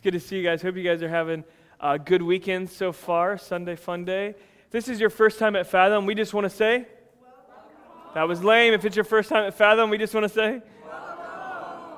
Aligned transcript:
It's 0.00 0.04
good 0.04 0.12
to 0.12 0.20
see 0.20 0.38
you 0.38 0.42
guys. 0.42 0.62
Hope 0.62 0.76
you 0.76 0.82
guys 0.82 1.02
are 1.02 1.10
having 1.10 1.44
a 1.78 1.98
good 1.98 2.22
weekend 2.22 2.70
so 2.70 2.90
far. 2.90 3.36
Sunday 3.36 3.76
fun 3.76 4.06
day. 4.06 4.28
If 4.28 4.70
this 4.70 4.88
is 4.88 4.98
your 4.98 5.10
first 5.10 5.38
time 5.38 5.54
at 5.54 5.66
Fathom, 5.66 6.06
we 6.06 6.14
just 6.14 6.32
want 6.32 6.46
to 6.46 6.48
say 6.48 6.86
that 8.14 8.26
was 8.26 8.42
lame. 8.42 8.72
If 8.72 8.86
it's 8.86 8.96
your 8.96 9.04
first 9.04 9.28
time 9.28 9.44
at 9.44 9.52
Fathom, 9.52 9.90
we 9.90 9.98
just 9.98 10.14
want 10.14 10.24
to 10.24 10.30
say 10.30 10.62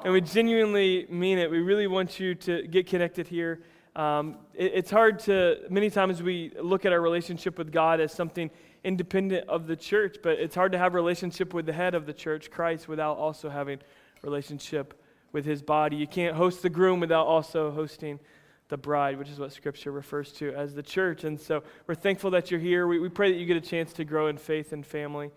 and 0.03 0.12
we 0.12 0.21
genuinely 0.21 1.07
mean 1.11 1.38
it. 1.38 1.49
We 1.49 1.61
really 1.61 1.87
want 1.87 2.19
you 2.19 2.35
to 2.35 2.67
get 2.67 2.88
connected 2.88 3.29
here. 3.29 3.62
Um, 3.95 4.39
it, 4.53 4.73
it's 4.75 4.91
hard 4.91 5.21
to, 5.21 5.61
many 5.71 5.89
times 5.89 6.25
we 6.25 6.50
look 6.61 6.84
at 6.84 6.93
our 6.93 7.00
relationship 7.00 7.57
with 7.57 7.71
God 7.71 8.00
as 8.00 8.12
something 8.12 8.50
independent 8.82 9.48
of 9.48 9.69
the 9.69 9.77
church, 9.77 10.16
but 10.25 10.41
it's 10.41 10.57
hard 10.57 10.73
to 10.73 10.79
have 10.79 10.95
a 10.95 10.96
relationship 10.96 11.55
with 11.55 11.66
the 11.66 11.73
head 11.73 11.95
of 11.95 12.07
the 12.07 12.12
church, 12.12 12.50
Christ, 12.50 12.89
without 12.89 13.16
also 13.16 13.48
having 13.48 13.79
relationship 14.23 15.00
with 15.33 15.45
his 15.45 15.62
body. 15.62 15.96
You 15.96 16.07
can't 16.07 16.37
host 16.37 16.62
the 16.62 16.71
groom 16.71 17.01
without 17.01 17.27
also 17.27 17.71
hosting 17.71 18.21
the 18.69 18.77
bride, 18.77 19.19
which 19.19 19.29
is 19.29 19.39
what 19.39 19.53
Scripture 19.53 19.93
refers 19.93 20.32
to 20.32 20.54
as 20.54 20.75
the 20.75 20.82
church. 20.82 21.25
And 21.25 21.40
so 21.40 21.63
we're 21.86 21.95
thankful 21.95 22.31
that 22.31 22.50
you're 22.50 22.61
here. 22.61 22.86
We, 22.86 22.99
we 22.99 23.09
pray 23.09 23.32
that 23.32 23.39
you 23.39 23.46
get 23.46 23.57
a 23.57 23.61
chance 23.61 23.93
to 23.95 24.04
grow 24.04 24.29
in 24.29 24.37
faith 24.37 24.73
and 24.73 24.85
family. 24.87 25.31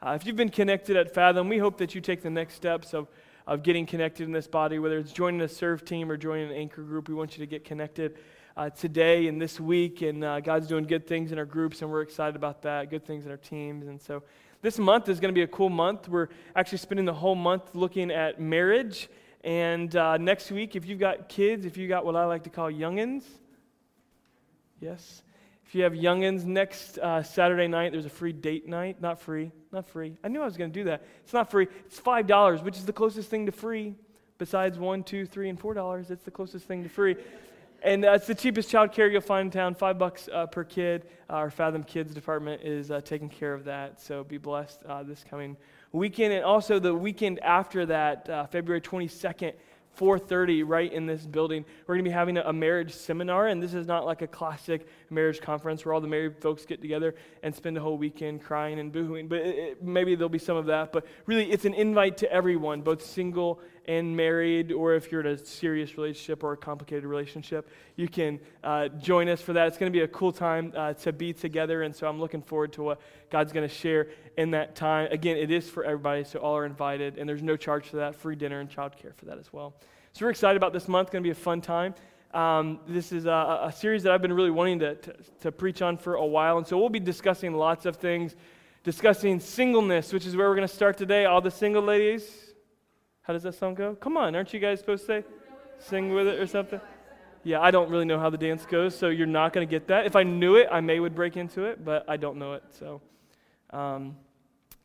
Uh, 0.00 0.12
if 0.12 0.24
you've 0.24 0.36
been 0.36 0.48
connected 0.48 0.96
at 0.96 1.12
Fathom, 1.12 1.48
we 1.48 1.58
hope 1.58 1.78
that 1.78 1.94
you 1.94 2.00
take 2.00 2.22
the 2.22 2.30
next 2.30 2.54
steps 2.54 2.94
of 2.94 3.08
of 3.50 3.64
getting 3.64 3.84
connected 3.84 4.24
in 4.24 4.32
this 4.32 4.46
body, 4.46 4.78
whether 4.78 4.98
it's 4.98 5.12
joining 5.12 5.40
a 5.40 5.48
serve 5.48 5.84
team 5.84 6.08
or 6.08 6.16
joining 6.16 6.50
an 6.50 6.56
anchor 6.56 6.82
group. 6.82 7.08
We 7.08 7.14
want 7.14 7.36
you 7.36 7.44
to 7.44 7.50
get 7.50 7.64
connected 7.64 8.16
uh, 8.56 8.70
today 8.70 9.26
and 9.26 9.42
this 9.42 9.58
week. 9.58 10.02
And 10.02 10.22
uh, 10.22 10.38
God's 10.38 10.68
doing 10.68 10.84
good 10.84 11.06
things 11.06 11.32
in 11.32 11.38
our 11.38 11.44
groups, 11.44 11.82
and 11.82 11.90
we're 11.90 12.02
excited 12.02 12.36
about 12.36 12.62
that, 12.62 12.90
good 12.90 13.04
things 13.04 13.24
in 13.24 13.32
our 13.32 13.36
teams. 13.36 13.88
And 13.88 14.00
so 14.00 14.22
this 14.62 14.78
month 14.78 15.08
is 15.08 15.18
going 15.18 15.34
to 15.34 15.38
be 15.38 15.42
a 15.42 15.48
cool 15.48 15.68
month. 15.68 16.08
We're 16.08 16.28
actually 16.54 16.78
spending 16.78 17.06
the 17.06 17.14
whole 17.14 17.34
month 17.34 17.74
looking 17.74 18.10
at 18.12 18.40
marriage. 18.40 19.08
And 19.42 19.94
uh, 19.96 20.18
next 20.18 20.50
week, 20.50 20.76
if 20.76 20.86
you've 20.86 20.98
got 20.98 21.28
kids, 21.28 21.64
if 21.64 21.76
you've 21.76 21.88
got 21.88 22.04
what 22.04 22.16
I 22.16 22.24
like 22.26 22.44
to 22.44 22.50
call 22.50 22.70
youngins, 22.70 23.22
yes, 24.80 25.22
if 25.70 25.74
you 25.74 25.84
have 25.84 25.92
youngins, 25.92 26.44
next 26.44 26.98
uh, 26.98 27.22
Saturday 27.22 27.68
night, 27.68 27.92
there's 27.92 28.04
a 28.04 28.10
free 28.10 28.32
date 28.32 28.68
night. 28.68 29.00
Not 29.00 29.20
free, 29.20 29.52
not 29.72 29.88
free. 29.88 30.16
I 30.24 30.28
knew 30.28 30.42
I 30.42 30.44
was 30.44 30.56
going 30.56 30.72
to 30.72 30.78
do 30.78 30.84
that. 30.86 31.06
It's 31.22 31.32
not 31.32 31.50
free. 31.50 31.68
It's 31.86 32.00
$5, 32.00 32.64
which 32.64 32.76
is 32.76 32.84
the 32.84 32.92
closest 32.92 33.30
thing 33.30 33.46
to 33.46 33.52
free. 33.52 33.94
Besides 34.36 34.78
one, 34.78 35.04
two, 35.04 35.26
three, 35.26 35.48
and 35.48 35.60
$4, 35.60 36.10
it's 36.10 36.24
the 36.24 36.30
closest 36.30 36.66
thing 36.66 36.82
to 36.82 36.88
free. 36.88 37.14
And 37.82 38.04
uh, 38.04 38.18
the 38.18 38.34
cheapest 38.34 38.68
child 38.68 38.92
care 38.92 39.08
you'll 39.08 39.22
find 39.22 39.46
in 39.46 39.50
town, 39.50 39.74
five 39.74 39.98
bucks 39.98 40.28
uh, 40.30 40.46
per 40.46 40.64
kid. 40.64 41.06
Our 41.30 41.50
Fathom 41.50 41.82
Kids 41.82 42.12
department 42.12 42.62
is 42.62 42.90
uh, 42.90 43.00
taking 43.00 43.30
care 43.30 43.54
of 43.54 43.64
that. 43.64 44.00
So 44.00 44.22
be 44.22 44.36
blessed 44.36 44.82
uh, 44.84 45.02
this 45.02 45.24
coming 45.28 45.56
weekend. 45.90 46.34
And 46.34 46.44
also 46.44 46.78
the 46.78 46.94
weekend 46.94 47.40
after 47.40 47.86
that, 47.86 48.28
uh, 48.28 48.46
February 48.46 48.82
22nd, 48.82 49.54
4.30 49.98 50.62
right 50.66 50.90
in 50.92 51.04
this 51.04 51.26
building 51.26 51.64
we're 51.86 51.96
going 51.96 52.04
to 52.04 52.08
be 52.08 52.14
having 52.14 52.38
a, 52.38 52.52
marriage 52.52 52.94
seminar 52.94 53.48
and 53.48 53.62
this 53.62 53.74
is 53.74 53.86
not 53.86 54.06
like 54.06 54.22
a 54.22 54.26
classic 54.26 54.86
marriage 55.10 55.40
conference 55.40 55.84
where 55.84 55.92
all 55.92 56.00
the 56.00 56.06
married 56.06 56.40
folks 56.40 56.64
get 56.64 56.80
together 56.80 57.14
and 57.42 57.54
spend 57.54 57.76
a 57.76 57.80
whole 57.80 57.98
weekend 57.98 58.40
crying 58.40 58.78
and 58.78 58.92
boohooing 58.92 59.28
but 59.28 59.40
it, 59.40 59.58
it, 59.58 59.82
maybe 59.82 60.14
there'll 60.14 60.28
be 60.28 60.38
some 60.38 60.56
of 60.56 60.66
that 60.66 60.92
but 60.92 61.04
really 61.26 61.50
it's 61.50 61.64
an 61.64 61.74
invite 61.74 62.16
to 62.16 62.32
everyone 62.32 62.80
both 62.80 63.04
single 63.04 63.60
and 63.86 64.16
married, 64.16 64.72
or 64.72 64.94
if 64.94 65.10
you're 65.10 65.20
in 65.20 65.26
a 65.26 65.38
serious 65.38 65.96
relationship 65.96 66.44
or 66.44 66.52
a 66.52 66.56
complicated 66.56 67.04
relationship, 67.04 67.68
you 67.96 68.08
can 68.08 68.38
uh, 68.62 68.88
join 68.88 69.28
us 69.28 69.40
for 69.40 69.52
that. 69.52 69.68
It's 69.68 69.78
going 69.78 69.92
to 69.92 69.96
be 69.96 70.02
a 70.02 70.08
cool 70.08 70.32
time 70.32 70.72
uh, 70.76 70.94
to 70.94 71.12
be 71.12 71.32
together, 71.32 71.82
and 71.82 71.94
so 71.94 72.06
I'm 72.06 72.20
looking 72.20 72.42
forward 72.42 72.72
to 72.74 72.82
what 72.82 73.00
God's 73.30 73.52
going 73.52 73.68
to 73.68 73.74
share 73.74 74.08
in 74.36 74.52
that 74.52 74.74
time. 74.74 75.08
Again, 75.10 75.36
it 75.36 75.50
is 75.50 75.68
for 75.68 75.84
everybody, 75.84 76.24
so 76.24 76.38
all 76.38 76.56
are 76.56 76.66
invited, 76.66 77.18
and 77.18 77.28
there's 77.28 77.42
no 77.42 77.56
charge 77.56 77.86
for 77.86 77.96
that, 77.96 78.14
free 78.14 78.36
dinner 78.36 78.60
and 78.60 78.70
childcare 78.70 79.14
for 79.14 79.26
that 79.26 79.38
as 79.38 79.52
well. 79.52 79.74
So 80.12 80.26
we're 80.26 80.30
excited 80.30 80.56
about 80.56 80.72
this 80.72 80.88
month. 80.88 81.10
Going 81.10 81.22
to 81.22 81.26
be 81.26 81.32
a 81.32 81.34
fun 81.34 81.60
time. 81.60 81.94
Um, 82.32 82.78
this 82.86 83.10
is 83.10 83.26
a, 83.26 83.60
a, 83.64 83.72
series 83.72 84.04
that 84.04 84.12
I've 84.12 84.22
been 84.22 84.32
really 84.32 84.52
wanting 84.52 84.78
to, 84.80 84.94
to, 84.94 85.14
to 85.40 85.52
preach 85.52 85.82
on 85.82 85.96
for 85.96 86.14
a 86.14 86.24
while, 86.24 86.58
and 86.58 86.66
so 86.66 86.78
we'll 86.78 86.88
be 86.88 87.00
discussing 87.00 87.54
lots 87.54 87.86
of 87.86 87.96
things, 87.96 88.36
discussing 88.84 89.40
singleness, 89.40 90.12
which 90.12 90.26
is 90.26 90.36
where 90.36 90.48
we're 90.48 90.54
going 90.54 90.68
to 90.68 90.72
start 90.72 90.96
today. 90.96 91.24
All 91.24 91.40
the 91.40 91.50
single 91.50 91.82
ladies, 91.82 92.49
how 93.30 93.34
does 93.34 93.44
that 93.44 93.54
song 93.54 93.74
go? 93.74 93.94
Come 93.94 94.16
on, 94.16 94.34
aren't 94.34 94.52
you 94.52 94.58
guys 94.58 94.80
supposed 94.80 95.06
to 95.06 95.22
say? 95.22 95.24
Sing 95.78 96.12
with 96.12 96.26
it 96.26 96.40
or 96.40 96.48
something? 96.48 96.80
Yeah, 97.44 97.60
I 97.60 97.70
don't 97.70 97.88
really 97.88 98.04
know 98.04 98.18
how 98.18 98.28
the 98.28 98.36
dance 98.36 98.66
goes, 98.66 98.92
so 98.92 99.06
you're 99.06 99.24
not 99.24 99.52
going 99.52 99.64
to 99.64 99.70
get 99.70 99.86
that. 99.86 100.04
If 100.04 100.16
I 100.16 100.24
knew 100.24 100.56
it, 100.56 100.66
I 100.68 100.80
may 100.80 100.98
would 100.98 101.14
break 101.14 101.36
into 101.36 101.62
it, 101.62 101.84
but 101.84 102.04
I 102.08 102.16
don't 102.16 102.38
know 102.38 102.54
it. 102.54 102.64
So, 102.76 103.00
um, 103.72 104.16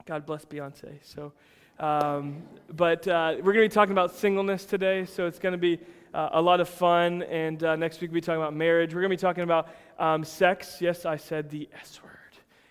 God 0.05 0.27
bless 0.27 0.45
Beyonce. 0.45 0.99
So, 1.01 1.33
um, 1.79 2.43
but 2.71 3.07
uh, 3.07 3.37
we're 3.37 3.53
going 3.53 3.67
to 3.67 3.69
be 3.69 3.73
talking 3.73 3.93
about 3.93 4.13
singleness 4.13 4.65
today, 4.65 5.05
so 5.05 5.25
it's 5.25 5.39
going 5.39 5.53
to 5.53 5.57
be 5.57 5.79
uh, 6.13 6.29
a 6.33 6.41
lot 6.43 6.59
of 6.59 6.69
fun. 6.69 7.23
And 7.23 7.63
uh, 7.63 7.75
next 7.77 7.99
week 7.99 8.11
we'll 8.11 8.21
be 8.21 8.21
talking 8.21 8.43
about 8.43 8.53
marriage. 8.53 8.93
We're 8.93 9.01
going 9.01 9.09
to 9.09 9.17
be 9.17 9.21
talking 9.21 9.43
about 9.43 9.69
um, 9.97 10.23
sex. 10.23 10.77
Yes, 10.81 11.03
I 11.07 11.17
said 11.17 11.49
the 11.49 11.67
S 11.81 11.99
word. 12.03 12.24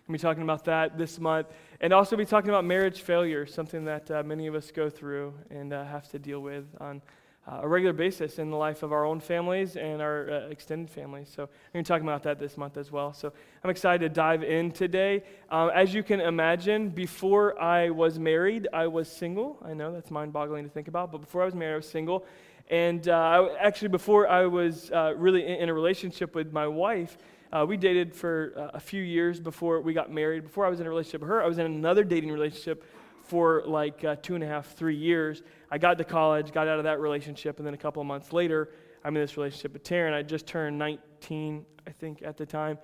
To 0.07 0.13
be 0.13 0.19
talking 0.19 0.43
about 0.43 0.67
that 0.67 0.99
this 0.99 1.19
month. 1.19 1.47
And 1.81 1.93
also 1.95 2.15
be 2.15 2.27
talking 2.27 2.51
about 2.51 2.67
marriage 2.67 3.01
failure, 3.01 3.47
something 3.47 3.87
that 3.87 4.11
uh, 4.11 4.23
many 4.23 4.47
of 4.47 4.55
us 4.55 4.71
go 4.71 4.91
through 4.91 5.33
and 5.49 5.73
uh, 5.73 5.83
have 5.85 6.11
to 6.11 6.19
deal 6.19 6.41
with 6.41 6.67
on 6.79 7.01
uh, 7.47 7.61
a 7.63 7.69
regular 7.69 7.95
basis 7.95 8.39
in 8.39 8.51
the 8.51 8.57
life 8.57 8.83
of 8.83 8.93
our 8.93 9.07
own 9.07 9.19
families 9.19 9.77
and 9.77 10.03
our 10.03 10.31
uh, 10.31 10.49
extended 10.49 10.91
families. 10.91 11.33
So 11.35 11.45
we're 11.45 11.73
going 11.73 11.85
to 11.85 11.89
talk 11.89 12.03
about 12.03 12.23
that 12.25 12.39
this 12.39 12.59
month 12.59 12.77
as 12.77 12.93
well. 12.93 13.15
So 13.15 13.33
I'm 13.63 13.71
excited 13.71 14.01
to 14.01 14.09
dive 14.11 14.43
in 14.43 14.73
today. 14.73 15.23
Um, 15.51 15.71
as 15.75 15.95
you 15.95 16.03
can 16.03 16.21
imagine, 16.21 16.91
before 16.91 17.59
I 17.59 17.89
was 17.89 18.19
married, 18.19 18.69
I 18.75 18.87
was 18.89 19.09
single. 19.09 19.57
I 19.65 19.73
know 19.73 19.91
that's 19.91 20.11
mind-boggling 20.11 20.65
to 20.65 20.71
think 20.71 20.89
about, 20.89 21.13
but 21.13 21.23
before 21.23 21.41
I 21.41 21.47
was 21.47 21.55
married, 21.55 21.75
I 21.75 21.77
was 21.77 21.89
single. 21.89 22.27
And 22.71 23.09
uh, 23.09 23.49
actually, 23.59 23.89
before 23.89 24.29
I 24.29 24.45
was 24.47 24.91
uh, 24.91 25.15
really 25.17 25.47
in 25.47 25.69
a 25.71 25.75
relationship 25.75 26.35
with 26.35 26.53
my 26.53 26.67
wife, 26.67 27.17
uh, 27.55 27.65
we 27.65 27.77
dated 27.77 28.15
for 28.15 28.53
uh, 28.57 28.77
a 28.77 28.81
few 28.81 29.01
years 29.01 29.39
before 29.39 29.81
we 29.81 29.95
got 29.95 30.11
married. 30.11 30.43
Before 30.43 30.67
I 30.67 30.69
was 30.69 30.81
in 30.81 30.87
a 30.87 30.91
relationship 30.91 31.21
with 31.21 31.31
her, 31.31 31.43
I 31.43 31.47
was 31.47 31.59
in 31.59 31.67
another 31.67 32.03
dating 32.03 32.33
relationship 32.33 32.85
for 33.23 33.63
like 33.65 34.05
uh, 34.05 34.17
two 34.17 34.35
and 34.35 34.43
a 34.43 34.47
half, 34.47 34.75
three 34.75 34.97
years. 34.97 35.43
I 35.71 35.79
got 35.79 35.97
to 35.99 36.05
college, 36.05 36.53
got 36.53 36.67
out 36.67 36.79
of 36.79 36.85
that 36.85 36.99
relationship, 36.99 37.59
and 37.59 37.67
then 37.67 37.73
a 37.73 37.79
couple 37.79 38.03
of 38.03 38.09
months 38.09 38.33
later, 38.33 38.71
I'm 39.05 39.17
in 39.17 39.23
this 39.23 39.37
relationship 39.37 39.73
with 39.73 39.85
Taryn. 39.85 40.13
I 40.13 40.23
just 40.23 40.47
turned 40.47 40.77
19, 40.79 41.65
I 41.87 41.91
think, 41.91 42.23
at 42.23 42.37
the 42.37 42.45
time. 42.45 42.77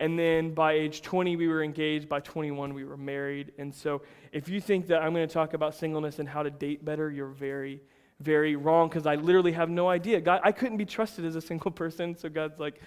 And 0.00 0.18
then 0.18 0.52
by 0.52 0.72
age 0.72 1.02
20, 1.02 1.36
we 1.36 1.46
were 1.46 1.62
engaged. 1.62 2.08
By 2.08 2.20
21, 2.20 2.74
we 2.74 2.84
were 2.84 2.96
married. 2.96 3.52
And 3.58 3.72
so 3.72 4.02
if 4.32 4.48
you 4.48 4.60
think 4.60 4.88
that 4.88 5.02
I'm 5.02 5.14
going 5.14 5.26
to 5.26 5.32
talk 5.32 5.54
about 5.54 5.74
singleness 5.74 6.18
and 6.18 6.28
how 6.28 6.42
to 6.42 6.50
date 6.50 6.84
better, 6.84 7.10
you're 7.10 7.28
very, 7.28 7.80
very 8.20 8.56
wrong 8.56 8.88
because 8.88 9.06
I 9.06 9.14
literally 9.14 9.52
have 9.52 9.70
no 9.70 9.88
idea. 9.88 10.20
God, 10.20 10.40
I 10.42 10.50
couldn't 10.50 10.78
be 10.78 10.84
trusted 10.84 11.24
as 11.24 11.36
a 11.36 11.40
single 11.52 11.70
person. 11.70 12.16
So 12.16 12.28
God's 12.28 12.58
like, 12.58 12.80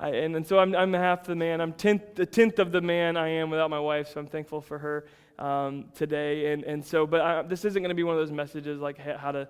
I, 0.00 0.08
and, 0.08 0.34
and 0.34 0.46
so 0.46 0.58
I'm, 0.58 0.74
I'm 0.74 0.94
half 0.94 1.24
the 1.24 1.36
man. 1.36 1.60
I'm 1.60 1.74
tenth, 1.74 2.14
the 2.14 2.24
tenth 2.24 2.58
of 2.58 2.72
the 2.72 2.80
man 2.80 3.18
I 3.18 3.28
am 3.28 3.50
without 3.50 3.68
my 3.68 3.78
wife, 3.78 4.08
so 4.08 4.18
I'm 4.18 4.26
thankful 4.26 4.62
for 4.62 4.78
her 4.78 5.04
um, 5.38 5.90
today. 5.94 6.52
And, 6.52 6.64
and 6.64 6.82
so, 6.82 7.06
but 7.06 7.20
I, 7.20 7.42
this 7.42 7.66
isn't 7.66 7.82
going 7.82 7.90
to 7.90 7.94
be 7.94 8.02
one 8.02 8.14
of 8.14 8.20
those 8.20 8.32
messages 8.32 8.80
like 8.80 8.96
how 8.96 9.30
to, 9.30 9.46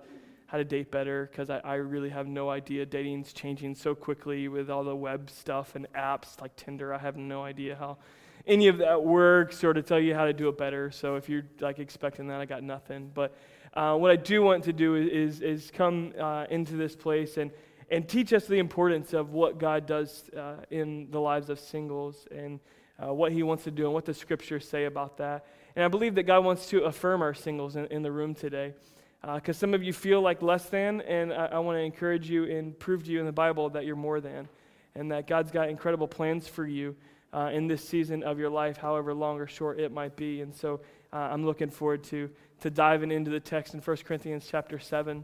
how 0.47 0.57
to 0.57 0.65
date 0.65 0.91
better, 0.91 1.29
because 1.31 1.49
I, 1.49 1.59
I 1.59 1.75
really 1.75 2.09
have 2.09 2.27
no 2.27 2.49
idea. 2.49 2.85
Dating's 2.85 3.31
changing 3.31 3.75
so 3.75 3.95
quickly 3.95 4.49
with 4.49 4.69
all 4.69 4.83
the 4.83 4.95
web 4.95 5.29
stuff 5.29 5.75
and 5.75 5.87
apps 5.93 6.41
like 6.41 6.53
Tinder. 6.57 6.93
I 6.93 6.97
have 6.97 7.15
no 7.15 7.45
idea 7.45 7.77
how 7.77 7.97
any 8.45 8.67
of 8.67 8.79
that 8.79 9.01
works 9.01 9.63
or 9.63 9.71
to 9.71 9.81
tell 9.81 10.01
you 10.01 10.13
how 10.13 10.25
to 10.25 10.33
do 10.33 10.49
it 10.49 10.57
better. 10.57 10.91
So 10.91 11.15
if 11.15 11.29
you're 11.29 11.45
like 11.61 11.79
expecting 11.79 12.27
that, 12.27 12.41
I 12.41 12.45
got 12.45 12.61
nothing. 12.61 13.09
But 13.13 13.37
uh, 13.73 13.95
what 13.95 14.11
I 14.11 14.17
do 14.17 14.41
want 14.41 14.65
to 14.65 14.73
do 14.73 14.95
is, 14.95 15.39
is, 15.39 15.41
is 15.41 15.71
come 15.71 16.11
uh, 16.19 16.45
into 16.49 16.75
this 16.75 16.93
place 16.93 17.37
and 17.37 17.51
and 17.91 18.07
teach 18.07 18.31
us 18.31 18.45
the 18.45 18.57
importance 18.57 19.13
of 19.13 19.33
what 19.33 19.59
God 19.59 19.85
does 19.85 20.23
uh, 20.35 20.55
in 20.71 21.11
the 21.11 21.19
lives 21.19 21.49
of 21.49 21.59
singles 21.59 22.25
and 22.31 22.59
uh, 22.97 23.13
what 23.13 23.33
He 23.33 23.43
wants 23.43 23.65
to 23.65 23.71
do 23.71 23.83
and 23.83 23.93
what 23.93 24.05
the 24.05 24.13
scriptures 24.13 24.67
say 24.67 24.85
about 24.85 25.17
that. 25.17 25.45
And 25.75 25.83
I 25.83 25.89
believe 25.89 26.15
that 26.15 26.23
God 26.23 26.45
wants 26.45 26.67
to 26.69 26.83
affirm 26.85 27.21
our 27.21 27.33
singles 27.33 27.75
in, 27.75 27.85
in 27.87 28.01
the 28.01 28.11
room 28.11 28.33
today. 28.33 28.73
Because 29.21 29.57
uh, 29.57 29.59
some 29.59 29.73
of 29.73 29.83
you 29.83 29.93
feel 29.93 30.21
like 30.21 30.41
less 30.41 30.65
than, 30.65 31.01
and 31.01 31.31
I, 31.33 31.47
I 31.47 31.59
want 31.59 31.77
to 31.77 31.81
encourage 31.81 32.29
you 32.29 32.45
and 32.45 32.77
prove 32.79 33.03
to 33.03 33.11
you 33.11 33.19
in 33.19 33.25
the 33.25 33.31
Bible 33.31 33.69
that 33.71 33.85
you're 33.85 33.95
more 33.95 34.21
than, 34.21 34.47
and 34.95 35.11
that 35.11 35.27
God's 35.27 35.51
got 35.51 35.69
incredible 35.69 36.07
plans 36.07 36.47
for 36.47 36.65
you 36.65 36.95
uh, 37.33 37.51
in 37.53 37.67
this 37.67 37.87
season 37.87 38.23
of 38.23 38.39
your 38.39 38.49
life, 38.49 38.77
however 38.77 39.13
long 39.13 39.39
or 39.39 39.47
short 39.47 39.79
it 39.79 39.91
might 39.91 40.15
be. 40.15 40.41
And 40.41 40.55
so 40.55 40.79
uh, 41.13 41.17
I'm 41.17 41.45
looking 41.45 41.69
forward 41.69 42.03
to, 42.05 42.29
to 42.61 42.69
diving 42.69 43.11
into 43.11 43.29
the 43.29 43.39
text 43.39 43.73
in 43.73 43.81
1 43.81 43.97
Corinthians 43.97 44.47
chapter 44.49 44.79
7. 44.79 45.23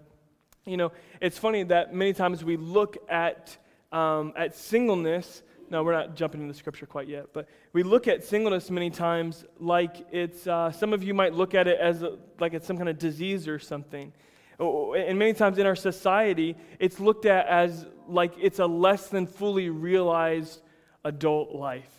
You 0.67 0.75
know, 0.75 0.91
it's 1.21 1.37
funny 1.37 1.63
that 1.63 1.93
many 1.93 2.11
times 2.11 2.43
we 2.43 2.57
look 2.57 2.97
at, 3.07 3.55
um, 3.93 4.33
at 4.35 4.53
singleness. 4.53 5.41
No, 5.69 5.81
we're 5.81 5.93
not 5.93 6.13
jumping 6.13 6.41
into 6.41 6.53
scripture 6.53 6.85
quite 6.85 7.07
yet, 7.07 7.27
but 7.31 7.47
we 7.71 7.83
look 7.83 8.09
at 8.09 8.25
singleness 8.25 8.69
many 8.69 8.89
times 8.89 9.45
like 9.59 10.05
it's, 10.11 10.45
uh, 10.45 10.69
some 10.71 10.91
of 10.91 11.03
you 11.03 11.13
might 11.13 11.33
look 11.33 11.55
at 11.55 11.69
it 11.69 11.79
as 11.79 12.03
a, 12.03 12.17
like 12.39 12.53
it's 12.53 12.67
some 12.67 12.75
kind 12.75 12.89
of 12.89 12.99
disease 12.99 13.47
or 13.47 13.59
something. 13.59 14.11
And 14.59 15.17
many 15.17 15.33
times 15.33 15.57
in 15.57 15.65
our 15.65 15.75
society, 15.75 16.57
it's 16.79 16.99
looked 16.99 17.25
at 17.25 17.47
as 17.47 17.85
like 18.05 18.33
it's 18.37 18.59
a 18.59 18.65
less 18.65 19.07
than 19.07 19.25
fully 19.25 19.69
realized 19.69 20.61
adult 21.05 21.55
life. 21.55 21.93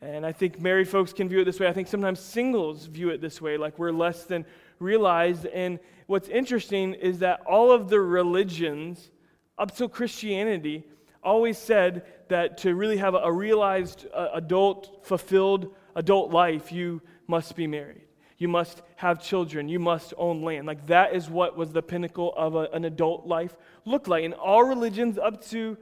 And 0.00 0.24
I 0.24 0.32
think 0.32 0.58
married 0.58 0.88
folks 0.88 1.12
can 1.12 1.28
view 1.28 1.40
it 1.40 1.44
this 1.44 1.60
way. 1.60 1.68
I 1.68 1.74
think 1.74 1.88
sometimes 1.88 2.20
singles 2.20 2.86
view 2.86 3.10
it 3.10 3.20
this 3.20 3.42
way, 3.42 3.58
like 3.58 3.78
we're 3.78 3.92
less 3.92 4.24
than 4.24 4.46
realized. 4.80 5.46
And 5.46 5.78
what's 6.06 6.28
interesting 6.28 6.94
is 6.94 7.20
that 7.20 7.40
all 7.42 7.70
of 7.70 7.88
the 7.88 8.00
religions 8.00 9.10
up 9.56 9.76
till 9.76 9.88
Christianity, 9.88 10.84
always 11.22 11.58
said 11.58 12.04
that 12.28 12.58
to 12.58 12.74
really 12.74 12.96
have 12.96 13.14
a 13.14 13.30
realized, 13.30 14.06
uh, 14.14 14.28
adult, 14.32 15.04
fulfilled 15.04 15.74
adult 15.94 16.30
life, 16.30 16.72
you 16.72 17.02
must 17.26 17.54
be 17.54 17.66
married. 17.66 18.02
You 18.38 18.48
must 18.48 18.80
have 18.96 19.22
children. 19.22 19.68
You 19.68 19.78
must 19.78 20.14
own 20.16 20.42
land. 20.42 20.66
Like 20.66 20.86
that 20.86 21.14
is 21.14 21.28
what 21.28 21.56
was 21.56 21.72
the 21.72 21.82
pinnacle 21.82 22.32
of 22.36 22.54
a, 22.54 22.68
an 22.72 22.86
adult 22.86 23.26
life 23.26 23.54
looked 23.84 24.08
like. 24.08 24.24
In 24.24 24.32
all 24.32 24.64
religions 24.64 25.18
up 25.18 25.44
to 25.48 25.76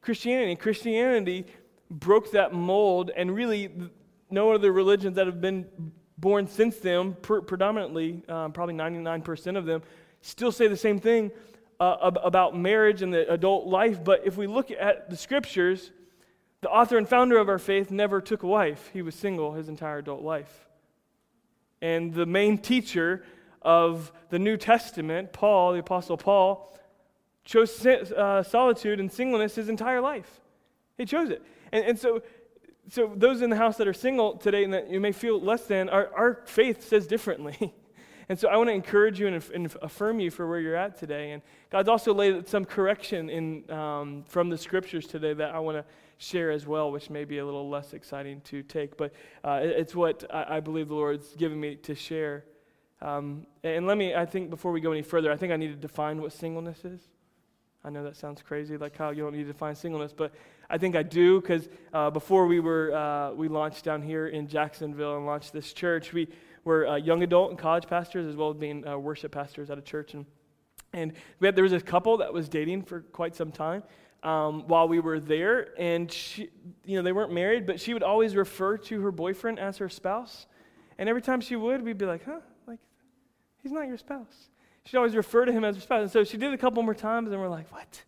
Christianity, 0.00 0.56
Christianity 0.56 1.46
broke 1.90 2.32
that 2.32 2.52
mold, 2.52 3.10
and 3.16 3.32
really 3.32 3.70
no 4.30 4.50
other 4.50 4.72
religions 4.72 5.14
that 5.14 5.26
have 5.26 5.40
been 5.40 5.66
born 6.22 6.46
since 6.46 6.76
then, 6.76 7.14
predominantly, 7.20 8.22
um, 8.28 8.52
probably 8.52 8.74
99% 8.74 9.58
of 9.58 9.66
them, 9.66 9.82
still 10.22 10.52
say 10.52 10.68
the 10.68 10.76
same 10.76 11.00
thing 11.00 11.32
uh, 11.80 12.12
about 12.22 12.56
marriage 12.56 13.02
and 13.02 13.12
the 13.12 13.30
adult 13.30 13.66
life. 13.66 14.02
But 14.02 14.22
if 14.24 14.36
we 14.36 14.46
look 14.46 14.70
at 14.70 15.10
the 15.10 15.16
scriptures, 15.16 15.90
the 16.60 16.70
author 16.70 16.96
and 16.96 17.08
founder 17.08 17.38
of 17.38 17.48
our 17.48 17.58
faith 17.58 17.90
never 17.90 18.20
took 18.20 18.44
a 18.44 18.46
wife. 18.46 18.88
He 18.92 19.02
was 19.02 19.16
single 19.16 19.52
his 19.52 19.68
entire 19.68 19.98
adult 19.98 20.22
life. 20.22 20.68
And 21.82 22.14
the 22.14 22.24
main 22.24 22.56
teacher 22.56 23.24
of 23.60 24.12
the 24.30 24.38
New 24.38 24.56
Testament, 24.56 25.32
Paul, 25.32 25.72
the 25.72 25.80
Apostle 25.80 26.16
Paul, 26.16 26.72
chose 27.44 27.84
uh, 27.84 28.44
solitude 28.44 29.00
and 29.00 29.10
singleness 29.10 29.56
his 29.56 29.68
entire 29.68 30.00
life. 30.00 30.40
He 30.96 31.04
chose 31.04 31.30
it. 31.30 31.42
And, 31.72 31.84
and 31.84 31.98
so, 31.98 32.22
so, 32.88 33.12
those 33.14 33.42
in 33.42 33.50
the 33.50 33.56
house 33.56 33.76
that 33.76 33.86
are 33.86 33.92
single 33.92 34.36
today 34.36 34.64
and 34.64 34.72
that 34.74 34.90
you 34.90 35.00
may 35.00 35.12
feel 35.12 35.40
less 35.40 35.64
than, 35.66 35.88
our, 35.88 36.10
our 36.14 36.40
faith 36.46 36.88
says 36.88 37.06
differently. 37.06 37.74
And 38.28 38.38
so 38.38 38.48
I 38.48 38.56
want 38.56 38.68
to 38.70 38.72
encourage 38.72 39.20
you 39.20 39.26
and, 39.26 39.44
and, 39.52 39.74
affirm 39.82 40.20
you 40.20 40.30
for 40.30 40.48
where 40.48 40.58
you're 40.58 40.76
at 40.76 40.96
today. 40.96 41.32
And 41.32 41.42
God's 41.70 41.88
also 41.88 42.14
laid 42.14 42.48
some 42.48 42.64
correction 42.64 43.28
in, 43.28 43.70
um, 43.70 44.24
from 44.26 44.48
the 44.48 44.56
scriptures 44.56 45.06
today 45.06 45.34
that 45.34 45.54
I 45.54 45.58
want 45.58 45.76
to 45.78 45.84
share 46.18 46.50
as 46.50 46.66
well, 46.66 46.90
which 46.90 47.10
may 47.10 47.24
be 47.24 47.38
a 47.38 47.44
little 47.44 47.68
less 47.68 47.92
exciting 47.92 48.40
to 48.44 48.62
take. 48.62 48.96
But 48.96 49.12
uh, 49.44 49.60
it's 49.62 49.94
what 49.94 50.24
I, 50.32 50.56
I, 50.56 50.60
believe 50.60 50.88
the 50.88 50.94
Lord's 50.94 51.34
given 51.34 51.60
me 51.60 51.74
to 51.76 51.94
share. 51.94 52.44
Um, 53.02 53.46
and 53.64 53.86
let 53.86 53.98
me, 53.98 54.14
I 54.14 54.24
think 54.24 54.48
before 54.48 54.72
we 54.72 54.80
go 54.80 54.92
any 54.92 55.02
further, 55.02 55.32
I 55.32 55.36
think 55.36 55.52
I 55.52 55.56
need 55.56 55.68
to 55.68 55.76
define 55.76 56.22
what 56.22 56.32
singleness 56.32 56.84
is. 56.84 57.00
I 57.84 57.90
know 57.90 58.04
that 58.04 58.16
sounds 58.16 58.42
crazy, 58.42 58.76
like 58.76 58.94
Kyle, 58.94 59.12
you 59.12 59.22
don't 59.24 59.32
need 59.32 59.42
to 59.42 59.52
define 59.52 59.74
singleness, 59.74 60.12
but 60.12 60.32
I 60.70 60.78
think 60.78 60.94
I 60.94 61.02
do 61.02 61.40
because 61.40 61.68
uh, 61.92 62.10
before 62.10 62.46
we 62.46 62.60
were, 62.60 62.94
uh, 62.94 63.32
we 63.32 63.48
launched 63.48 63.84
down 63.84 64.02
here 64.02 64.28
in 64.28 64.46
Jacksonville 64.46 65.16
and 65.16 65.26
launched 65.26 65.52
this 65.52 65.72
church, 65.72 66.12
we 66.12 66.28
were 66.64 66.86
uh, 66.86 66.96
young 66.96 67.24
adult 67.24 67.50
and 67.50 67.58
college 67.58 67.88
pastors 67.88 68.26
as 68.26 68.36
well 68.36 68.50
as 68.50 68.56
being 68.56 68.86
uh, 68.86 68.96
worship 68.96 69.32
pastors 69.32 69.68
at 69.68 69.78
a 69.78 69.82
church. 69.82 70.14
And, 70.14 70.26
and 70.92 71.12
we 71.40 71.48
had, 71.48 71.56
there 71.56 71.64
was 71.64 71.72
a 71.72 71.80
couple 71.80 72.18
that 72.18 72.32
was 72.32 72.48
dating 72.48 72.82
for 72.84 73.00
quite 73.00 73.34
some 73.34 73.50
time 73.50 73.82
um, 74.22 74.68
while 74.68 74.86
we 74.86 75.00
were 75.00 75.18
there. 75.18 75.74
And, 75.76 76.10
she, 76.10 76.50
you 76.84 76.96
know, 76.96 77.02
they 77.02 77.12
weren't 77.12 77.32
married, 77.32 77.66
but 77.66 77.80
she 77.80 77.94
would 77.94 78.04
always 78.04 78.36
refer 78.36 78.78
to 78.78 79.00
her 79.00 79.10
boyfriend 79.10 79.58
as 79.58 79.78
her 79.78 79.88
spouse. 79.88 80.46
And 80.98 81.08
every 81.08 81.22
time 81.22 81.40
she 81.40 81.56
would, 81.56 81.82
we'd 81.82 81.98
be 81.98 82.06
like, 82.06 82.24
huh? 82.24 82.40
Like, 82.66 82.78
he's 83.62 83.72
not 83.72 83.88
your 83.88 83.98
spouse. 83.98 84.50
She'd 84.84 84.96
always 84.96 85.14
refer 85.14 85.44
to 85.44 85.52
him 85.52 85.64
as 85.64 85.76
her 85.76 85.82
spouse. 85.82 86.02
And 86.02 86.10
so 86.10 86.24
she 86.24 86.36
did 86.36 86.50
it 86.50 86.54
a 86.54 86.58
couple 86.58 86.82
more 86.82 86.94
times, 86.94 87.30
and 87.30 87.40
we're 87.40 87.48
like, 87.48 87.70
what? 87.72 88.02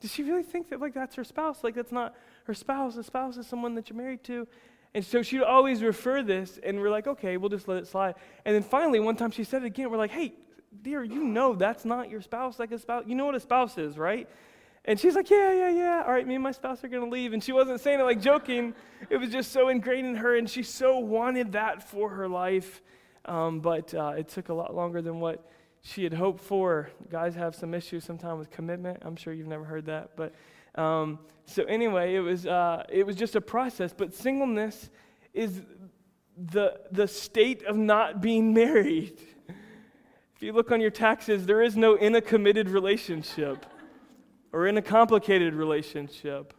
Does 0.00 0.12
she 0.12 0.22
really 0.22 0.42
think 0.42 0.70
that, 0.70 0.80
like, 0.80 0.94
that's 0.94 1.14
her 1.16 1.24
spouse? 1.24 1.62
Like, 1.62 1.74
that's 1.74 1.92
not 1.92 2.14
her 2.44 2.54
spouse. 2.54 2.94
The 2.94 3.04
spouse 3.04 3.36
is 3.36 3.46
someone 3.46 3.74
that 3.74 3.88
you're 3.88 3.96
married 3.96 4.24
to. 4.24 4.46
And 4.94 5.04
so 5.04 5.22
she'd 5.22 5.42
always 5.42 5.82
refer 5.82 6.22
this, 6.22 6.58
and 6.62 6.80
we're 6.80 6.90
like, 6.90 7.06
okay, 7.06 7.36
we'll 7.36 7.48
just 7.48 7.66
let 7.66 7.78
it 7.78 7.86
slide. 7.86 8.14
And 8.44 8.54
then 8.54 8.62
finally, 8.62 9.00
one 9.00 9.16
time 9.16 9.30
she 9.30 9.44
said 9.44 9.62
it 9.62 9.66
again. 9.66 9.90
We're 9.90 9.96
like, 9.96 10.10
hey, 10.10 10.34
dear, 10.82 11.02
you 11.02 11.24
know 11.24 11.54
that's 11.54 11.84
not 11.84 12.10
your 12.10 12.20
spouse. 12.20 12.58
Like 12.58 12.72
a 12.72 12.78
spouse, 12.78 13.04
you 13.06 13.14
know 13.14 13.26
what 13.26 13.34
a 13.34 13.40
spouse 13.40 13.78
is, 13.78 13.96
right? 13.96 14.28
And 14.84 14.98
she's 14.98 15.14
like, 15.14 15.30
yeah, 15.30 15.52
yeah, 15.52 15.70
yeah. 15.70 16.02
All 16.04 16.12
right, 16.12 16.26
me 16.26 16.34
and 16.34 16.42
my 16.42 16.50
spouse 16.50 16.82
are 16.82 16.88
going 16.88 17.04
to 17.04 17.10
leave. 17.10 17.32
And 17.32 17.42
she 17.42 17.52
wasn't 17.52 17.80
saying 17.80 18.00
it 18.00 18.02
like 18.02 18.20
joking. 18.20 18.74
It 19.08 19.16
was 19.16 19.30
just 19.30 19.52
so 19.52 19.68
ingrained 19.68 20.08
in 20.08 20.16
her, 20.16 20.36
and 20.36 20.50
she 20.50 20.62
so 20.62 20.98
wanted 20.98 21.52
that 21.52 21.88
for 21.88 22.10
her 22.10 22.28
life. 22.28 22.82
Um, 23.24 23.60
but 23.60 23.94
uh, 23.94 24.14
it 24.18 24.28
took 24.28 24.48
a 24.48 24.54
lot 24.54 24.74
longer 24.74 25.00
than 25.00 25.20
what 25.20 25.48
she 25.82 26.04
had 26.04 26.14
hoped 26.14 26.40
for. 26.40 26.90
Guys 27.10 27.34
have 27.34 27.54
some 27.54 27.74
issues 27.74 28.04
sometimes 28.04 28.38
with 28.38 28.50
commitment. 28.50 29.02
I'm 29.02 29.16
sure 29.16 29.32
you've 29.32 29.48
never 29.48 29.64
heard 29.64 29.86
that, 29.86 30.16
but 30.16 30.32
um, 30.74 31.18
so 31.44 31.64
anyway, 31.64 32.14
it 32.14 32.20
was, 32.20 32.46
uh, 32.46 32.84
it 32.88 33.04
was 33.04 33.16
just 33.16 33.36
a 33.36 33.40
process. 33.40 33.92
But 33.92 34.14
singleness 34.14 34.90
is 35.34 35.62
the, 36.36 36.80
the 36.90 37.06
state 37.06 37.64
of 37.64 37.76
not 37.76 38.22
being 38.22 38.54
married. 38.54 39.20
If 40.34 40.42
you 40.42 40.52
look 40.52 40.72
on 40.72 40.80
your 40.80 40.90
taxes, 40.90 41.46
there 41.46 41.62
is 41.62 41.76
no 41.76 41.94
in 41.94 42.14
a 42.14 42.20
committed 42.20 42.68
relationship 42.68 43.66
or 44.52 44.66
in 44.66 44.76
a 44.76 44.82
complicated 44.82 45.54
relationship 45.54 46.54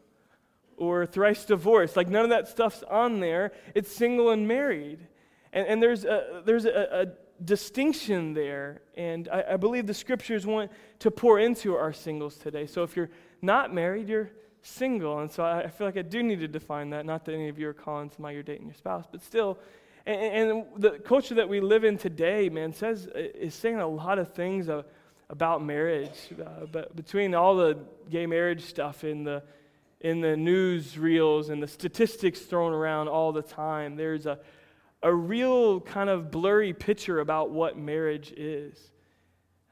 or 0.77 1.05
thrice 1.05 1.45
divorced. 1.45 1.95
Like 1.95 2.09
none 2.09 2.23
of 2.23 2.29
that 2.29 2.47
stuff's 2.47 2.83
on 2.83 3.19
there. 3.19 3.51
It's 3.73 3.93
single 3.93 4.29
and 4.29 4.47
married. 4.47 5.07
And, 5.51 5.67
and 5.67 5.83
there's, 5.83 6.05
a, 6.05 6.43
there's 6.45 6.65
a, 6.65 6.87
a 6.91 7.32
distinction 7.43 8.33
there. 8.33 8.81
And 8.95 9.27
I, 9.29 9.53
I, 9.53 9.57
believe 9.57 9.87
the 9.87 9.93
scriptures 9.93 10.45
want 10.45 10.71
to 10.99 11.11
pour 11.11 11.39
into 11.39 11.75
our 11.75 11.93
singles 11.93 12.35
today. 12.35 12.65
So 12.65 12.83
if 12.83 12.95
you're 12.95 13.09
not 13.41 13.73
married, 13.73 14.09
you're 14.09 14.31
single. 14.61 15.19
And 15.19 15.31
so 15.31 15.43
I, 15.43 15.63
I 15.63 15.67
feel 15.67 15.87
like 15.87 15.97
I 15.97 16.01
do 16.01 16.23
need 16.23 16.39
to 16.39 16.47
define 16.47 16.91
that. 16.91 17.05
Not 17.05 17.25
that 17.25 17.33
any 17.33 17.49
of 17.49 17.59
you 17.59 17.67
are 17.69 17.73
calling 17.73 18.09
somebody 18.11 18.35
you're 18.35 18.43
dating 18.43 18.67
your 18.67 18.75
spouse, 18.75 19.05
but 19.11 19.23
still. 19.23 19.57
And, 20.05 20.51
and 20.51 20.65
the 20.77 20.91
culture 20.91 21.35
that 21.35 21.47
we 21.47 21.59
live 21.59 21.83
in 21.83 21.97
today, 21.97 22.49
man, 22.49 22.73
says 22.73 23.07
is 23.15 23.53
saying 23.53 23.79
a 23.79 23.87
lot 23.87 24.19
of 24.19 24.33
things 24.33 24.69
about 25.29 25.63
marriage. 25.63 26.29
Uh, 26.39 26.65
but 26.71 26.95
between 26.95 27.35
all 27.35 27.55
the 27.55 27.77
gay 28.09 28.25
marriage 28.25 28.63
stuff 28.65 29.03
in 29.03 29.23
the 29.23 29.43
in 30.01 30.19
the 30.19 30.35
news 30.35 30.97
reels 30.97 31.47
and 31.47 31.63
the 31.63 31.67
statistics 31.67 32.41
thrown 32.41 32.73
around 32.73 33.07
all 33.07 33.31
the 33.31 33.41
time, 33.41 33.95
there's 33.95 34.25
a 34.25 34.37
a 35.03 35.13
real 35.13 35.81
kind 35.81 36.09
of 36.09 36.31
blurry 36.31 36.73
picture 36.73 37.19
about 37.19 37.51
what 37.51 37.77
marriage 37.77 38.31
is. 38.35 38.91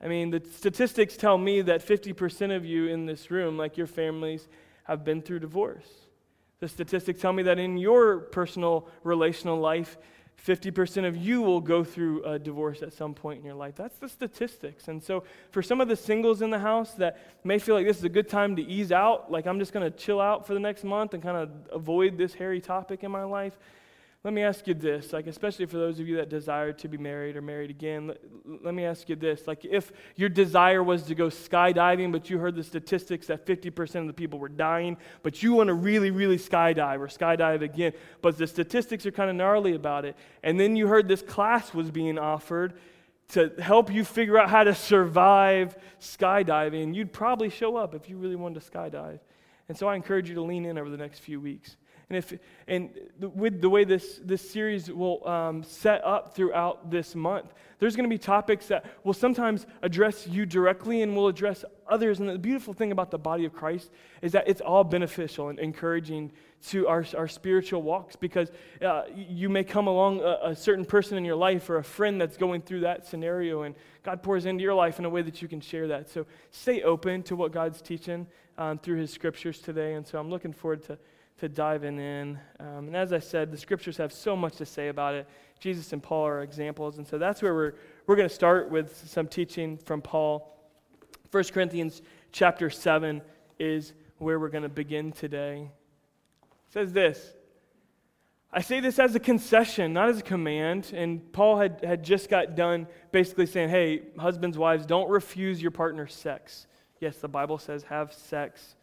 I 0.03 0.07
mean, 0.07 0.31
the 0.31 0.43
statistics 0.55 1.15
tell 1.15 1.37
me 1.37 1.61
that 1.61 1.85
50% 1.85 2.55
of 2.55 2.65
you 2.65 2.87
in 2.87 3.05
this 3.05 3.31
room, 3.31 3.57
like 3.57 3.77
your 3.77 3.87
families, 3.87 4.47
have 4.83 5.03
been 5.03 5.21
through 5.21 5.39
divorce. 5.39 5.87
The 6.59 6.67
statistics 6.67 7.21
tell 7.21 7.33
me 7.33 7.43
that 7.43 7.59
in 7.59 7.77
your 7.77 8.19
personal 8.19 8.87
relational 9.03 9.59
life, 9.59 9.97
50% 10.45 11.07
of 11.07 11.15
you 11.15 11.41
will 11.41 11.61
go 11.61 11.83
through 11.83 12.23
a 12.23 12.39
divorce 12.39 12.81
at 12.81 12.93
some 12.93 13.13
point 13.13 13.39
in 13.39 13.45
your 13.45 13.53
life. 13.55 13.75
That's 13.75 13.97
the 13.97 14.09
statistics. 14.09 14.87
And 14.87 15.01
so, 15.01 15.23
for 15.51 15.61
some 15.61 15.79
of 15.81 15.87
the 15.87 15.95
singles 15.95 16.41
in 16.41 16.49
the 16.49 16.59
house 16.59 16.93
that 16.95 17.19
may 17.43 17.59
feel 17.59 17.75
like 17.75 17.85
this 17.85 17.97
is 17.97 18.03
a 18.03 18.09
good 18.09 18.27
time 18.27 18.55
to 18.55 18.63
ease 18.63 18.91
out, 18.91 19.31
like 19.31 19.45
I'm 19.45 19.59
just 19.59 19.71
going 19.71 19.89
to 19.89 19.95
chill 19.95 20.19
out 20.19 20.47
for 20.47 20.55
the 20.55 20.59
next 20.59 20.83
month 20.83 21.13
and 21.13 21.21
kind 21.21 21.37
of 21.37 21.49
avoid 21.71 22.17
this 22.17 22.33
hairy 22.33 22.59
topic 22.59 23.03
in 23.03 23.11
my 23.11 23.23
life, 23.23 23.57
let 24.23 24.35
me 24.35 24.43
ask 24.43 24.67
you 24.67 24.75
this, 24.75 25.13
like 25.13 25.25
especially 25.25 25.65
for 25.65 25.77
those 25.77 25.99
of 25.99 26.07
you 26.07 26.17
that 26.17 26.29
desire 26.29 26.71
to 26.73 26.87
be 26.87 26.97
married 26.97 27.35
or 27.35 27.41
married 27.41 27.71
again, 27.71 28.07
let, 28.07 28.21
let, 28.63 28.73
me 28.75 28.85
ask 28.85 29.09
you 29.09 29.15
this, 29.15 29.47
like 29.47 29.65
if 29.65 29.91
your 30.15 30.29
desire 30.29 30.83
was 30.83 31.03
to 31.03 31.15
go 31.15 31.27
skydiving, 31.27 32.11
but 32.11 32.29
you 32.29 32.37
heard 32.37 32.55
the 32.55 32.63
statistics 32.63 33.25
that 33.27 33.47
50% 33.47 33.95
of 33.95 34.07
the 34.07 34.13
people 34.13 34.37
were 34.37 34.47
dying, 34.47 34.95
but 35.23 35.41
you 35.41 35.53
want 35.53 35.69
to 35.69 35.73
really, 35.73 36.11
really 36.11 36.37
skydive 36.37 36.99
or 36.99 37.07
skydive 37.07 37.63
again, 37.63 37.93
but 38.21 38.37
the 38.37 38.45
statistics 38.45 39.07
are 39.07 39.11
kind 39.11 39.31
of 39.31 39.35
gnarly 39.35 39.73
about 39.73 40.05
it, 40.05 40.15
and 40.43 40.59
then 40.59 40.75
you 40.75 40.87
heard 40.87 41.07
this 41.07 41.23
class 41.23 41.73
was 41.73 41.89
being 41.89 42.19
offered 42.19 42.75
to 43.29 43.51
help 43.59 43.91
you 43.91 44.03
figure 44.03 44.37
out 44.37 44.49
how 44.49 44.63
to 44.63 44.75
survive 44.75 45.75
skydiving, 45.99 46.93
you'd 46.93 47.13
probably 47.13 47.49
show 47.49 47.75
up 47.75 47.95
if 47.95 48.07
you 48.09 48.17
really 48.17 48.35
wanted 48.35 48.61
to 48.61 48.71
skydive. 48.71 49.19
And 49.69 49.77
so 49.77 49.87
I 49.87 49.95
encourage 49.95 50.27
you 50.27 50.35
to 50.35 50.41
lean 50.41 50.65
in 50.65 50.77
over 50.77 50.89
the 50.89 50.97
next 50.97 51.19
few 51.19 51.39
weeks. 51.39 51.77
And, 52.11 52.17
if, 52.17 52.33
and 52.67 52.89
with 53.21 53.61
the 53.61 53.69
way 53.69 53.85
this, 53.85 54.19
this 54.21 54.51
series 54.51 54.91
will 54.91 55.25
um, 55.25 55.63
set 55.63 56.03
up 56.03 56.35
throughout 56.35 56.91
this 56.91 57.15
month, 57.15 57.53
there's 57.79 57.95
going 57.95 58.03
to 58.03 58.13
be 58.13 58.17
topics 58.17 58.67
that 58.67 58.83
will 59.05 59.13
sometimes 59.13 59.65
address 59.81 60.27
you 60.27 60.45
directly 60.45 61.03
and 61.03 61.15
will 61.15 61.29
address 61.29 61.63
others. 61.87 62.19
And 62.19 62.27
the 62.27 62.37
beautiful 62.37 62.73
thing 62.73 62.91
about 62.91 63.11
the 63.11 63.17
body 63.17 63.45
of 63.45 63.53
Christ 63.53 63.91
is 64.21 64.33
that 64.33 64.45
it's 64.45 64.59
all 64.59 64.83
beneficial 64.83 65.47
and 65.47 65.57
encouraging 65.57 66.33
to 66.67 66.85
our, 66.89 67.05
our 67.17 67.29
spiritual 67.29 67.81
walks 67.81 68.17
because 68.17 68.51
uh, 68.81 69.03
you 69.15 69.47
may 69.47 69.63
come 69.63 69.87
along 69.87 70.19
a, 70.19 70.49
a 70.49 70.55
certain 70.55 70.83
person 70.83 71.17
in 71.17 71.23
your 71.23 71.37
life 71.37 71.69
or 71.69 71.77
a 71.77 71.83
friend 71.83 72.19
that's 72.19 72.35
going 72.35 72.61
through 72.61 72.81
that 72.81 73.07
scenario, 73.07 73.61
and 73.61 73.73
God 74.03 74.21
pours 74.21 74.45
into 74.45 74.61
your 74.61 74.73
life 74.73 74.99
in 74.99 75.05
a 75.05 75.09
way 75.09 75.21
that 75.21 75.41
you 75.41 75.47
can 75.47 75.61
share 75.61 75.87
that. 75.87 76.09
So 76.09 76.25
stay 76.51 76.81
open 76.81 77.23
to 77.23 77.37
what 77.37 77.53
God's 77.53 77.81
teaching 77.81 78.27
um, 78.57 78.79
through 78.79 78.97
His 78.97 79.11
scriptures 79.11 79.59
today. 79.59 79.93
And 79.93 80.05
so 80.05 80.19
I'm 80.19 80.29
looking 80.29 80.51
forward 80.51 80.83
to 80.87 80.97
to 81.41 81.49
diving 81.49 81.97
in. 81.97 82.39
Um, 82.59 82.85
and 82.85 82.95
as 82.95 83.11
I 83.11 83.17
said, 83.17 83.51
the 83.51 83.57
scriptures 83.57 83.97
have 83.97 84.13
so 84.13 84.35
much 84.35 84.57
to 84.57 84.65
say 84.65 84.89
about 84.89 85.15
it. 85.15 85.27
Jesus 85.59 85.91
and 85.91 86.01
Paul 86.01 86.27
are 86.27 86.43
examples. 86.43 86.99
And 86.99 87.07
so 87.07 87.17
that's 87.17 87.41
where 87.41 87.55
we're, 87.55 87.73
we're 88.05 88.15
going 88.15 88.29
to 88.29 88.33
start 88.33 88.69
with 88.69 88.95
some 89.09 89.27
teaching 89.27 89.79
from 89.79 90.03
Paul. 90.03 90.55
1 91.31 91.43
Corinthians 91.45 92.03
chapter 92.31 92.69
7 92.69 93.23
is 93.57 93.93
where 94.19 94.39
we're 94.39 94.49
going 94.49 94.61
to 94.61 94.69
begin 94.69 95.11
today. 95.11 95.71
It 96.43 96.73
says 96.73 96.93
this 96.93 97.33
I 98.53 98.61
say 98.61 98.79
this 98.79 98.99
as 98.99 99.15
a 99.15 99.19
concession, 99.19 99.93
not 99.93 100.09
as 100.09 100.19
a 100.19 100.23
command. 100.23 100.91
And 100.93 101.33
Paul 101.33 101.57
had, 101.57 101.83
had 101.83 102.03
just 102.03 102.29
got 102.29 102.55
done 102.55 102.85
basically 103.11 103.47
saying, 103.47 103.69
hey, 103.69 104.03
husbands, 104.15 104.59
wives, 104.59 104.85
don't 104.85 105.09
refuse 105.09 105.59
your 105.59 105.71
partner 105.71 106.05
sex. 106.05 106.67
Yes, 106.99 107.17
the 107.17 107.27
Bible 107.27 107.57
says 107.57 107.81
have 107.85 108.13
sex 108.13 108.75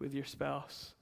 with 0.00 0.12
your 0.12 0.24
spouse. 0.24 0.93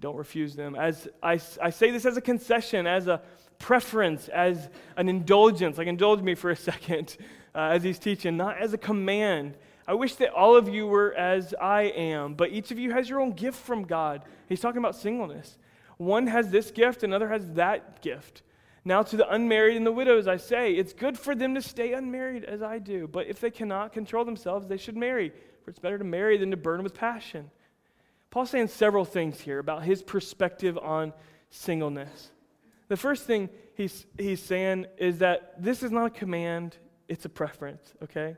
Don't 0.00 0.16
refuse 0.16 0.54
them. 0.54 0.74
As 0.74 1.08
I, 1.22 1.40
I 1.62 1.70
say 1.70 1.90
this 1.90 2.04
as 2.04 2.16
a 2.16 2.20
concession, 2.20 2.86
as 2.86 3.06
a 3.06 3.22
preference, 3.58 4.28
as 4.28 4.68
an 4.96 5.08
indulgence. 5.08 5.78
Like, 5.78 5.86
indulge 5.86 6.20
me 6.20 6.34
for 6.34 6.50
a 6.50 6.56
second 6.70 7.16
uh, 7.54 7.70
as 7.72 7.82
he's 7.82 7.98
teaching, 7.98 8.36
not 8.36 8.58
as 8.58 8.72
a 8.74 8.78
command. 8.78 9.56
I 9.86 9.94
wish 9.94 10.14
that 10.16 10.30
all 10.32 10.56
of 10.56 10.68
you 10.68 10.86
were 10.86 11.14
as 11.14 11.54
I 11.60 11.82
am, 11.82 12.34
but 12.34 12.50
each 12.50 12.70
of 12.70 12.78
you 12.78 12.92
has 12.92 13.08
your 13.08 13.20
own 13.20 13.32
gift 13.32 13.58
from 13.58 13.84
God. 13.84 14.22
He's 14.48 14.60
talking 14.60 14.78
about 14.78 14.96
singleness. 14.96 15.58
One 15.98 16.26
has 16.26 16.50
this 16.50 16.70
gift, 16.70 17.02
another 17.02 17.28
has 17.28 17.46
that 17.52 18.02
gift. 18.02 18.42
Now, 18.84 19.02
to 19.02 19.16
the 19.16 19.28
unmarried 19.30 19.76
and 19.76 19.86
the 19.86 19.92
widows, 19.92 20.26
I 20.26 20.36
say, 20.36 20.72
it's 20.72 20.92
good 20.92 21.18
for 21.18 21.34
them 21.34 21.54
to 21.54 21.62
stay 21.62 21.92
unmarried 21.92 22.44
as 22.44 22.62
I 22.62 22.78
do, 22.78 23.08
but 23.08 23.26
if 23.26 23.40
they 23.40 23.50
cannot 23.50 23.92
control 23.92 24.24
themselves, 24.24 24.66
they 24.66 24.76
should 24.76 24.96
marry, 24.96 25.32
for 25.62 25.70
it's 25.70 25.78
better 25.78 25.96
to 25.96 26.04
marry 26.04 26.36
than 26.36 26.50
to 26.50 26.56
burn 26.56 26.82
with 26.82 26.92
passion. 26.94 27.50
Paul's 28.34 28.50
saying 28.50 28.66
several 28.66 29.04
things 29.04 29.40
here 29.40 29.60
about 29.60 29.84
his 29.84 30.02
perspective 30.02 30.76
on 30.76 31.12
singleness. 31.50 32.32
The 32.88 32.96
first 32.96 33.28
thing 33.28 33.48
he's, 33.76 34.06
he's 34.18 34.42
saying 34.42 34.86
is 34.98 35.18
that 35.18 35.62
this 35.62 35.84
is 35.84 35.92
not 35.92 36.06
a 36.06 36.10
command, 36.10 36.76
it's 37.06 37.24
a 37.24 37.28
preference, 37.28 37.94
okay? 38.02 38.36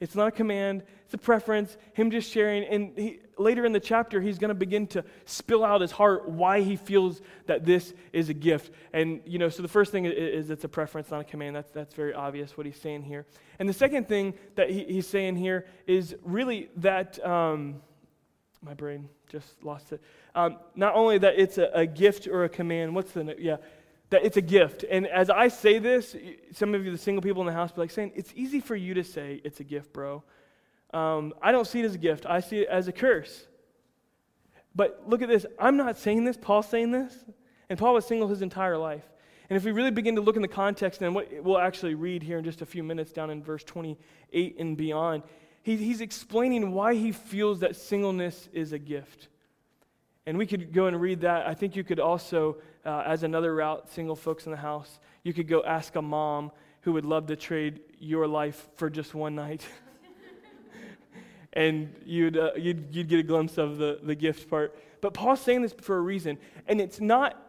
It's 0.00 0.14
not 0.14 0.28
a 0.28 0.30
command, 0.30 0.82
it's 1.04 1.12
a 1.12 1.18
preference. 1.18 1.76
Him 1.92 2.10
just 2.10 2.32
sharing. 2.32 2.64
And 2.64 2.96
he, 2.96 3.18
later 3.36 3.66
in 3.66 3.72
the 3.72 3.80
chapter, 3.80 4.18
he's 4.18 4.38
going 4.38 4.48
to 4.48 4.54
begin 4.54 4.86
to 4.88 5.04
spill 5.26 5.62
out 5.62 5.82
his 5.82 5.92
heart 5.92 6.26
why 6.26 6.62
he 6.62 6.76
feels 6.76 7.20
that 7.44 7.66
this 7.66 7.92
is 8.14 8.30
a 8.30 8.34
gift. 8.34 8.72
And, 8.94 9.20
you 9.26 9.38
know, 9.38 9.50
so 9.50 9.60
the 9.60 9.68
first 9.68 9.92
thing 9.92 10.06
is, 10.06 10.14
is 10.46 10.50
it's 10.50 10.64
a 10.64 10.70
preference, 10.70 11.10
not 11.10 11.20
a 11.20 11.24
command. 11.24 11.54
That's, 11.54 11.70
that's 11.70 11.92
very 11.92 12.14
obvious 12.14 12.56
what 12.56 12.64
he's 12.64 12.80
saying 12.80 13.02
here. 13.02 13.26
And 13.58 13.68
the 13.68 13.74
second 13.74 14.08
thing 14.08 14.32
that 14.54 14.70
he, 14.70 14.84
he's 14.84 15.06
saying 15.06 15.36
here 15.36 15.66
is 15.86 16.16
really 16.22 16.70
that, 16.76 17.22
um, 17.26 17.82
my 18.62 18.72
brain 18.72 19.10
just 19.34 19.64
lost 19.64 19.92
it. 19.92 20.00
Um, 20.34 20.58
not 20.76 20.94
only 20.94 21.18
that 21.18 21.34
it's 21.36 21.58
a, 21.58 21.70
a 21.74 21.86
gift 21.86 22.28
or 22.28 22.44
a 22.44 22.48
command, 22.48 22.94
what's 22.94 23.12
the, 23.12 23.34
yeah, 23.38 23.56
that 24.10 24.24
it's 24.24 24.36
a 24.36 24.42
gift. 24.42 24.84
And 24.88 25.08
as 25.08 25.28
I 25.28 25.48
say 25.48 25.78
this, 25.78 26.14
some 26.52 26.72
of 26.74 26.84
you, 26.84 26.92
the 26.92 26.98
single 26.98 27.20
people 27.20 27.42
in 27.42 27.46
the 27.46 27.52
house, 27.52 27.72
be 27.72 27.80
like 27.80 27.90
saying, 27.90 28.12
it's 28.14 28.32
easy 28.36 28.60
for 28.60 28.76
you 28.76 28.94
to 28.94 29.02
say 29.02 29.40
it's 29.42 29.58
a 29.58 29.64
gift, 29.64 29.92
bro. 29.92 30.22
Um, 30.92 31.34
I 31.42 31.50
don't 31.50 31.66
see 31.66 31.80
it 31.80 31.84
as 31.84 31.96
a 31.96 31.98
gift, 31.98 32.26
I 32.26 32.38
see 32.38 32.60
it 32.60 32.68
as 32.68 32.86
a 32.86 32.92
curse. 32.92 33.46
But 34.76 35.02
look 35.06 35.22
at 35.22 35.28
this. 35.28 35.46
I'm 35.58 35.76
not 35.76 35.98
saying 35.98 36.24
this, 36.24 36.36
Paul's 36.36 36.68
saying 36.68 36.92
this. 36.92 37.12
And 37.68 37.78
Paul 37.78 37.94
was 37.94 38.06
single 38.06 38.28
his 38.28 38.42
entire 38.42 38.76
life. 38.76 39.04
And 39.50 39.56
if 39.56 39.64
we 39.64 39.72
really 39.72 39.90
begin 39.90 40.14
to 40.14 40.20
look 40.20 40.36
in 40.36 40.42
the 40.42 40.48
context, 40.48 41.02
and 41.02 41.14
what 41.14 41.28
we'll 41.42 41.58
actually 41.58 41.94
read 41.94 42.22
here 42.22 42.38
in 42.38 42.44
just 42.44 42.62
a 42.62 42.66
few 42.66 42.82
minutes 42.82 43.12
down 43.12 43.30
in 43.30 43.42
verse 43.42 43.62
28 43.64 44.56
and 44.58 44.76
beyond, 44.76 45.22
he, 45.64 45.78
he's 45.78 46.02
explaining 46.02 46.72
why 46.72 46.94
he 46.94 47.10
feels 47.10 47.60
that 47.60 47.74
singleness 47.74 48.50
is 48.52 48.72
a 48.72 48.78
gift. 48.78 49.28
And 50.26 50.36
we 50.36 50.46
could 50.46 50.74
go 50.74 50.86
and 50.86 51.00
read 51.00 51.22
that. 51.22 51.46
I 51.46 51.54
think 51.54 51.74
you 51.74 51.82
could 51.82 51.98
also, 51.98 52.58
uh, 52.84 53.02
as 53.06 53.22
another 53.22 53.54
route, 53.54 53.90
single 53.90 54.14
folks 54.14 54.44
in 54.44 54.52
the 54.52 54.58
house, 54.58 55.00
you 55.22 55.32
could 55.32 55.48
go 55.48 55.64
ask 55.64 55.96
a 55.96 56.02
mom 56.02 56.52
who 56.82 56.92
would 56.92 57.06
love 57.06 57.26
to 57.28 57.36
trade 57.36 57.80
your 57.98 58.26
life 58.26 58.68
for 58.76 58.90
just 58.90 59.14
one 59.14 59.34
night. 59.34 59.66
and 61.54 61.94
you'd, 62.04 62.36
uh, 62.36 62.50
you'd, 62.56 62.94
you'd 62.94 63.08
get 63.08 63.20
a 63.20 63.22
glimpse 63.22 63.56
of 63.56 63.78
the, 63.78 64.00
the 64.02 64.14
gift 64.14 64.50
part. 64.50 64.76
But 65.00 65.14
Paul's 65.14 65.40
saying 65.40 65.62
this 65.62 65.72
for 65.80 65.96
a 65.96 66.00
reason. 66.00 66.36
And 66.66 66.78
it's 66.78 67.00
not 67.00 67.40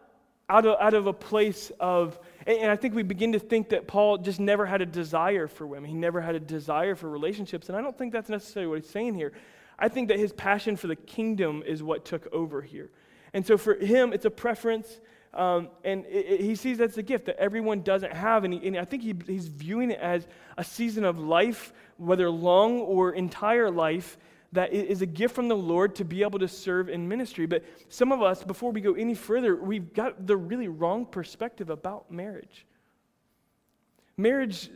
out 0.48 0.64
of, 0.64 0.80
out 0.80 0.94
of 0.94 1.06
a 1.06 1.12
place 1.12 1.70
of, 1.80 2.18
and, 2.46 2.70
I 2.70 2.76
think 2.76 2.94
we 2.94 3.02
begin 3.02 3.32
to 3.32 3.38
think 3.38 3.70
that 3.70 3.86
Paul 3.86 4.18
just 4.18 4.38
never 4.38 4.66
had 4.66 4.80
a 4.80 4.86
desire 4.86 5.48
for 5.48 5.66
women. 5.66 5.90
He 5.90 5.96
never 5.96 6.20
had 6.20 6.34
a 6.34 6.40
desire 6.40 6.94
for 6.94 7.10
relationships. 7.10 7.68
And 7.68 7.76
I 7.76 7.80
don't 7.80 7.96
think 7.96 8.12
that's 8.12 8.28
necessarily 8.28 8.68
what 8.68 8.82
he's 8.82 8.90
saying 8.90 9.14
here. 9.14 9.32
I 9.78 9.88
think 9.88 10.08
that 10.08 10.18
his 10.18 10.32
passion 10.32 10.76
for 10.76 10.86
the 10.86 10.96
kingdom 10.96 11.62
is 11.66 11.82
what 11.82 12.04
took 12.04 12.32
over 12.32 12.62
here. 12.62 12.90
And 13.32 13.46
so 13.46 13.58
for 13.58 13.74
him, 13.74 14.12
it's 14.12 14.24
a 14.24 14.30
preference, 14.30 15.00
um, 15.34 15.68
and 15.84 16.06
it, 16.06 16.26
it, 16.26 16.40
he 16.40 16.54
sees 16.54 16.78
that's 16.78 16.96
a 16.96 17.02
gift 17.02 17.26
that 17.26 17.36
everyone 17.36 17.82
doesn't 17.82 18.12
have. 18.12 18.44
And, 18.44 18.54
he, 18.54 18.66
and 18.68 18.78
I 18.78 18.84
think 18.84 19.02
he, 19.02 19.14
he's 19.26 19.48
viewing 19.48 19.90
it 19.90 20.00
as 20.00 20.26
a 20.56 20.64
season 20.64 21.04
of 21.04 21.18
life, 21.18 21.74
whether 21.98 22.30
long 22.30 22.80
or 22.80 23.12
entire 23.12 23.70
life, 23.70 24.16
that 24.56 24.72
is 24.72 25.02
a 25.02 25.06
gift 25.06 25.34
from 25.34 25.48
the 25.48 25.56
Lord 25.56 25.94
to 25.96 26.04
be 26.04 26.22
able 26.22 26.38
to 26.38 26.48
serve 26.48 26.88
in 26.88 27.06
ministry. 27.06 27.46
But 27.46 27.62
some 27.90 28.10
of 28.10 28.22
us, 28.22 28.42
before 28.42 28.72
we 28.72 28.80
go 28.80 28.94
any 28.94 29.14
further, 29.14 29.54
we've 29.54 29.92
got 29.92 30.26
the 30.26 30.36
really 30.36 30.68
wrong 30.68 31.04
perspective 31.04 31.68
about 31.68 32.10
marriage. 32.10 32.66
Marriage 34.16 34.70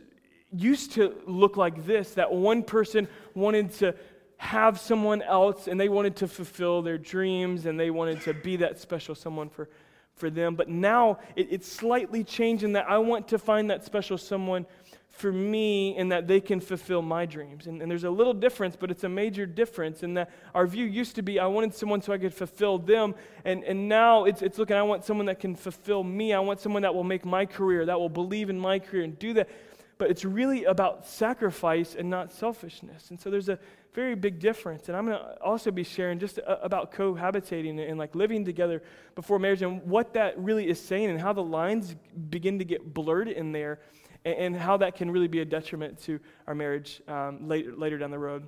used 0.53 0.91
to 0.93 1.15
look 1.25 1.57
like 1.57 1.85
this 1.85 2.13
that 2.13 2.31
one 2.31 2.61
person 2.61 3.07
wanted 3.33 3.71
to 3.73 3.95
have 4.37 4.79
someone 4.79 5.23
else 5.23 5.67
and 5.67 5.79
they 5.79 5.89
wanted 5.89 6.15
to 6.17 6.27
fulfill 6.27 6.81
their 6.81 6.97
dreams 6.97 7.65
and 7.65 7.79
they 7.79 7.89
wanted 7.89 8.21
to 8.21 8.33
be 8.33 8.57
that 8.57 8.79
special 8.79 9.15
someone 9.15 9.49
for, 9.49 9.67
for 10.13 10.29
them. 10.29 10.55
But 10.55 10.69
now 10.69 11.19
it, 11.35 11.47
it's 11.51 11.71
slightly 11.71 12.23
changed 12.23 12.63
in 12.63 12.73
that 12.73 12.87
I 12.87 12.99
want 12.99 13.27
to 13.29 13.39
find 13.39 13.71
that 13.71 13.83
special 13.83 14.17
someone 14.17 14.67
for 15.11 15.31
me 15.31 15.95
and 15.97 16.11
that 16.11 16.27
they 16.27 16.39
can 16.39 16.59
fulfill 16.59 17.01
my 17.01 17.25
dreams. 17.25 17.67
And, 17.67 17.81
and, 17.81 17.91
there's 17.91 18.05
a 18.05 18.09
little 18.09 18.33
difference, 18.33 18.77
but 18.77 18.89
it's 18.89 19.03
a 19.03 19.09
major 19.09 19.45
difference 19.45 20.03
in 20.03 20.13
that 20.15 20.31
our 20.55 20.65
view 20.65 20.85
used 20.85 21.15
to 21.15 21.21
be 21.21 21.37
I 21.37 21.47
wanted 21.47 21.75
someone 21.75 22.01
so 22.01 22.13
I 22.13 22.17
could 22.17 22.33
fulfill 22.33 22.79
them. 22.79 23.13
And, 23.43 23.63
and 23.65 23.89
now 23.89 24.23
it's, 24.23 24.41
it's 24.41 24.57
looking, 24.57 24.77
I 24.77 24.83
want 24.83 25.03
someone 25.03 25.25
that 25.25 25.39
can 25.39 25.55
fulfill 25.55 26.03
me. 26.03 26.33
I 26.33 26.39
want 26.39 26.61
someone 26.61 26.81
that 26.83 26.95
will 26.95 27.03
make 27.03 27.25
my 27.25 27.45
career, 27.45 27.85
that 27.85 27.99
will 27.99 28.09
believe 28.09 28.49
in 28.49 28.57
my 28.57 28.79
career 28.79 29.03
and 29.03 29.19
do 29.19 29.33
that. 29.33 29.49
But 29.97 30.09
it's 30.09 30.25
really 30.25 30.63
about 30.63 31.05
sacrifice 31.05 31.93
and 31.93 32.09
not 32.09 32.31
selfishness. 32.31 33.11
And 33.11 33.19
so 33.19 33.29
there's 33.29 33.49
a 33.49 33.59
very 33.93 34.15
big 34.15 34.39
difference. 34.39 34.87
And 34.87 34.97
I'm 34.97 35.05
going 35.05 35.17
to 35.17 35.41
also 35.41 35.69
be 35.71 35.83
sharing 35.83 36.17
just 36.19 36.39
uh, 36.39 36.57
about 36.63 36.93
cohabitating 36.93 37.87
and 37.87 37.99
like 37.99 38.15
living 38.15 38.45
together 38.45 38.81
before 39.13 39.37
marriage 39.37 39.61
and 39.61 39.83
what 39.83 40.13
that 40.13 40.39
really 40.39 40.69
is 40.69 40.79
saying 40.79 41.09
and 41.09 41.19
how 41.19 41.33
the 41.33 41.43
lines 41.43 41.95
begin 42.29 42.57
to 42.59 42.65
get 42.65 42.93
blurred 42.93 43.27
in 43.27 43.51
there 43.51 43.79
and, 44.25 44.35
and 44.35 44.55
how 44.55 44.77
that 44.77 44.95
can 44.95 45.11
really 45.11 45.27
be 45.27 45.39
a 45.39 45.45
detriment 45.45 46.01
to 46.03 46.19
our 46.47 46.55
marriage 46.55 47.01
um, 47.07 47.47
later, 47.47 47.75
later 47.75 47.97
down 47.97 48.11
the 48.11 48.19
road. 48.19 48.47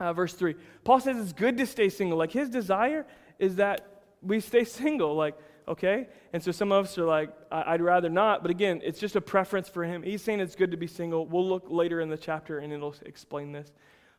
Uh, 0.00 0.12
verse 0.12 0.32
3 0.32 0.54
Paul 0.84 1.00
says 1.00 1.16
it's 1.16 1.32
good 1.32 1.56
to 1.58 1.66
stay 1.66 1.88
single. 1.88 2.18
Like 2.18 2.32
his 2.32 2.48
desire 2.48 3.06
is 3.38 3.56
that 3.56 4.02
we 4.22 4.40
stay 4.40 4.64
single. 4.64 5.14
Like, 5.14 5.36
okay? 5.66 6.08
And 6.32 6.42
so 6.42 6.52
some 6.52 6.72
of 6.72 6.86
us 6.86 6.98
are 6.98 7.04
like, 7.04 7.30
I'd 7.50 7.82
rather 7.82 8.08
not. 8.08 8.42
But 8.42 8.50
again, 8.50 8.80
it's 8.84 8.98
just 8.98 9.16
a 9.16 9.20
preference 9.20 9.68
for 9.68 9.84
him. 9.84 10.02
He's 10.02 10.22
saying 10.22 10.40
it's 10.40 10.56
good 10.56 10.70
to 10.70 10.76
be 10.76 10.86
single. 10.86 11.26
We'll 11.26 11.46
look 11.46 11.66
later 11.68 12.00
in 12.00 12.08
the 12.08 12.16
chapter 12.16 12.58
and 12.58 12.72
it'll 12.72 12.94
explain 13.04 13.52
this. 13.52 13.72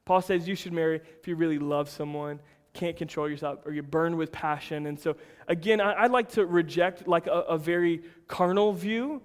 Paul 0.05 0.21
says 0.21 0.47
you 0.47 0.55
should 0.55 0.73
marry 0.73 1.01
if 1.19 1.27
you 1.27 1.35
really 1.35 1.59
love 1.59 1.89
someone, 1.89 2.39
can't 2.73 2.97
control 2.97 3.29
yourself, 3.29 3.59
or 3.65 3.71
you're 3.71 3.83
burned 3.83 4.17
with 4.17 4.31
passion. 4.31 4.87
And 4.87 4.99
so, 4.99 5.15
again, 5.47 5.81
I, 5.81 6.03
would 6.03 6.11
like 6.11 6.29
to 6.31 6.45
reject 6.45 7.07
like 7.07 7.27
a, 7.27 7.41
a 7.41 7.57
very 7.57 8.01
carnal 8.27 8.73
view 8.73 9.21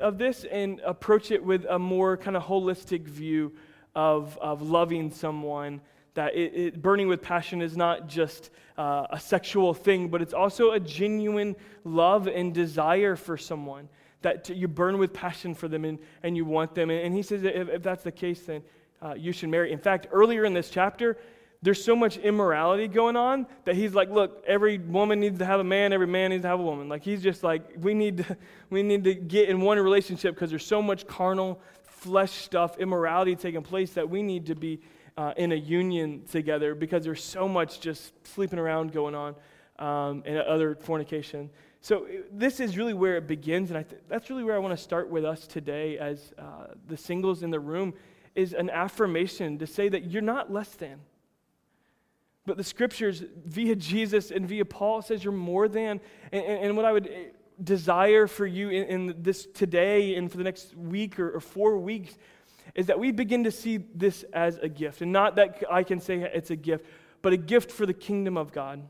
of 0.00 0.18
this 0.18 0.44
and 0.44 0.80
approach 0.80 1.30
it 1.30 1.42
with 1.42 1.64
a 1.68 1.78
more 1.78 2.16
kind 2.16 2.36
of 2.36 2.44
holistic 2.44 3.02
view 3.02 3.52
of, 3.94 4.38
of 4.40 4.62
loving 4.62 5.10
someone. 5.10 5.80
That 6.14 6.34
it, 6.34 6.54
it, 6.54 6.82
burning 6.82 7.08
with 7.08 7.22
passion 7.22 7.62
is 7.62 7.76
not 7.76 8.06
just 8.06 8.50
uh, 8.76 9.06
a 9.10 9.18
sexual 9.18 9.72
thing, 9.74 10.08
but 10.08 10.20
it's 10.20 10.34
also 10.34 10.72
a 10.72 10.80
genuine 10.80 11.56
love 11.84 12.26
and 12.26 12.52
desire 12.52 13.16
for 13.16 13.36
someone. 13.36 13.88
That 14.20 14.48
you 14.50 14.68
burn 14.68 14.98
with 14.98 15.12
passion 15.12 15.54
for 15.54 15.68
them 15.68 15.84
and, 15.84 15.98
and 16.22 16.36
you 16.36 16.44
want 16.44 16.74
them. 16.74 16.90
And, 16.90 17.06
and 17.06 17.14
he 17.14 17.22
says 17.22 17.42
if, 17.42 17.68
if 17.68 17.82
that's 17.82 18.04
the 18.04 18.12
case, 18.12 18.42
then 18.42 18.62
uh, 19.00 19.14
you 19.14 19.32
should 19.32 19.48
marry. 19.48 19.72
In 19.72 19.78
fact, 19.78 20.06
earlier 20.12 20.44
in 20.44 20.52
this 20.52 20.70
chapter, 20.70 21.16
there's 21.62 21.82
so 21.82 21.94
much 21.94 22.16
immorality 22.18 22.88
going 22.88 23.16
on 23.16 23.46
that 23.64 23.76
he's 23.76 23.94
like, 23.94 24.10
look, 24.10 24.42
every 24.46 24.78
woman 24.78 25.20
needs 25.20 25.38
to 25.38 25.46
have 25.46 25.60
a 25.60 25.64
man, 25.64 25.92
every 25.92 26.08
man 26.08 26.30
needs 26.30 26.42
to 26.42 26.48
have 26.48 26.58
a 26.58 26.62
woman. 26.62 26.88
Like 26.88 27.04
he's 27.04 27.22
just 27.22 27.44
like, 27.44 27.62
we 27.78 27.94
need 27.94 28.18
to, 28.18 28.36
we 28.70 28.82
need 28.82 29.04
to 29.04 29.14
get 29.14 29.48
in 29.48 29.60
one 29.60 29.78
relationship 29.78 30.34
because 30.34 30.50
there's 30.50 30.66
so 30.66 30.82
much 30.82 31.06
carnal 31.06 31.60
flesh 31.84 32.32
stuff, 32.32 32.78
immorality 32.78 33.36
taking 33.36 33.62
place 33.62 33.92
that 33.92 34.10
we 34.10 34.22
need 34.22 34.46
to 34.46 34.56
be 34.56 34.80
uh, 35.16 35.34
in 35.36 35.52
a 35.52 35.56
union 35.56 36.22
together 36.30 36.74
because 36.74 37.04
there's 37.04 37.22
so 37.22 37.46
much 37.48 37.80
just 37.80 38.12
sleeping 38.26 38.58
around 38.58 38.92
going 38.92 39.14
on 39.14 39.34
um, 39.78 40.22
and 40.26 40.38
other 40.38 40.74
fornication. 40.74 41.48
So 41.80 42.06
this 42.32 42.58
is 42.58 42.76
really 42.76 42.94
where 42.94 43.16
it 43.16 43.26
begins, 43.26 43.70
and 43.70 43.88
th- 43.88 44.02
that's 44.08 44.30
really 44.30 44.44
where 44.44 44.54
I 44.54 44.58
want 44.58 44.76
to 44.76 44.82
start 44.82 45.08
with 45.10 45.24
us 45.24 45.46
today 45.46 45.98
as 45.98 46.32
uh, 46.38 46.68
the 46.88 46.96
singles 46.96 47.42
in 47.42 47.50
the 47.50 47.60
room 47.60 47.94
is 48.34 48.52
an 48.52 48.70
affirmation 48.70 49.58
to 49.58 49.66
say 49.66 49.88
that 49.88 50.10
you're 50.10 50.22
not 50.22 50.52
less 50.52 50.70
than. 50.70 51.00
But 52.44 52.56
the 52.56 52.64
scriptures, 52.64 53.22
via 53.44 53.76
Jesus 53.76 54.30
and 54.30 54.48
via 54.48 54.64
Paul, 54.64 55.02
says 55.02 55.22
you're 55.22 55.32
more 55.32 55.68
than. 55.68 56.00
And, 56.32 56.44
and 56.44 56.76
what 56.76 56.84
I 56.84 56.92
would 56.92 57.06
eh, 57.06 57.24
desire 57.62 58.26
for 58.26 58.46
you 58.46 58.70
in, 58.70 58.84
in, 58.84 59.22
this 59.22 59.46
today 59.46 60.16
and 60.16 60.30
for 60.30 60.38
the 60.38 60.44
next 60.44 60.76
week 60.76 61.20
or, 61.20 61.36
or 61.36 61.40
four 61.40 61.78
weeks 61.78 62.18
is 62.74 62.86
that 62.86 62.98
we 62.98 63.12
begin 63.12 63.44
to 63.44 63.50
see 63.50 63.76
this 63.76 64.24
as 64.32 64.58
a 64.58 64.68
gift. 64.68 65.02
And 65.02 65.12
not 65.12 65.36
that 65.36 65.62
I 65.70 65.82
can 65.82 66.00
say 66.00 66.16
it's 66.16 66.50
a 66.50 66.56
gift, 66.56 66.86
but 67.20 67.32
a 67.32 67.36
gift 67.36 67.70
for 67.70 67.86
the 67.86 67.94
kingdom 67.94 68.36
of 68.36 68.52
God. 68.52 68.82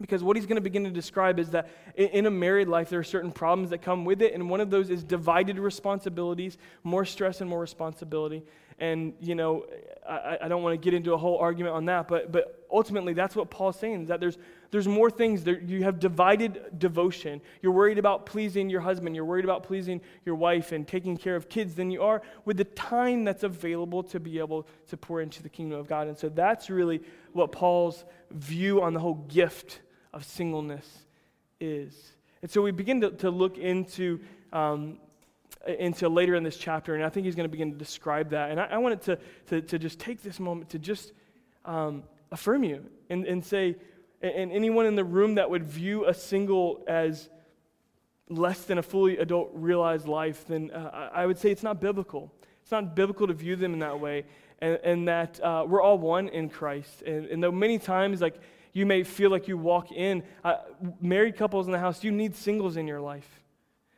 Because 0.00 0.24
what 0.24 0.36
he's 0.36 0.46
going 0.46 0.56
to 0.56 0.62
begin 0.62 0.84
to 0.84 0.90
describe 0.90 1.38
is 1.38 1.50
that 1.50 1.70
in 1.94 2.26
a 2.26 2.30
married 2.30 2.66
life, 2.66 2.90
there 2.90 2.98
are 2.98 3.04
certain 3.04 3.30
problems 3.30 3.70
that 3.70 3.78
come 3.80 4.04
with 4.04 4.22
it, 4.22 4.34
and 4.34 4.50
one 4.50 4.60
of 4.60 4.68
those 4.68 4.90
is 4.90 5.04
divided 5.04 5.58
responsibilities, 5.58 6.58
more 6.82 7.04
stress 7.04 7.40
and 7.40 7.48
more 7.48 7.60
responsibility. 7.60 8.42
And 8.78 9.14
you 9.20 9.34
know, 9.34 9.64
I, 10.08 10.38
I 10.42 10.48
don't 10.48 10.62
want 10.62 10.80
to 10.80 10.84
get 10.84 10.94
into 10.94 11.12
a 11.14 11.16
whole 11.16 11.38
argument 11.38 11.74
on 11.74 11.84
that, 11.86 12.08
but, 12.08 12.32
but 12.32 12.66
ultimately, 12.70 13.12
that's 13.12 13.36
what 13.36 13.50
Paul's 13.50 13.78
saying 13.78 14.02
is 14.02 14.08
that 14.08 14.20
there's, 14.20 14.36
there's 14.70 14.88
more 14.88 15.10
things. 15.10 15.44
There, 15.44 15.60
you 15.60 15.84
have 15.84 16.00
divided 16.00 16.78
devotion. 16.78 17.40
You're 17.62 17.72
worried 17.72 17.98
about 17.98 18.26
pleasing 18.26 18.68
your 18.68 18.80
husband, 18.80 19.14
you're 19.14 19.24
worried 19.24 19.44
about 19.44 19.62
pleasing 19.62 20.00
your 20.24 20.34
wife 20.34 20.72
and 20.72 20.86
taking 20.86 21.16
care 21.16 21.36
of 21.36 21.48
kids 21.48 21.74
than 21.74 21.90
you 21.90 22.02
are 22.02 22.22
with 22.44 22.56
the 22.56 22.64
time 22.64 23.24
that's 23.24 23.44
available 23.44 24.02
to 24.04 24.20
be 24.20 24.38
able 24.38 24.66
to 24.88 24.96
pour 24.96 25.20
into 25.20 25.42
the 25.42 25.48
kingdom 25.48 25.78
of 25.78 25.86
God. 25.86 26.08
And 26.08 26.18
so 26.18 26.28
that's 26.28 26.68
really 26.68 27.00
what 27.32 27.52
Paul's 27.52 28.04
view 28.30 28.82
on 28.82 28.94
the 28.94 29.00
whole 29.00 29.24
gift 29.28 29.80
of 30.12 30.24
singleness 30.24 30.86
is. 31.60 32.12
And 32.42 32.50
so 32.50 32.60
we 32.60 32.72
begin 32.72 33.00
to, 33.00 33.10
to 33.10 33.30
look 33.30 33.56
into 33.56 34.20
um, 34.52 34.98
into 35.66 36.08
later 36.08 36.34
in 36.34 36.42
this 36.42 36.56
chapter, 36.56 36.94
and 36.94 37.04
I 37.04 37.08
think 37.08 37.26
he's 37.26 37.34
going 37.34 37.48
to 37.48 37.50
begin 37.50 37.72
to 37.72 37.78
describe 37.78 38.30
that. 38.30 38.50
And 38.50 38.60
I, 38.60 38.66
I 38.66 38.78
wanted 38.78 39.02
to, 39.02 39.18
to, 39.48 39.60
to, 39.62 39.78
just 39.78 39.98
take 39.98 40.22
this 40.22 40.40
moment 40.40 40.70
to 40.70 40.78
just 40.78 41.12
um, 41.64 42.02
affirm 42.30 42.64
you 42.64 42.84
and, 43.10 43.24
and 43.26 43.44
say, 43.44 43.76
and 44.22 44.52
anyone 44.52 44.86
in 44.86 44.96
the 44.96 45.04
room 45.04 45.34
that 45.36 45.50
would 45.50 45.64
view 45.64 46.06
a 46.06 46.14
single 46.14 46.82
as 46.88 47.28
less 48.28 48.64
than 48.64 48.78
a 48.78 48.82
fully 48.82 49.18
adult 49.18 49.50
realized 49.54 50.08
life, 50.08 50.46
then 50.46 50.70
uh, 50.70 51.10
I 51.12 51.26
would 51.26 51.38
say 51.38 51.50
it's 51.50 51.62
not 51.62 51.80
biblical. 51.80 52.32
It's 52.62 52.72
not 52.72 52.94
biblical 52.94 53.26
to 53.26 53.34
view 53.34 53.56
them 53.56 53.74
in 53.74 53.80
that 53.80 54.00
way, 54.00 54.24
and, 54.60 54.78
and 54.82 55.08
that 55.08 55.38
uh, 55.42 55.64
we're 55.68 55.82
all 55.82 55.98
one 55.98 56.28
in 56.28 56.48
Christ. 56.48 57.02
And, 57.02 57.26
and 57.26 57.42
though 57.42 57.52
many 57.52 57.78
times, 57.78 58.22
like, 58.22 58.40
you 58.72 58.86
may 58.86 59.04
feel 59.04 59.30
like 59.30 59.46
you 59.46 59.58
walk 59.58 59.92
in, 59.92 60.22
uh, 60.42 60.56
married 61.00 61.36
couples 61.36 61.66
in 61.66 61.72
the 61.72 61.78
house, 61.78 62.02
you 62.02 62.10
need 62.10 62.34
singles 62.34 62.76
in 62.76 62.88
your 62.88 63.00
life. 63.00 63.28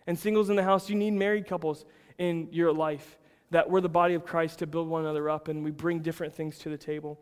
And 0.07 0.19
singles 0.19 0.51
in 0.51 0.57
the 0.57 0.63
house, 0.63 0.89
you 0.89 0.97
need 0.97 1.13
married 1.13 1.47
couples 1.47 1.85
in 2.19 2.49
your 2.53 2.73
life. 2.73 3.19
That 3.51 3.71
we're 3.71 3.81
the 3.81 3.89
body 3.89 4.15
of 4.15 4.25
Christ 4.25 4.61
to 4.61 4.67
build 4.67 4.89
one 4.89 5.03
another 5.03 5.31
up 5.31 5.49
and 5.49 5.65
we 5.65 5.71
bring 5.71 6.01
different 6.01 6.35
things 6.35 6.59
to 6.59 6.69
the 6.69 6.79
table. 6.79 7.19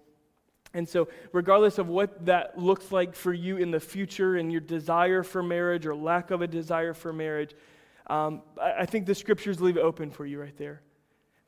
And 0.74 0.88
so, 0.88 1.08
regardless 1.32 1.78
of 1.78 1.88
what 1.88 2.26
that 2.26 2.58
looks 2.58 2.90
like 2.90 3.14
for 3.14 3.32
you 3.32 3.58
in 3.58 3.70
the 3.70 3.78
future 3.78 4.36
and 4.36 4.50
your 4.50 4.60
desire 4.60 5.22
for 5.22 5.42
marriage 5.42 5.86
or 5.86 5.94
lack 5.94 6.32
of 6.32 6.42
a 6.42 6.48
desire 6.48 6.94
for 6.94 7.12
marriage, 7.12 7.54
um, 8.08 8.42
I 8.60 8.84
think 8.84 9.06
the 9.06 9.14
scriptures 9.14 9.60
leave 9.60 9.76
it 9.76 9.80
open 9.80 10.10
for 10.10 10.26
you 10.26 10.40
right 10.40 10.56
there. 10.56 10.82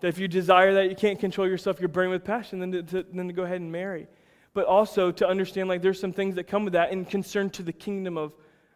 That 0.00 0.08
if 0.08 0.18
you 0.18 0.28
desire 0.28 0.74
that, 0.74 0.90
you 0.90 0.96
can't 0.96 1.18
control 1.18 1.48
yourself, 1.48 1.80
you're 1.80 1.88
burning 1.88 2.12
with 2.12 2.24
passion, 2.24 2.60
then 2.60 2.72
to, 2.72 2.82
to, 2.84 3.06
then 3.12 3.26
to 3.26 3.32
go 3.32 3.42
ahead 3.42 3.60
and 3.60 3.72
marry. 3.72 4.06
But 4.54 4.66
also 4.66 5.10
to 5.10 5.26
understand 5.26 5.68
like 5.68 5.82
there's 5.82 6.00
some 6.00 6.12
things 6.12 6.36
that 6.36 6.44
come 6.44 6.64
with 6.64 6.74
that 6.74 6.92
and 6.92 7.08
concern 7.08 7.50
to 7.50 7.62
the 7.62 7.72
kingdom 7.72 8.16
of, 8.16 8.32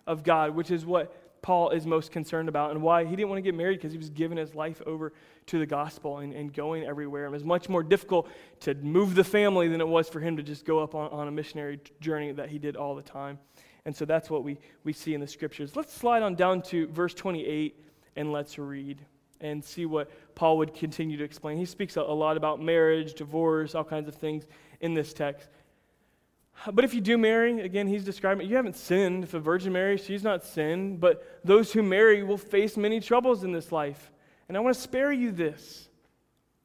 of 0.07 0.25
God, 0.25 0.55
which 0.55 0.71
is 0.71 0.85
what 0.85 1.15
Paul 1.43 1.71
is 1.71 1.87
most 1.87 2.13
concerned 2.13 2.49
about 2.49 2.71
and 2.73 2.83
why 2.83 3.05
he 3.05 3.17
didn't 3.17 3.29
want 3.29 3.39
to 3.39 3.43
get 3.43 3.55
married 3.55 3.79
because 3.79 3.93
he 3.93 3.99
was 3.99 4.11
giving 4.11 4.37
his 4.37 4.55
life 4.55 4.83
over 4.87 5.13
to 5.47 5.59
the 5.59 5.67
gospel 5.67 6.19
and, 6.19 6.33
and 6.33 6.53
going 6.53 6.85
everywhere. 6.85 7.27
It 7.27 7.31
was 7.31 7.45
much 7.45 7.69
more 7.69 7.83
difficult 7.83 8.29
to 8.61 8.75
move 8.75 9.15
the 9.15 9.25
family 9.25 9.69
than 9.69 9.81
it 9.81 9.89
was 9.89 10.09
for 10.09 10.21
him 10.21 10.37
to 10.37 10.43
just 10.43 10.65
go 10.65 10.81
up 10.81 10.95
on, 10.95 11.11
on 11.11 11.29
a 11.29 11.31
missionary 11.31 11.81
journey 12.01 12.33
that 12.33 12.51
he 12.51 12.59
did 12.59 12.77
all 12.77 12.95
the 12.95 13.03
time. 13.03 13.39
And 13.85 13.97
so 13.97 14.05
that's 14.05 14.29
what 14.29 14.45
we, 14.45 14.59
we 14.85 14.93
see 14.93 15.15
in 15.15 15.21
the 15.21 15.27
scriptures. 15.27 15.75
Let's 15.75 15.95
slide 15.95 16.23
on 16.23 16.35
down 16.35 16.63
to 16.63 16.87
verse 16.89 17.15
28 17.15 17.85
and 18.17 18.33
let's 18.33 18.59
read 18.59 19.01
and 19.41 19.65
see 19.65 19.87
what 19.87 20.11
Paul 20.35 20.59
would 20.59 20.75
continue 20.75 21.17
to 21.17 21.25
explain. 21.25 21.57
He 21.57 21.65
speaks 21.65 21.97
a, 21.97 22.01
a 22.01 22.03
lot 22.03 22.37
about 22.37 22.61
marriage, 22.61 23.15
divorce, 23.15 23.75
all 23.75 23.85
kinds 23.85 24.07
of 24.07 24.15
things 24.15 24.45
in 24.81 24.93
this 24.93 25.15
text. 25.15 25.49
But 26.73 26.85
if 26.85 26.93
you 26.93 27.01
do 27.01 27.17
marry, 27.17 27.61
again, 27.61 27.87
he's 27.87 28.05
describing 28.05 28.49
you 28.49 28.57
haven't 28.57 28.77
sinned. 28.77 29.25
If 29.25 29.35
a 29.35 29.41
virgin 29.41 29.73
marries, 29.73 30.05
she's 30.05 30.23
not 30.23 30.45
sinned. 30.45 31.01
But 31.01 31.41
those 31.45 31.73
who 31.73 31.83
marry 31.83 32.23
will 32.23 32.39
face 32.39 32.77
many 32.77 33.01
troubles 33.01 33.45
in 33.45 33.53
this 33.53 33.73
life. 33.73 34.13
And 34.49 34.57
I 34.57 34.61
want 34.61 34.75
to 34.75 34.81
spare 34.81 35.13
you 35.13 35.33
this. 35.33 35.89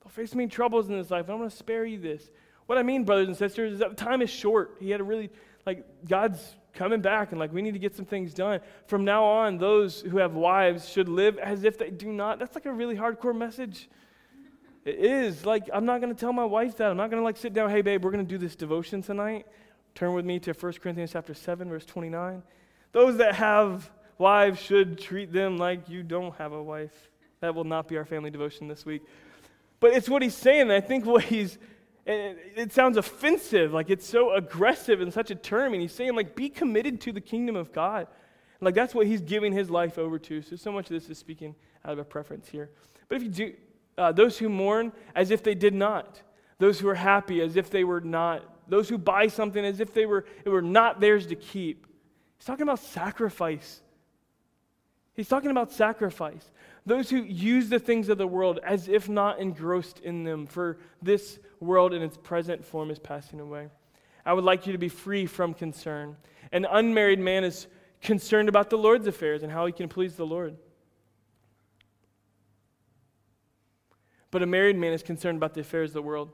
They'll 0.04 0.10
face 0.10 0.36
many 0.36 0.50
troubles 0.50 0.90
in 0.90 0.98
this 0.98 1.12
life. 1.12 1.26
And 1.26 1.36
I 1.36 1.40
want 1.40 1.50
to 1.50 1.58
spare 1.58 1.86
you 1.86 1.98
this. 1.98 2.30
What 2.66 2.78
I 2.78 2.84
mean, 2.84 3.04
brothers 3.04 3.28
and 3.28 3.38
sisters, 3.38 3.74
is 3.74 3.80
that 3.80 3.96
time 3.96 4.22
is 4.22 4.30
short. 4.30 4.78
He 4.80 4.90
had 4.90 5.00
a 5.00 5.04
really, 5.04 5.30
like, 5.66 5.86
God's 6.08 6.56
coming 6.74 7.00
back, 7.00 7.32
and, 7.32 7.40
like, 7.40 7.54
we 7.54 7.62
need 7.62 7.74
to 7.74 7.80
get 7.80 7.96
some 7.96 8.06
things 8.06 8.34
done. 8.34 8.60
From 8.88 9.06
now 9.06 9.24
on, 9.24 9.60
those 9.60 10.02
who 10.02 10.18
have 10.18 10.34
wives 10.34 10.90
should 10.90 11.08
live 11.08 11.38
as 11.38 11.64
if 11.64 11.78
they 11.78 11.92
do 11.92 12.12
not. 12.12 12.40
That's 12.40 12.56
like 12.56 12.66
a 12.66 12.74
really 12.74 12.96
hardcore 12.96 13.36
message. 13.36 13.88
It 14.84 14.96
is. 14.96 15.46
Like, 15.46 15.70
I'm 15.72 15.86
not 15.86 16.02
going 16.02 16.14
to 16.14 16.20
tell 16.20 16.34
my 16.34 16.44
wife 16.44 16.78
that. 16.78 16.90
I'm 16.90 16.98
not 16.98 17.12
going 17.12 17.22
to, 17.22 17.24
like, 17.24 17.38
sit 17.38 17.54
down, 17.54 17.70
hey, 17.70 17.82
babe, 17.82 18.04
we're 18.04 18.12
going 18.12 18.26
to 18.26 18.30
do 18.30 18.40
this 18.40 18.56
devotion 18.56 19.02
tonight. 19.02 19.46
Turn 19.96 20.14
with 20.14 20.26
me 20.26 20.40
to 20.40 20.52
1 20.52 20.74
Corinthians 20.74 21.14
chapter 21.14 21.34
7, 21.34 21.70
verse 21.70 21.86
29. 21.86 22.44
Those 22.92 23.18
that 23.18 23.36
have 23.36 23.90
wives 24.18 24.60
should 24.60 25.00
treat 25.00 25.32
them 25.32 25.58
like 25.58 25.88
you 25.88 26.04
don't 26.04 26.36
have 26.36 26.52
a 26.52 26.62
wife. 26.62 27.10
That 27.40 27.56
will 27.56 27.64
not 27.64 27.88
be 27.88 27.98
our 27.98 28.04
family 28.04 28.30
devotion 28.30 28.68
this 28.68 28.86
week. 28.86 29.04
But 29.80 29.94
it's 29.94 30.10
what 30.10 30.22
he's 30.22 30.36
saying. 30.36 30.70
I 30.70 30.82
think 30.82 31.06
what 31.06 31.24
he's, 31.24 31.58
it, 32.06 32.74
sounds 32.74 32.98
offensive, 32.98 33.72
like 33.74 33.90
it's 33.90 34.06
so 34.06 34.34
aggressive 34.34 35.00
in 35.00 35.12
such 35.12 35.32
a 35.32 35.36
term. 35.36 35.72
And 35.72 35.82
he's 35.82 35.94
saying, 35.94 36.14
like, 36.14 36.36
be 36.36 36.50
committed 36.50 37.00
to 37.02 37.14
the 37.14 37.22
kingdom 37.22 37.56
of 37.56 37.72
God. 37.72 38.08
Like, 38.60 38.76
that's 38.76 38.96
what 38.96 39.08
he's 39.08 39.22
giving 39.22 39.54
his 39.54 39.70
life 39.70 39.98
over 39.98 40.20
to. 40.20 40.42
So, 40.42 40.58
so 40.58 40.72
much 40.72 40.86
of 40.86 40.92
this 40.92 41.10
is 41.10 41.18
speaking 41.18 41.56
out 41.86 41.94
of 41.94 42.00
a 42.00 42.04
preference 42.04 42.50
here. 42.50 42.70
But 43.08 43.18
if 43.18 43.24
you 43.24 43.30
do, 43.30 43.54
uh, 43.98 44.12
those 44.12 44.38
who 44.38 44.50
mourn 44.50 44.92
as 45.16 45.32
if 45.32 45.42
they 45.42 45.56
did 45.56 45.74
not, 45.74 46.22
those 46.58 46.80
who 46.80 46.88
are 46.90 46.96
happy 46.96 47.42
as 47.42 47.56
if 47.56 47.70
they 47.70 47.84
were 47.84 48.02
not 48.02 48.55
those 48.68 48.90
who 48.90 48.98
buy 48.98 49.28
something 49.28 49.64
as 49.64 49.80
if 49.80 49.94
they 49.94 50.06
were, 50.06 50.26
it 50.44 50.50
were 50.50 50.62
not 50.62 51.00
theirs 51.00 51.28
to 51.28 51.36
keep. 51.36 51.86
He's 52.38 52.46
talking 52.46 52.64
about 52.64 52.80
sacrifice. 52.80 53.82
He's 55.14 55.28
talking 55.28 55.52
about 55.52 55.72
sacrifice. 55.72 56.52
Those 56.86 57.10
who 57.10 57.18
use 57.18 57.70
the 57.70 57.80
things 57.80 58.10
of 58.10 58.18
the 58.18 58.28
world 58.28 58.60
as 58.64 58.88
if 58.88 59.08
not 59.08 59.40
engrossed 59.40 60.00
in 60.00 60.24
them, 60.24 60.46
for 60.46 60.78
this 61.02 61.40
world 61.60 61.94
in 61.94 62.02
its 62.02 62.18
present 62.18 62.66
form 62.66 62.92
is 62.92 63.00
passing 63.00 63.40
away. 63.40 63.70
I 64.26 64.34
would 64.34 64.44
like 64.44 64.66
you 64.66 64.74
to 64.74 64.78
be 64.78 64.90
free 64.90 65.26
from 65.26 65.54
concern. 65.54 66.18
An 66.52 66.66
unmarried 66.66 67.20
man 67.20 67.44
is 67.44 67.68
concerned 68.02 68.50
about 68.50 68.70
the 68.70 68.78
Lord's 68.78 69.08
affairs 69.08 69.44
and 69.44 69.52
how 69.52 69.66
he 69.66 69.72
can 69.72 69.88
please 69.88 70.16
the 70.16 70.26
Lord. 70.26 70.58
But 74.32 74.44
a 74.44 74.46
married 74.46 74.76
man 74.76 74.92
is 74.92 75.02
concerned 75.02 75.38
about 75.38 75.54
the 75.54 75.62
affairs 75.62 75.92
of 75.92 75.94
the 75.94 76.02
world 76.02 76.32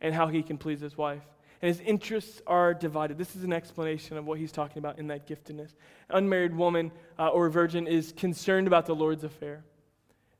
and 0.00 0.14
how 0.14 0.28
he 0.28 0.42
can 0.42 0.56
please 0.56 0.80
his 0.80 0.96
wife 0.96 1.22
and 1.64 1.74
his 1.74 1.80
interests 1.80 2.42
are 2.46 2.74
divided. 2.74 3.16
This 3.16 3.34
is 3.34 3.42
an 3.42 3.50
explanation 3.50 4.18
of 4.18 4.26
what 4.26 4.38
he's 4.38 4.52
talking 4.52 4.76
about 4.76 4.98
in 4.98 5.06
that 5.06 5.26
giftedness. 5.26 5.72
An 6.10 6.16
unmarried 6.16 6.54
woman 6.54 6.92
uh, 7.18 7.28
or 7.28 7.48
virgin 7.48 7.86
is 7.86 8.12
concerned 8.12 8.66
about 8.66 8.84
the 8.84 8.94
Lord's 8.94 9.24
affair. 9.24 9.64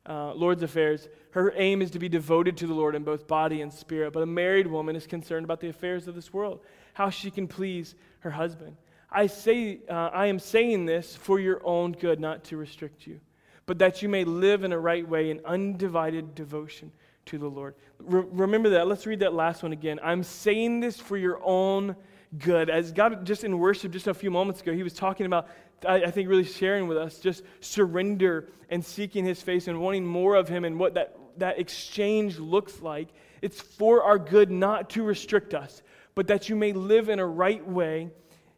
Uh, 0.05 0.35
Lord's 0.35 0.63
affairs. 0.63 1.09
Her 1.31 1.55
aim 1.57 1.81
is 1.81 1.93
to 1.93 1.99
be 1.99 2.11
devoted 2.11 2.59
to 2.59 2.67
the 2.67 2.75
Lord 2.75 2.95
in 2.95 3.05
both 3.05 3.27
body 3.27 3.63
and 3.63 3.73
spirit. 3.73 4.13
But 4.13 4.23
a 4.23 4.27
married 4.27 4.67
woman 4.67 4.97
is 4.97 5.07
concerned 5.07 5.45
about 5.45 5.61
the 5.61 5.71
affairs 5.71 6.09
of 6.09 6.15
this 6.15 6.31
world, 6.31 6.61
how 6.93 7.09
she 7.09 7.31
can 7.31 7.49
please 7.49 7.95
her 8.19 8.31
husband. 8.31 8.77
I 9.11 9.27
say, 9.27 9.79
uh, 9.89 10.11
I 10.13 10.27
am 10.27 10.39
saying 10.39 10.85
this 10.85 11.17
for 11.17 11.41
your 11.41 11.63
own 11.65 11.93
good, 11.93 12.21
not 12.21 12.45
to 12.45 12.59
restrict 12.59 13.07
you, 13.07 13.19
but 13.65 13.79
that 13.79 14.03
you 14.03 14.11
may 14.11 14.25
live 14.25 14.63
in 14.63 14.75
a 14.75 14.79
right 14.79 15.09
way 15.09 15.31
in 15.31 15.41
undivided 15.47 16.35
devotion 16.35 16.93
to 17.27 17.39
the 17.39 17.49
Lord. 17.49 17.75
Re- 17.99 18.25
remember 18.31 18.71
that. 18.71 18.87
Let's 18.87 19.07
read 19.07 19.21
that 19.21 19.35
last 19.35 19.63
one 19.63 19.73
again. 19.73 20.01
I'm 20.03 20.23
saying 20.23 20.81
this 20.81 20.99
for 20.99 21.17
your 21.17 21.41
own 21.43 21.97
good. 22.39 22.71
As 22.71 22.93
God, 22.93 23.25
just 23.25 23.45
in 23.45 23.59
worship, 23.59 23.93
just 23.93 24.07
a 24.07 24.15
few 24.15 24.31
moments 24.31 24.61
ago, 24.61 24.73
He 24.73 24.83
was 24.83 24.95
talking 24.95 25.27
about, 25.27 25.49
I, 25.87 26.05
I 26.05 26.11
think, 26.11 26.29
really 26.29 26.45
sharing 26.45 26.89
with 26.89 26.99
us 26.99 27.19
just 27.19 27.43
surrender 27.61 28.49
and 28.71 28.85
seeking 28.85 29.25
His 29.25 29.41
face 29.41 29.69
and 29.69 29.81
wanting 29.81 30.07
more 30.07 30.35
of 30.35 30.49
Him 30.49 30.65
and 30.65 30.79
what 30.79 30.95
that, 30.95 31.17
that 31.39 31.59
exchange 31.59 32.39
looks 32.39 32.81
like. 32.81 33.09
It's 33.43 33.61
for 33.61 34.03
our 34.03 34.19
good, 34.19 34.51
not 34.51 34.91
to 34.91 35.03
restrict 35.03 35.55
us, 35.55 35.83
but 36.15 36.29
that 36.29 36.49
you 36.49 36.57
may 36.57 36.73
live 36.73 37.09
in 37.09 37.19
a 37.19 37.27
right 37.27 37.67
way 37.67 38.11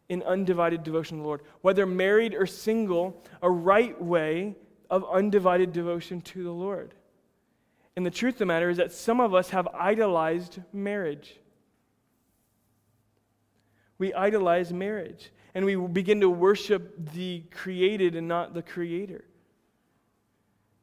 in 0.09 0.23
undivided 0.23 0.83
devotion 0.83 1.17
to 1.17 1.21
the 1.21 1.27
Lord. 1.27 1.41
Whether 1.61 1.85
married 1.85 2.33
or 2.33 2.45
single, 2.45 3.21
a 3.41 3.49
right 3.49 4.01
way 4.01 4.55
of 4.89 5.05
undivided 5.11 5.73
devotion 5.73 6.21
to 6.21 6.43
the 6.43 6.51
Lord. 6.51 6.93
And 7.97 8.05
the 8.05 8.11
truth 8.11 8.35
of 8.35 8.39
the 8.39 8.45
matter 8.45 8.69
is 8.69 8.77
that 8.77 8.91
some 8.91 9.19
of 9.19 9.33
us 9.33 9.49
have 9.49 9.67
idolized 9.73 10.59
marriage. 10.71 11.35
We 13.97 14.13
idolize 14.13 14.71
marriage. 14.71 15.31
And 15.55 15.65
we 15.65 15.75
begin 15.75 16.21
to 16.21 16.29
worship 16.29 17.11
the 17.13 17.41
created 17.49 18.15
and 18.15 18.27
not 18.27 18.53
the 18.53 18.61
creator. 18.61 19.25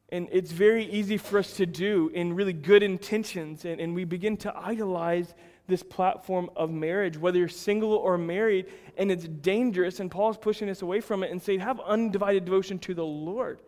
And 0.09 0.29
it's 0.33 0.51
very 0.51 0.87
easy 0.87 1.17
for 1.17 1.39
us 1.39 1.53
to 1.59 1.67
do 1.67 2.11
in 2.13 2.35
really 2.35 2.53
good 2.53 2.83
intentions. 2.83 3.65
And, 3.65 3.81
and 3.81 3.95
we 3.95 4.03
begin 4.03 4.37
to 4.39 4.53
idolize 4.53 5.35
this 5.69 5.85
platform 5.85 6.51
of 6.57 6.73
marriage, 6.73 7.17
whether 7.17 7.39
you're 7.39 7.47
single 7.47 7.93
or 7.93 8.19
married. 8.19 8.67
And 8.97 9.13
it's 9.13 9.29
dangerous. 9.29 10.01
And 10.01 10.11
Paul's 10.11 10.37
pushing 10.37 10.69
us 10.69 10.83
away 10.83 11.01
from 11.01 11.23
it 11.23 11.31
and 11.31 11.41
saying, 11.41 11.61
have 11.61 11.79
undivided 11.79 12.45
devotion 12.45 12.81
to 12.81 12.93
the 12.93 13.07
Lord. 13.07 13.61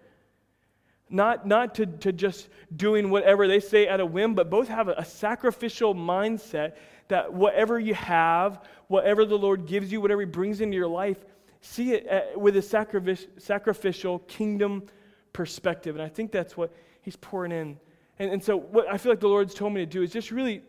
Not, 1.08 1.46
not 1.46 1.76
to, 1.76 1.86
to 1.86 2.12
just 2.12 2.48
doing 2.74 3.10
whatever 3.10 3.46
they 3.46 3.60
say 3.60 3.86
at 3.86 4.00
a 4.00 4.06
whim, 4.06 4.34
but 4.34 4.50
both 4.50 4.68
have 4.68 4.88
a, 4.88 4.94
a 4.98 5.04
sacrificial 5.04 5.94
mindset 5.94 6.72
that 7.08 7.32
whatever 7.32 7.78
you 7.78 7.94
have, 7.94 8.64
whatever 8.88 9.24
the 9.24 9.38
Lord 9.38 9.66
gives 9.66 9.92
you, 9.92 10.00
whatever 10.00 10.22
He 10.22 10.26
brings 10.26 10.60
into 10.60 10.76
your 10.76 10.88
life, 10.88 11.24
see 11.60 11.92
it 11.92 12.08
uh, 12.10 12.38
with 12.38 12.56
a 12.56 13.18
sacrificial 13.38 14.18
kingdom 14.20 14.84
perspective. 15.32 15.94
And 15.94 16.02
I 16.02 16.08
think 16.08 16.32
that's 16.32 16.56
what 16.56 16.74
He's 17.02 17.16
pouring 17.16 17.52
in 17.52 17.78
And, 18.18 18.32
and 18.32 18.42
so, 18.42 18.56
what 18.56 18.88
I 18.92 18.98
feel 18.98 19.12
like 19.12 19.20
the 19.20 19.28
Lord's 19.28 19.54
told 19.54 19.72
me 19.72 19.80
to 19.82 19.86
do 19.86 20.02
is 20.02 20.10
just 20.10 20.32
really 20.32 20.62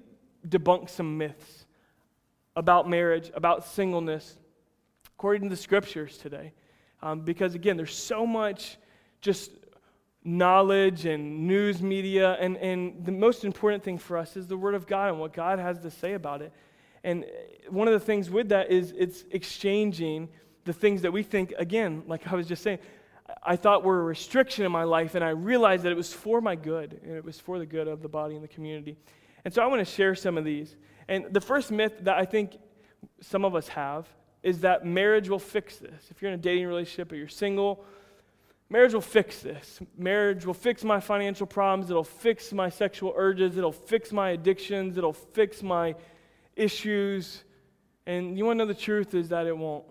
debunk 0.47 0.89
some 0.89 1.17
myths 1.17 1.65
about 2.56 2.88
marriage, 2.89 3.32
about 3.34 3.65
singleness, 3.65 4.38
according 5.15 5.43
to 5.43 5.50
the 5.50 5.62
scriptures 5.62 6.17
today. 6.17 6.54
Um, 7.02 7.21
because 7.21 7.56
again, 7.56 7.78
there's 7.78 7.95
so 7.95 8.26
much 8.26 8.78
just 9.21 9.52
knowledge 10.28 11.06
and 11.06 11.48
news 11.48 11.82
media, 11.82 12.34
and, 12.34 12.58
and 12.58 13.06
the 13.06 13.12
most 13.13 13.46
important 13.46 13.82
thing 13.82 13.98
for 13.98 14.18
us 14.18 14.36
is 14.36 14.46
the 14.46 14.58
Word 14.58 14.76
of 14.76 14.86
God 14.86 15.10
and 15.10 15.20
what 15.20 15.32
God 15.32 15.58
has 15.58 15.80
to 15.80 15.90
say 15.90 16.13
about 16.13 16.42
it. 16.42 16.52
And 17.04 17.24
one 17.70 17.88
of 17.88 17.94
the 17.94 18.00
things 18.00 18.30
with 18.30 18.50
that 18.50 18.70
is 18.70 18.94
it's 18.98 19.24
exchanging 19.32 20.28
the 20.66 20.74
things 20.74 21.04
that 21.04 21.13
we 21.13 21.24
think, 21.24 21.54
again, 21.58 22.04
like 22.08 22.28
I 22.28 22.36
was 22.36 22.46
just 22.46 22.62
saying, 22.62 22.80
I 23.42 23.56
thought 23.56 23.86
were 23.86 24.02
a 24.02 24.04
restriction 24.04 24.66
in 24.66 24.72
my 24.72 24.84
life, 24.84 25.16
and 25.16 25.24
I 25.24 25.30
realized 25.30 25.84
that 25.84 25.94
it 25.94 25.98
was 25.98 26.13
for 26.13 26.42
my 26.42 26.56
good, 26.56 27.00
and 27.04 27.16
it 27.16 27.24
was 27.24 27.40
for 27.40 27.58
the 27.58 27.66
good 27.66 27.88
of 27.88 28.02
the 28.02 28.10
body 28.10 28.36
and 28.36 28.44
the 28.44 28.50
community. 28.50 28.98
And 29.46 29.54
so 29.54 29.63
I 29.63 29.68
want 29.68 29.80
to 29.80 29.86
share 29.86 30.13
some 30.13 30.38
of 30.38 30.44
these. 30.44 30.76
And 31.08 31.28
the 31.32 31.40
first 31.40 31.72
myth 31.72 31.94
that 32.02 32.18
I 32.18 32.26
think 32.26 32.58
some 33.22 33.46
of 33.46 33.56
us 33.56 33.70
have 33.70 34.10
is 34.44 34.60
that 34.60 34.86
marriage 34.86 35.30
will 35.30 35.40
fix 35.40 35.78
this. 35.78 36.08
If 36.12 36.22
you're 36.22 36.32
in 36.32 36.40
a 36.40 36.42
dating 36.42 36.68
relationship 36.68 37.13
or 37.13 37.16
you're 37.16 37.30
single, 37.30 37.86
marriage 38.70 38.94
will 38.94 39.02
fix 39.02 39.42
this. 39.42 39.80
Marriage 39.98 40.46
will 40.46 40.54
fix 40.54 40.84
my 40.84 41.00
financial 41.00 41.48
problems, 41.48 41.90
it'll 41.90 42.04
fix 42.04 42.52
my 42.54 42.70
sexual 42.70 43.14
urges, 43.16 43.58
it'll 43.58 43.72
fix 43.72 44.12
my 44.12 44.32
addictions, 44.32 44.98
it'll 44.98 45.14
fix 45.14 45.64
my 45.64 45.96
issues. 46.56 47.44
And 48.06 48.38
you 48.38 48.46
want 48.46 48.58
to 48.60 48.66
know 48.66 48.68
the 48.68 48.80
truth 48.80 49.14
is 49.14 49.30
that 49.30 49.48
it 49.48 49.58
won't. 49.58 49.86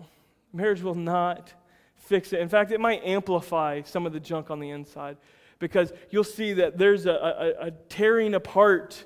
Marriage 0.53 0.83
will 0.83 0.95
not 0.95 1.53
fix 1.97 2.33
it. 2.33 2.41
In 2.41 2.49
fact, 2.49 2.71
it 2.71 2.81
might 2.81 3.05
amplify 3.05 3.83
some 3.83 4.07
of 4.07 4.13
the 4.13 4.21
junk 4.21 4.51
on 4.51 4.61
the 4.61 4.71
inside 4.71 5.17
because 5.59 5.93
you'll 6.11 6.25
see 6.25 6.53
that 6.55 6.79
there's 6.79 7.07
a, 7.07 7.11
a, 7.11 7.67
a 7.67 7.71
tearing 7.71 8.35
apart 8.35 9.05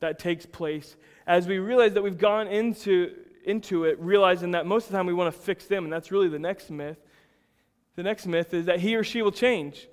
that 0.00 0.18
takes 0.18 0.46
place 0.46 0.96
as 1.26 1.46
we 1.46 1.58
realize 1.58 1.94
that 1.94 2.02
we've 2.02 2.18
gone 2.18 2.48
into, 2.48 3.14
into 3.44 3.84
it 3.84 3.98
realizing 4.00 4.50
that 4.52 4.66
most 4.66 4.86
of 4.86 4.92
the 4.92 4.98
time 4.98 5.06
we 5.06 5.14
want 5.14 5.32
to 5.32 5.40
fix 5.40 5.66
them, 5.66 5.84
and 5.84 5.92
that's 5.92 6.10
really 6.10 6.28
the 6.28 6.38
next 6.38 6.70
myth. 6.70 6.98
The 7.96 8.02
next 8.02 8.26
myth 8.26 8.54
is 8.54 8.66
that 8.66 8.80
he 8.80 8.96
or 8.96 9.04
she 9.04 9.22
will 9.22 9.32
change. 9.32 9.88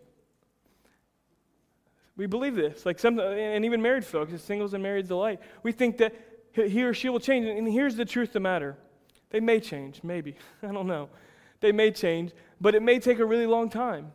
We 2.15 2.25
believe 2.25 2.55
this, 2.55 2.85
like 2.85 2.99
some, 2.99 3.19
and 3.19 3.63
even 3.63 3.81
married 3.81 4.05
folks, 4.05 4.41
singles 4.41 4.73
and 4.73 4.83
marrieds 4.83 5.11
alike. 5.11 5.39
We 5.61 5.71
think 5.71 5.97
that 5.97 6.15
he 6.53 6.83
or 6.83 6.93
she 6.93 7.09
will 7.09 7.19
change. 7.19 7.45
And 7.45 7.67
here's 7.67 7.95
the 7.95 8.05
truth 8.05 8.29
of 8.29 8.33
the 8.33 8.39
matter 8.39 8.75
they 9.29 9.39
may 9.39 9.59
change, 9.59 10.01
maybe. 10.03 10.35
I 10.63 10.71
don't 10.71 10.87
know. 10.87 11.09
They 11.59 11.71
may 11.71 11.91
change, 11.91 12.31
but 12.61 12.75
it 12.75 12.81
may 12.81 12.99
take 12.99 13.19
a 13.19 13.25
really 13.25 13.47
long 13.47 13.69
time. 13.69 14.11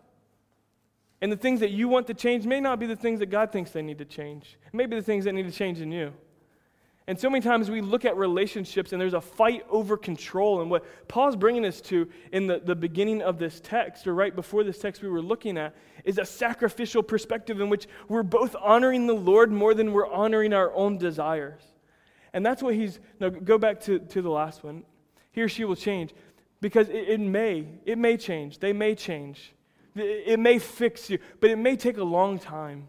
And 1.20 1.30
the 1.30 1.36
things 1.36 1.60
that 1.60 1.70
you 1.70 1.88
want 1.88 2.08
to 2.08 2.14
change 2.14 2.46
may 2.46 2.60
not 2.60 2.80
be 2.80 2.86
the 2.86 2.96
things 2.96 3.20
that 3.20 3.26
God 3.26 3.52
thinks 3.52 3.70
they 3.70 3.82
need 3.82 3.98
to 3.98 4.04
change. 4.04 4.58
It 4.66 4.74
may 4.74 4.86
be 4.86 4.96
the 4.96 5.02
things 5.02 5.24
that 5.24 5.32
need 5.32 5.44
to 5.44 5.52
change 5.52 5.80
in 5.80 5.92
you. 5.92 6.12
And 7.08 7.18
so 7.18 7.28
many 7.28 7.42
times 7.42 7.68
we 7.68 7.80
look 7.80 8.04
at 8.04 8.16
relationships 8.16 8.92
and 8.92 9.00
there's 9.00 9.14
a 9.14 9.20
fight 9.20 9.66
over 9.68 9.96
control. 9.96 10.60
And 10.60 10.70
what 10.70 10.84
Paul's 11.08 11.34
bringing 11.34 11.64
us 11.64 11.80
to 11.82 12.08
in 12.30 12.46
the, 12.46 12.60
the 12.60 12.76
beginning 12.76 13.22
of 13.22 13.38
this 13.38 13.60
text, 13.60 14.06
or 14.06 14.14
right 14.14 14.34
before 14.34 14.62
this 14.62 14.78
text 14.78 15.02
we 15.02 15.08
were 15.08 15.22
looking 15.22 15.58
at, 15.58 15.74
is 16.04 16.18
a 16.18 16.24
sacrificial 16.24 17.02
perspective 17.02 17.60
in 17.60 17.68
which 17.68 17.88
we're 18.08 18.22
both 18.22 18.54
honoring 18.60 19.06
the 19.08 19.14
Lord 19.14 19.50
more 19.50 19.74
than 19.74 19.92
we're 19.92 20.10
honoring 20.10 20.52
our 20.52 20.72
own 20.74 20.96
desires. 20.96 21.62
And 22.32 22.46
that's 22.46 22.62
what 22.62 22.74
he's, 22.74 23.00
no, 23.18 23.30
go 23.30 23.58
back 23.58 23.80
to, 23.82 23.98
to 23.98 24.22
the 24.22 24.30
last 24.30 24.62
one. 24.62 24.84
He 25.32 25.42
or 25.42 25.48
she 25.48 25.64
will 25.64 25.76
change 25.76 26.14
because 26.60 26.88
it, 26.88 27.08
it 27.08 27.20
may, 27.20 27.66
it 27.84 27.98
may 27.98 28.16
change. 28.16 28.58
They 28.60 28.72
may 28.72 28.94
change. 28.94 29.52
It, 29.96 30.22
it 30.26 30.38
may 30.38 30.58
fix 30.58 31.10
you, 31.10 31.18
but 31.40 31.50
it 31.50 31.56
may 31.56 31.76
take 31.76 31.98
a 31.98 32.04
long 32.04 32.38
time. 32.38 32.86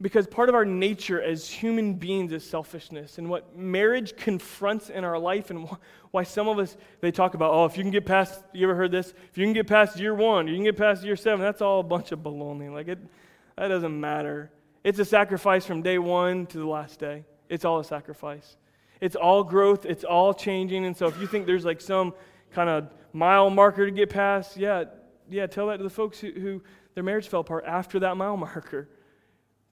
Because 0.00 0.28
part 0.28 0.48
of 0.48 0.54
our 0.54 0.64
nature 0.64 1.20
as 1.20 1.48
human 1.48 1.94
beings 1.94 2.32
is 2.32 2.48
selfishness. 2.48 3.18
And 3.18 3.28
what 3.28 3.56
marriage 3.56 4.16
confronts 4.16 4.90
in 4.90 5.02
our 5.02 5.18
life, 5.18 5.50
and 5.50 5.68
why 6.12 6.22
some 6.22 6.46
of 6.46 6.60
us, 6.60 6.76
they 7.00 7.10
talk 7.10 7.34
about, 7.34 7.52
oh, 7.52 7.64
if 7.64 7.76
you 7.76 7.82
can 7.82 7.90
get 7.90 8.06
past, 8.06 8.44
you 8.52 8.68
ever 8.68 8.76
heard 8.76 8.92
this? 8.92 9.12
If 9.30 9.36
you 9.36 9.44
can 9.44 9.52
get 9.52 9.66
past 9.66 9.98
year 9.98 10.14
one, 10.14 10.46
you 10.46 10.54
can 10.54 10.62
get 10.62 10.76
past 10.76 11.02
year 11.02 11.16
seven, 11.16 11.40
that's 11.40 11.60
all 11.60 11.80
a 11.80 11.82
bunch 11.82 12.12
of 12.12 12.20
baloney. 12.20 12.72
Like, 12.72 12.86
it, 12.86 12.98
that 13.56 13.68
doesn't 13.68 14.00
matter. 14.00 14.52
It's 14.84 15.00
a 15.00 15.04
sacrifice 15.04 15.66
from 15.66 15.82
day 15.82 15.98
one 15.98 16.46
to 16.46 16.58
the 16.58 16.66
last 16.66 17.00
day. 17.00 17.24
It's 17.48 17.64
all 17.64 17.80
a 17.80 17.84
sacrifice. 17.84 18.56
It's 19.00 19.16
all 19.16 19.42
growth, 19.42 19.84
it's 19.84 20.04
all 20.04 20.32
changing. 20.32 20.86
And 20.86 20.96
so 20.96 21.08
if 21.08 21.20
you 21.20 21.26
think 21.26 21.44
there's 21.44 21.64
like 21.64 21.80
some 21.80 22.14
kind 22.52 22.70
of 22.70 22.88
mile 23.12 23.50
marker 23.50 23.84
to 23.84 23.90
get 23.90 24.10
past, 24.10 24.56
yeah, 24.56 24.84
yeah, 25.28 25.46
tell 25.46 25.66
that 25.66 25.78
to 25.78 25.82
the 25.82 25.90
folks 25.90 26.20
who, 26.20 26.30
who 26.30 26.62
their 26.94 27.02
marriage 27.02 27.26
fell 27.26 27.40
apart 27.40 27.64
after 27.66 27.98
that 28.00 28.16
mile 28.16 28.36
marker. 28.36 28.88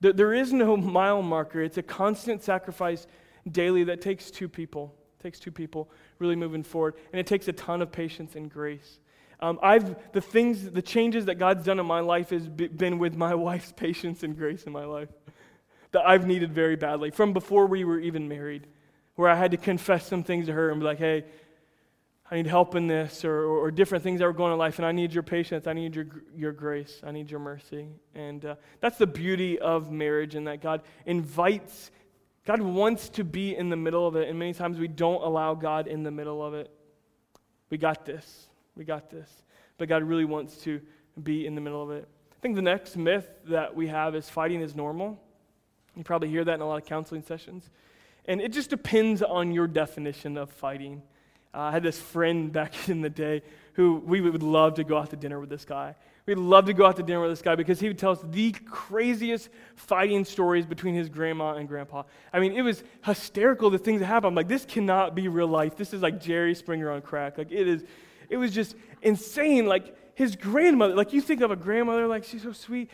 There 0.00 0.34
is 0.34 0.52
no 0.52 0.76
mile 0.98 1.22
marker. 1.22 1.62
It's 1.62 1.78
a 1.78 1.82
constant 1.82 2.42
sacrifice 2.42 3.06
daily 3.50 3.84
that 3.84 4.00
takes 4.00 4.30
two 4.30 4.48
people. 4.48 4.94
It 5.18 5.22
takes 5.22 5.38
two 5.38 5.52
people 5.52 5.90
really 6.18 6.36
moving 6.36 6.62
forward. 6.62 6.94
And 7.12 7.20
it 7.20 7.26
takes 7.26 7.48
a 7.48 7.52
ton 7.52 7.82
of 7.82 7.92
patience 7.92 8.36
and 8.36 8.50
grace. 8.50 9.00
Um, 9.40 9.58
I've 9.62 9.96
the 10.12 10.20
things, 10.20 10.70
the 10.70 10.82
changes 10.82 11.26
that 11.26 11.34
God's 11.34 11.64
done 11.64 11.78
in 11.78 11.86
my 11.86 12.00
life 12.00 12.30
has 12.30 12.48
been 12.48 12.98
with 12.98 13.14
my 13.14 13.34
wife's 13.48 13.72
patience 13.72 14.22
and 14.22 14.36
grace 14.36 14.64
in 14.64 14.72
my 14.72 14.84
life 14.84 15.08
that 15.92 16.06
I've 16.06 16.26
needed 16.26 16.52
very 16.52 16.76
badly 16.76 17.10
from 17.10 17.32
before 17.32 17.66
we 17.66 17.84
were 17.84 17.98
even 17.98 18.28
married, 18.28 18.66
where 19.14 19.30
I 19.30 19.34
had 19.34 19.50
to 19.52 19.56
confess 19.56 20.06
some 20.06 20.22
things 20.22 20.46
to 20.46 20.52
her 20.52 20.70
and 20.70 20.80
be 20.80 20.86
like, 20.86 20.98
hey, 20.98 21.24
I 22.30 22.36
need 22.36 22.46
help 22.46 22.74
in 22.74 22.88
this, 22.88 23.24
or, 23.24 23.44
or, 23.44 23.70
different 23.70 24.02
things 24.02 24.18
that 24.18 24.26
were 24.26 24.32
going 24.32 24.50
on 24.50 24.54
in 24.54 24.58
life, 24.58 24.80
and 24.80 24.86
I 24.86 24.90
need 24.90 25.12
your 25.12 25.22
patience, 25.22 25.68
I 25.68 25.74
need 25.74 25.94
your, 25.94 26.06
your 26.34 26.52
grace, 26.52 27.00
I 27.06 27.12
need 27.12 27.30
your 27.30 27.38
mercy. 27.38 27.86
And 28.16 28.44
uh, 28.44 28.56
that's 28.80 28.98
the 28.98 29.06
beauty 29.06 29.60
of 29.60 29.92
marriage, 29.92 30.34
and 30.34 30.48
that 30.48 30.60
God 30.60 30.82
invites, 31.04 31.92
God 32.44 32.60
wants 32.60 33.08
to 33.10 33.22
be 33.22 33.54
in 33.54 33.68
the 33.68 33.76
middle 33.76 34.08
of 34.08 34.16
it, 34.16 34.28
and 34.28 34.38
many 34.38 34.54
times 34.54 34.76
we 34.78 34.88
don't 34.88 35.22
allow 35.22 35.54
God 35.54 35.86
in 35.86 36.02
the 36.02 36.10
middle 36.10 36.44
of 36.44 36.54
it. 36.54 36.68
We 37.70 37.78
got 37.78 38.04
this, 38.04 38.48
we 38.74 38.84
got 38.84 39.08
this. 39.08 39.30
But 39.78 39.88
God 39.88 40.02
really 40.02 40.24
wants 40.24 40.56
to 40.58 40.80
be 41.22 41.46
in 41.46 41.54
the 41.54 41.60
middle 41.60 41.82
of 41.82 41.90
it. 41.90 42.08
I 42.32 42.40
think 42.40 42.56
the 42.56 42.62
next 42.62 42.96
myth 42.96 43.28
that 43.46 43.74
we 43.74 43.86
have 43.88 44.14
is 44.14 44.28
fighting 44.28 44.62
is 44.62 44.74
normal. 44.74 45.20
You 45.94 46.04
probably 46.04 46.28
hear 46.28 46.44
that 46.44 46.54
in 46.54 46.60
a 46.60 46.66
lot 46.66 46.80
of 46.80 46.86
counseling 46.86 47.22
sessions. 47.22 47.70
And 48.26 48.40
it 48.40 48.52
just 48.52 48.70
depends 48.70 49.22
on 49.22 49.52
your 49.52 49.66
definition 49.66 50.36
of 50.36 50.50
fighting. 50.50 51.02
Uh, 51.56 51.60
I 51.60 51.70
had 51.70 51.82
this 51.82 51.98
friend 51.98 52.52
back 52.60 52.88
in 52.88 53.00
the 53.00 53.10
day 53.10 53.42
who 53.72 54.02
we 54.04 54.20
would 54.20 54.42
love 54.42 54.74
to 54.74 54.84
go 54.84 54.98
out 54.98 55.10
to 55.10 55.16
dinner 55.16 55.40
with 55.40 55.48
this 55.48 55.64
guy. 55.64 55.94
We'd 56.26 56.38
love 56.38 56.66
to 56.66 56.74
go 56.74 56.86
out 56.86 56.96
to 56.96 57.02
dinner 57.02 57.20
with 57.20 57.30
this 57.30 57.42
guy 57.42 57.54
because 57.54 57.78
he 57.78 57.88
would 57.88 57.98
tell 57.98 58.10
us 58.12 58.18
the 58.30 58.52
craziest 58.52 59.48
fighting 59.76 60.24
stories 60.24 60.66
between 60.66 60.94
his 60.94 61.08
grandma 61.08 61.54
and 61.54 61.68
grandpa. 61.68 62.02
I 62.32 62.40
mean, 62.40 62.52
it 62.52 62.62
was 62.62 62.82
hysterical 63.04 63.70
the 63.70 63.78
things 63.78 64.00
that 64.00 64.06
happened. 64.06 64.30
I'm 64.30 64.34
like, 64.34 64.48
this 64.48 64.64
cannot 64.64 65.14
be 65.14 65.28
real 65.28 65.46
life. 65.46 65.76
This 65.76 65.94
is 65.94 66.02
like 66.02 66.20
Jerry 66.20 66.54
Springer 66.54 66.90
on 66.90 67.00
crack. 67.00 67.38
Like, 67.38 67.52
it 67.52 67.68
is, 67.68 67.84
it 68.28 68.38
was 68.38 68.52
just 68.52 68.74
insane. 69.02 69.66
Like, 69.66 69.96
his 70.14 70.34
grandmother, 70.34 70.94
like, 70.94 71.12
you 71.12 71.20
think 71.20 71.42
of 71.42 71.52
a 71.52 71.56
grandmother, 71.56 72.06
like, 72.06 72.24
she's 72.24 72.42
so 72.42 72.52
sweet 72.52 72.90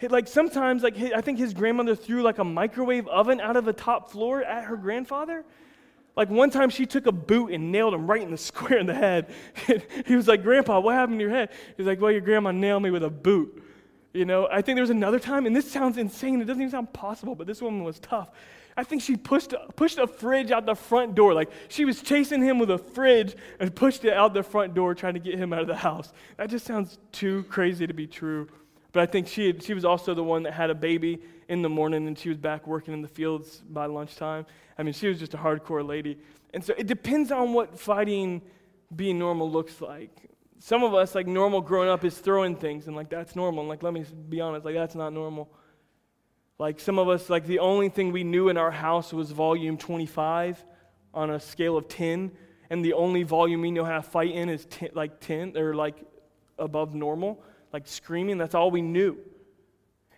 like 0.00 0.28
sometimes 0.28 0.84
like 0.84 0.96
I 0.96 1.20
think 1.20 1.38
his 1.38 1.52
grandmother 1.52 1.96
threw 1.96 2.22
like 2.22 2.38
a 2.38 2.44
microwave 2.44 3.08
oven 3.08 3.40
out 3.40 3.56
of 3.56 3.64
the 3.64 3.72
top 3.72 4.12
floor 4.12 4.44
at 4.44 4.62
her 4.62 4.76
grandfather. 4.76 5.44
Like 6.18 6.30
one 6.30 6.50
time 6.50 6.68
she 6.68 6.84
took 6.84 7.06
a 7.06 7.12
boot 7.12 7.52
and 7.52 7.70
nailed 7.70 7.94
him 7.94 8.08
right 8.08 8.20
in 8.20 8.32
the 8.32 8.36
square 8.50 8.78
in 8.78 8.86
the 8.86 8.94
head. 8.94 9.32
he 10.06 10.16
was 10.16 10.26
like, 10.26 10.42
Grandpa, 10.42 10.80
what 10.80 10.94
happened 10.94 11.20
to 11.20 11.22
your 11.22 11.30
head? 11.30 11.50
He's 11.76 11.86
like, 11.86 12.00
Well, 12.00 12.10
your 12.10 12.20
grandma 12.20 12.50
nailed 12.50 12.82
me 12.82 12.90
with 12.90 13.04
a 13.04 13.10
boot. 13.10 13.62
You 14.12 14.24
know, 14.24 14.48
I 14.50 14.62
think 14.62 14.74
there 14.74 14.82
was 14.82 14.90
another 14.90 15.20
time, 15.20 15.46
and 15.46 15.54
this 15.54 15.70
sounds 15.70 15.96
insane. 15.96 16.40
It 16.40 16.46
doesn't 16.46 16.60
even 16.60 16.72
sound 16.72 16.92
possible, 16.92 17.34
but 17.34 17.46
this 17.46 17.62
woman 17.62 17.84
was 17.84 18.00
tough. 18.00 18.30
I 18.76 18.82
think 18.82 19.02
she 19.02 19.16
pushed, 19.16 19.54
pushed 19.76 19.98
a 19.98 20.06
fridge 20.06 20.50
out 20.50 20.66
the 20.66 20.74
front 20.74 21.14
door. 21.14 21.34
Like 21.34 21.50
she 21.68 21.84
was 21.84 22.02
chasing 22.02 22.42
him 22.42 22.58
with 22.58 22.70
a 22.70 22.78
fridge 22.78 23.36
and 23.60 23.74
pushed 23.74 24.04
it 24.04 24.12
out 24.12 24.34
the 24.34 24.42
front 24.42 24.74
door 24.74 24.94
trying 24.94 25.14
to 25.14 25.20
get 25.20 25.38
him 25.38 25.52
out 25.52 25.60
of 25.60 25.66
the 25.68 25.76
house. 25.76 26.12
That 26.36 26.48
just 26.50 26.64
sounds 26.64 26.98
too 27.12 27.44
crazy 27.44 27.86
to 27.86 27.94
be 27.94 28.06
true. 28.06 28.48
But 28.92 29.02
I 29.02 29.06
think 29.06 29.28
she, 29.28 29.48
had, 29.48 29.62
she 29.62 29.74
was 29.74 29.84
also 29.84 30.14
the 30.14 30.24
one 30.24 30.44
that 30.44 30.54
had 30.54 30.70
a 30.70 30.74
baby 30.74 31.20
in 31.48 31.62
the 31.62 31.68
morning 31.68 32.06
and 32.06 32.18
she 32.18 32.28
was 32.28 32.38
back 32.38 32.66
working 32.66 32.94
in 32.94 33.02
the 33.02 33.08
fields 33.08 33.62
by 33.68 33.86
lunchtime. 33.86 34.46
I 34.78 34.82
mean, 34.82 34.94
she 34.94 35.08
was 35.08 35.18
just 35.18 35.34
a 35.34 35.38
hardcore 35.38 35.86
lady. 35.86 36.18
And 36.54 36.64
so 36.64 36.74
it 36.76 36.86
depends 36.86 37.30
on 37.30 37.52
what 37.52 37.78
fighting 37.78 38.42
being 38.94 39.18
normal 39.18 39.50
looks 39.50 39.80
like. 39.80 40.30
Some 40.58 40.82
of 40.82 40.94
us, 40.94 41.14
like 41.14 41.26
normal 41.26 41.60
growing 41.60 41.88
up, 41.88 42.04
is 42.04 42.18
throwing 42.18 42.56
things, 42.56 42.86
and 42.86 42.96
like 42.96 43.10
that's 43.10 43.36
normal. 43.36 43.60
And 43.60 43.68
like, 43.68 43.82
let 43.82 43.92
me 43.92 44.04
be 44.28 44.40
honest, 44.40 44.64
like 44.64 44.74
that's 44.74 44.94
not 44.94 45.12
normal. 45.12 45.48
Like 46.58 46.80
some 46.80 46.98
of 46.98 47.08
us, 47.08 47.30
like 47.30 47.46
the 47.46 47.60
only 47.60 47.88
thing 47.88 48.10
we 48.10 48.24
knew 48.24 48.48
in 48.48 48.56
our 48.56 48.70
house 48.70 49.12
was 49.12 49.30
volume 49.30 49.76
25 49.76 50.64
on 51.14 51.30
a 51.30 51.38
scale 51.38 51.76
of 51.76 51.86
10, 51.88 52.32
and 52.70 52.84
the 52.84 52.94
only 52.94 53.22
volume 53.22 53.60
we 53.60 53.70
know 53.70 53.84
how 53.84 53.96
to 53.96 54.02
fight 54.02 54.32
in 54.32 54.48
is 54.48 54.64
10, 54.66 54.90
like 54.94 55.20
10 55.20 55.56
or 55.56 55.74
like 55.74 55.96
above 56.58 56.94
normal 56.94 57.40
like 57.72 57.86
screaming. 57.86 58.38
That's 58.38 58.54
all 58.54 58.70
we 58.70 58.82
knew. 58.82 59.18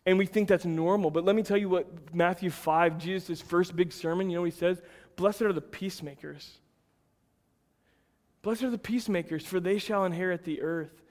And 0.07 0.19
we 0.19 0.27
think 0.27 0.49
that's 0.49 0.65
normal. 0.65 1.11
But 1.11 1.25
let 1.25 1.37
me 1.37 1.43
tell 1.43 1.57
you 1.57 1.69
what 1.69 2.15
Matthew 2.15 2.51
5, 2.51 2.99
Jesus' 2.99 3.41
first 3.41 3.77
big 3.77 3.93
sermon, 3.93 4.31
you 4.31 4.39
know 4.39 4.45
he 4.45 4.51
says? 4.51 4.81
Blessed 5.17 5.43
are 5.43 5.53
the 5.53 5.61
peacemakers. 5.61 6.59
Blessed 8.43 8.63
are 8.63 8.71
the 8.71 8.79
peacemakers, 8.79 9.45
for 9.45 9.61
they 9.61 9.79
shall 9.79 10.05
inherit 10.05 10.45
the 10.45 10.63
earth. 10.63 11.03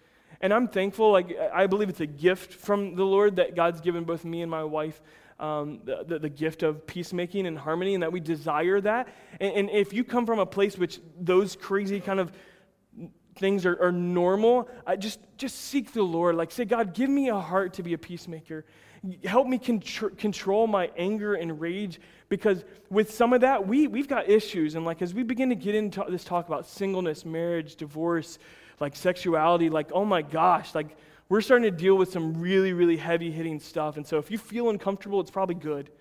And 0.42 0.54
I'm 0.54 0.68
thankful, 0.68 1.12
like, 1.12 1.38
I 1.54 1.68
believe 1.68 1.90
it's 1.90 2.00
a 2.00 2.08
gift 2.08 2.54
from 2.54 2.96
the 2.96 3.04
Lord 3.04 3.36
that 3.36 3.56
God's 3.56 3.82
given 3.82 4.06
both 4.06 4.26
me 4.26 4.42
and 4.42 4.50
my 4.50 4.64
wife 4.64 5.00
um, 5.40 5.80
the, 5.86 6.04
the, 6.06 6.20
the, 6.20 6.30
gift 6.30 6.64
of 6.64 6.86
peacemaking 6.86 7.48
and 7.48 7.58
harmony, 7.58 7.94
and 7.94 8.04
that 8.04 8.12
we 8.12 8.20
desire 8.20 8.82
that. 8.82 9.08
And, 9.40 9.54
and, 9.54 9.70
if 9.70 9.94
you 9.94 10.04
come 10.04 10.26
from 10.26 10.40
a 10.40 10.46
place 10.46 10.78
which 10.78 11.00
those 11.18 11.56
crazy 11.56 12.02
kind 12.02 12.20
of 12.20 12.34
things 13.36 13.66
are, 13.66 13.82
are 13.82 13.92
normal, 13.92 14.70
I 14.86 14.96
just, 14.96 15.20
just 15.38 15.56
seek 15.56 15.94
the 15.94 16.04
Lord. 16.04 16.36
Like, 16.36 16.52
say, 16.52 16.66
God, 16.66 16.94
give 16.94 17.10
me 17.10 17.30
a 17.30 17.40
heart 17.40 17.74
to 17.76 17.84
be 17.84 17.94
a 17.94 17.98
peacemaker. 17.98 18.66
Help 19.24 19.48
me 19.48 19.58
contr- 19.58 20.18
control 20.18 20.68
my 20.68 20.92
anger 20.98 21.36
and 21.36 21.60
rage 21.60 22.02
because 22.28 22.66
with 22.90 23.14
some 23.14 23.32
of 23.32 23.42
that, 23.42 23.66
we, 23.66 23.88
we've 23.88 24.10
got 24.10 24.30
issues. 24.30 24.76
And 24.76 24.84
like 24.86 25.02
as 25.02 25.14
we 25.14 25.24
begin 25.24 25.50
to 25.50 25.56
get 25.56 25.74
into 25.74 26.06
this 26.10 26.24
talk 26.26 26.48
about 26.48 26.68
singleness, 26.68 27.24
marriage, 27.24 27.76
divorce, 27.78 28.40
like 28.80 28.96
sexuality, 28.96 29.70
like, 29.70 29.92
oh 29.94 30.04
my 30.04 30.22
gosh, 30.22 30.76
like 30.76 30.98
we're 31.30 31.42
starting 31.42 31.72
to 31.72 31.78
deal 31.78 31.96
with 31.96 32.12
some 32.12 32.40
really, 32.42 32.74
really 32.74 32.98
heavy 32.98 33.32
hitting 33.32 33.60
stuff. 33.60 33.98
And 33.98 34.06
so 34.06 34.18
if 34.18 34.32
you 34.32 34.38
feel 34.38 34.70
uncomfortable, 34.70 35.22
it's 35.22 35.32
probably 35.32 35.56
good. 35.56 35.92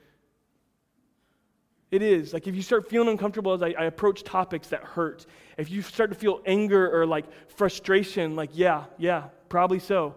It 1.90 2.02
is. 2.02 2.32
Like 2.32 2.46
if 2.46 2.54
you 2.54 2.62
start 2.62 2.88
feeling 2.88 3.08
uncomfortable 3.08 3.52
as 3.52 3.62
I, 3.62 3.74
I, 3.78 3.84
approach 3.84 4.22
topics 4.22 4.68
that 4.68 4.84
hurt, 4.84 5.26
if 5.56 5.70
you 5.70 5.80
start 5.80 6.10
to 6.10 6.16
feel 6.16 6.40
anger 6.44 6.90
or 6.90 7.06
like 7.06 7.24
frustration, 7.50 8.36
like, 8.36 8.50
yeah, 8.52 8.84
yeah, 8.98 9.24
probably 9.48 9.78
so. 9.78 10.14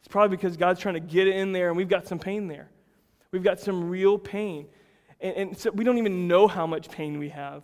It's 0.00 0.08
probably 0.08 0.36
because 0.36 0.56
God's 0.56 0.80
trying 0.80 0.94
to 0.94 1.00
get 1.00 1.26
in 1.26 1.52
there 1.52 1.68
and 1.68 1.76
we've 1.76 1.88
got 1.88 2.06
some 2.06 2.18
pain 2.18 2.48
there. 2.48 2.70
We've 3.32 3.42
got 3.42 3.60
some 3.60 3.88
real 3.88 4.18
pain. 4.18 4.66
And, 5.20 5.36
and 5.36 5.58
so 5.58 5.70
we 5.70 5.84
don't 5.84 5.98
even 5.98 6.28
know 6.28 6.46
how 6.46 6.66
much 6.66 6.90
pain 6.90 7.18
we 7.18 7.30
have. 7.30 7.62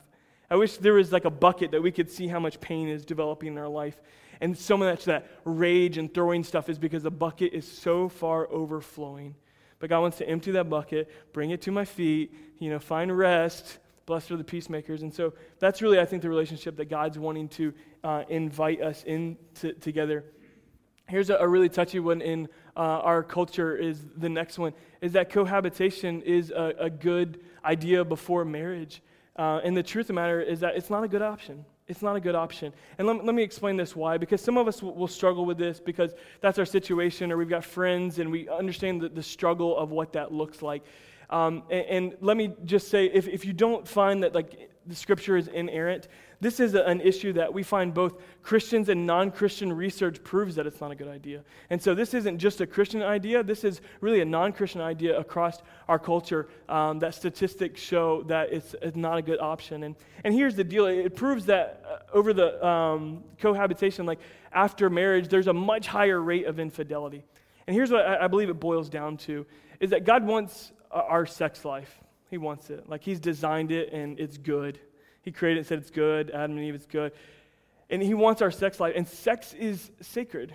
I 0.51 0.57
wish 0.57 0.77
there 0.77 0.95
was 0.95 1.13
like 1.13 1.25
a 1.25 1.31
bucket 1.31 1.73
that 1.73 1.83
we 1.83 1.91
could 1.91 2.11
see 2.11 2.29
how 2.29 2.39
much 2.39 2.61
pain 2.61 2.89
is 2.89 3.05
developing 3.05 3.49
in 3.49 3.59
our 3.59 3.69
life. 3.69 4.01
And 4.41 4.57
so 4.57 4.77
much 4.77 5.05
that 5.07 5.27
rage 5.45 5.99
and 5.99 6.13
throwing 6.13 6.45
stuff 6.45 6.69
is 6.69 6.79
because 6.79 7.03
the 7.03 7.11
bucket 7.11 7.53
is 7.53 7.67
so 7.67 8.09
far 8.09 8.49
overflowing. 8.51 9.35
But 9.79 9.91
God 9.91 10.01
wants 10.01 10.19
to 10.19 10.29
empty 10.29 10.53
that 10.53 10.71
bucket, 10.71 11.11
bring 11.33 11.51
it 11.51 11.63
to 11.63 11.71
my 11.71 11.85
feet, 11.85 12.33
you 12.59 12.71
know, 12.71 12.79
find 12.79 13.17
rest. 13.17 13.79
Blessed 14.07 14.31
are 14.31 14.37
the 14.37 14.45
peacemakers. 14.45 15.03
And 15.03 15.13
so 15.13 15.35
that's 15.59 15.83
really, 15.83 15.99
I 15.99 16.05
think, 16.05 16.23
the 16.23 16.29
relationship 16.29 16.77
that 16.77 16.87
God's 16.87 17.19
wanting 17.19 17.49
to 17.51 17.75
uh, 18.05 18.23
invite 18.29 18.81
us 18.81 19.03
in 19.05 19.37
to, 19.57 19.73
together. 19.75 20.25
Here's 21.09 21.29
a, 21.29 21.37
a, 21.37 21.49
really 21.49 21.69
touchy 21.69 21.99
one 21.99 22.21
in 22.21 22.49
uh, 22.77 22.81
our 22.81 23.23
culture 23.23 23.77
is 23.77 24.05
the 24.17 24.29
next 24.29 24.59
one, 24.59 24.73
is 25.01 25.13
that 25.13 25.31
cohabitation 25.31 26.23
is 26.23 26.51
a, 26.51 26.75
a 26.79 26.91
good 26.91 27.41
idea 27.65 28.05
before 28.05 28.45
marriage. 28.45 29.03
Uh, 29.37 29.61
and 29.63 29.77
the 29.77 29.83
truth 29.83 30.05
of 30.05 30.09
the 30.09 30.13
matter 30.15 30.41
is 30.41 30.61
that 30.61 30.77
it's 30.77 30.91
not 30.91 31.05
a 31.05 31.09
good 31.09 31.23
option. 31.23 31.65
It's 31.89 32.03
not 32.03 32.17
a 32.17 32.21
good 32.21 32.35
option. 32.35 32.73
And 32.99 33.07
let, 33.07 33.25
let 33.25 33.35
me 33.35 33.43
explain 33.43 33.77
this 33.77 33.95
why. 33.95 34.19
Because 34.19 34.41
some 34.41 34.57
of 34.57 34.67
us 34.67 34.83
will, 34.83 34.95
will 34.95 35.09
struggle 35.09 35.47
with 35.47 35.57
this 35.57 35.79
because 35.79 36.15
that's 36.41 36.59
our 36.59 36.65
situation, 36.65 37.31
or 37.31 37.37
we've 37.37 37.49
got 37.49 37.65
friends 37.65 38.19
and 38.19 38.31
we 38.33 38.49
understand 38.49 39.01
the, 39.01 39.09
the 39.09 39.23
struggle 39.23 39.77
of 39.77 39.91
what 39.91 40.13
that 40.15 40.33
looks 40.33 40.63
like. 40.63 40.83
Um, 41.31 41.63
and, 41.71 41.87
and, 41.87 42.17
let 42.21 42.37
me 42.37 42.55
just 42.65 42.89
say 42.89 43.07
if, 43.07 43.27
if 43.27 43.45
you 43.45 43.53
don't 43.53 43.87
find 43.87 44.23
that 44.23 44.33
like 44.33 44.71
the 44.87 44.95
scripture 44.95 45.37
is 45.37 45.49
inerrant, 45.49 46.09
this 46.41 46.61
is 46.61 46.75
a, 46.75 46.83
an 46.83 47.01
issue 47.01 47.33
that 47.35 47.53
we 47.53 47.63
find 47.63 47.95
both 47.95 48.21
Christians 48.43 48.89
and 48.89 49.07
non 49.07 49.31
Christian 49.31 49.73
research 49.73 50.23
proves 50.23 50.55
that 50.57 50.67
it's 50.67 50.81
not 50.81 50.91
a 50.91 50.95
good 50.95 51.09
idea. 51.09 51.43
And 51.71 51.81
so 51.81 51.95
this 51.95 52.15
isn't 52.15 52.39
just 52.39 52.61
a 52.61 52.67
Christian 52.67 53.03
idea, 53.03 53.43
this 53.43 53.65
is 53.65 53.81
really 54.01 54.21
a 54.21 54.25
non 54.25 54.53
Christian 54.53 54.81
idea 54.81 55.19
across 55.19 55.63
our 55.89 55.99
culture 55.99 56.49
um, 56.69 56.99
that 56.99 57.15
statistics 57.15 57.81
show 57.81 58.23
that 58.25 58.53
it's, 58.53 58.75
it's, 58.83 58.97
not 58.97 59.19
a 59.19 59.23
good 59.23 59.41
option. 59.41 59.83
And, 59.85 59.97
and 60.25 60.35
here's 60.35 60.55
the 60.55 60.65
deal 60.65 60.87
it 60.87 61.17
proves 61.17 61.47
that 61.47 61.85
uh, 61.89 62.17
over 62.17 62.33
the 62.33 62.65
um, 62.67 63.25
cohabitation, 63.39 64.05
like 64.07 64.21
after 64.53 64.91
marriage, 64.91 65.29
there's 65.29 65.49
a 65.49 65.55
much 65.55 65.87
higher 65.87 66.21
rate 66.21 66.47
of 66.47 66.61
infidelity. 66.61 67.25
And 67.67 67.75
here's 67.75 67.91
what 67.91 68.07
I, 68.07 68.25
I 68.25 68.27
believe 68.29 68.51
it 68.51 68.61
boils 68.61 68.89
down 68.89 69.17
to 69.19 69.47
is 69.81 69.91
that 69.91 70.05
God 70.05 70.25
wants 70.25 70.73
our 70.91 71.27
sex 71.27 71.65
life. 71.65 72.01
He 72.31 72.39
wants 72.39 72.71
it. 72.71 72.89
Like 72.89 73.03
He's 73.03 73.21
designed 73.21 73.73
it 73.73 73.93
and 73.93 74.19
it's 74.19 74.39
good. 74.39 74.79
He 75.23 75.33
created 75.33 75.61
it 75.61 75.67
said 75.67 75.79
it's 75.79 75.91
good. 75.91 76.31
Adam 76.31 76.57
and 76.57 76.65
Eve, 76.65 76.75
it's 76.75 76.87
good. 76.87 77.13
And 77.91 78.03
He 78.03 78.15
wants 78.15 78.43
our 78.43 78.51
sex 78.51 78.81
life. 78.81 78.95
And 78.97 79.07
sex 79.07 79.55
is 79.55 79.91
sacred. 80.01 80.55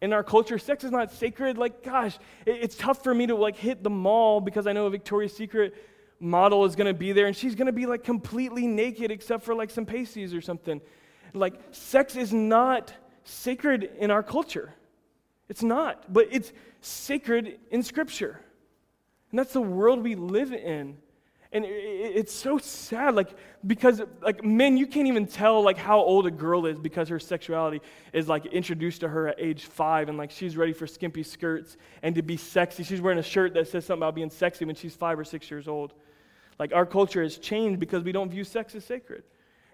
In 0.00 0.12
our 0.12 0.22
culture, 0.22 0.58
sex 0.58 0.84
is 0.84 0.92
not 0.92 1.10
sacred. 1.12 1.58
Like, 1.58 1.82
gosh, 1.82 2.16
it's 2.46 2.76
tough 2.76 3.02
for 3.02 3.12
me 3.12 3.26
to 3.26 3.34
like 3.34 3.56
hit 3.56 3.82
the 3.82 3.90
mall 3.90 4.40
because 4.40 4.66
I 4.66 4.72
know 4.72 4.86
a 4.86 4.90
Victoria's 4.90 5.34
Secret 5.34 5.74
model 6.20 6.64
is 6.64 6.76
going 6.76 6.86
to 6.86 6.98
be 6.98 7.12
there 7.12 7.26
and 7.26 7.36
she's 7.36 7.54
going 7.54 7.66
to 7.66 7.72
be 7.72 7.86
like 7.86 8.04
completely 8.04 8.66
naked 8.66 9.10
except 9.10 9.44
for 9.44 9.54
like 9.54 9.70
some 9.70 9.86
pasties 9.86 10.34
or 10.34 10.40
something. 10.40 10.80
Like, 11.34 11.54
sex 11.72 12.16
is 12.16 12.32
not 12.32 12.92
sacred 13.24 13.90
in 13.98 14.10
our 14.10 14.22
culture. 14.22 14.74
It's 15.48 15.62
not, 15.62 16.12
but 16.12 16.28
it's 16.30 16.52
sacred 16.80 17.58
in 17.70 17.82
Scripture. 17.82 18.40
And 19.30 19.38
that's 19.38 19.52
the 19.52 19.60
world 19.60 20.02
we 20.02 20.14
live 20.14 20.52
in. 20.52 20.96
And 21.50 21.64
it's 21.66 22.34
so 22.34 22.58
sad, 22.58 23.14
like, 23.14 23.30
because, 23.66 24.02
like, 24.20 24.44
men, 24.44 24.76
you 24.76 24.86
can't 24.86 25.06
even 25.08 25.26
tell, 25.26 25.62
like, 25.62 25.78
how 25.78 25.98
old 25.98 26.26
a 26.26 26.30
girl 26.30 26.66
is 26.66 26.78
because 26.78 27.08
her 27.08 27.18
sexuality 27.18 27.80
is, 28.12 28.28
like, 28.28 28.44
introduced 28.44 29.00
to 29.00 29.08
her 29.08 29.28
at 29.28 29.36
age 29.38 29.64
five, 29.64 30.10
and, 30.10 30.18
like, 30.18 30.30
she's 30.30 30.58
ready 30.58 30.74
for 30.74 30.86
skimpy 30.86 31.22
skirts 31.22 31.78
and 32.02 32.14
to 32.16 32.22
be 32.22 32.36
sexy. 32.36 32.82
She's 32.82 33.00
wearing 33.00 33.18
a 33.18 33.22
shirt 33.22 33.54
that 33.54 33.66
says 33.66 33.86
something 33.86 34.02
about 34.02 34.14
being 34.14 34.28
sexy 34.28 34.66
when 34.66 34.74
she's 34.74 34.94
five 34.94 35.18
or 35.18 35.24
six 35.24 35.50
years 35.50 35.68
old. 35.68 35.94
Like, 36.58 36.74
our 36.74 36.84
culture 36.84 37.22
has 37.22 37.38
changed 37.38 37.80
because 37.80 38.04
we 38.04 38.12
don't 38.12 38.30
view 38.30 38.44
sex 38.44 38.74
as 38.74 38.84
sacred. 38.84 39.22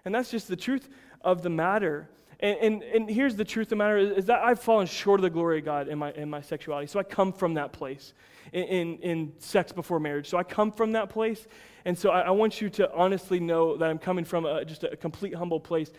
And 0.05 0.15
that's 0.15 0.31
just 0.31 0.47
the 0.47 0.55
truth 0.55 0.87
of 1.21 1.41
the 1.41 1.49
matter. 1.49 2.07
And, 2.39 2.57
and, 2.59 2.83
and 2.83 3.09
here's 3.09 3.35
the 3.35 3.45
truth 3.45 3.67
of 3.67 3.69
the 3.69 3.75
matter 3.77 3.97
is, 3.97 4.25
that 4.25 4.43
I've 4.43 4.59
fallen 4.59 4.87
short 4.87 5.19
of 5.19 5.23
the 5.23 5.29
glory 5.29 5.59
of 5.59 5.65
God 5.65 5.87
in 5.87 5.97
my, 5.97 6.11
in 6.13 6.29
my 6.29 6.41
sexuality. 6.41 6.87
So 6.87 6.99
I 6.99 7.03
come 7.03 7.31
from 7.31 7.53
that 7.55 7.71
place 7.71 8.13
in, 8.51 8.63
in, 8.63 8.97
in 8.99 9.33
sex 9.39 9.71
before 9.71 9.99
marriage. 9.99 10.29
So 10.29 10.37
I 10.37 10.43
come 10.43 10.71
from 10.71 10.91
that 10.93 11.09
place. 11.09 11.47
And 11.85 11.97
so 11.97 12.09
I, 12.09 12.21
I 12.21 12.31
want 12.31 12.61
you 12.61 12.69
to 12.71 12.93
honestly 12.93 13.39
know 13.39 13.77
that 13.77 13.89
I'm 13.89 13.99
coming 13.99 14.25
from 14.25 14.45
a, 14.45 14.65
just 14.65 14.83
a 14.83 14.95
complete 14.95 15.33
humble 15.33 15.59
place. 15.59 15.91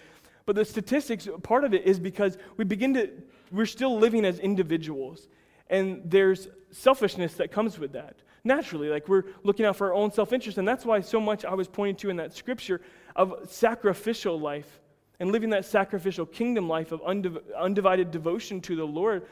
But 0.45 0.57
the 0.57 0.65
statistics, 0.65 1.29
part 1.43 1.65
of 1.65 1.75
it 1.75 1.85
is 1.85 1.99
because 1.99 2.39
we 2.57 2.65
begin 2.65 2.95
to, 2.95 3.11
we're 3.51 3.67
still 3.67 3.99
living 3.99 4.25
as 4.25 4.39
individuals. 4.39 5.29
And 5.69 6.03
there's 6.05 6.49
selfishness 6.71 7.35
that 7.35 7.51
comes 7.51 7.79
with 7.79 7.93
that. 7.93 8.17
Naturally, 8.45 8.89
like 8.89 9.09
we're 9.09 9.25
looking 9.43 9.67
out 9.67 9.75
for 9.75 9.89
our 9.89 9.95
own 9.95 10.13
self 10.13 10.33
interest. 10.33 10.59
And 10.59 10.69
that's 10.69 10.85
why 10.85 11.01
so 11.01 11.21
much 11.21 11.45
I 11.45 11.55
was 11.55 11.67
pointing 11.67 11.97
to 11.97 12.11
in 12.11 12.17
that 12.19 12.33
scripture 12.33 12.81
of 13.17 13.35
sacrificial 13.51 14.39
life 14.39 14.81
and 15.19 15.33
living 15.33 15.51
that 15.51 15.65
sacrificial 15.65 16.27
kingdom 16.27 16.69
life 16.69 16.93
of 16.93 17.01
undiv- 17.03 17.43
undivided 17.57 18.11
devotion 18.11 18.61
to 18.63 18.77
the 18.77 18.87
Lord 18.87 19.27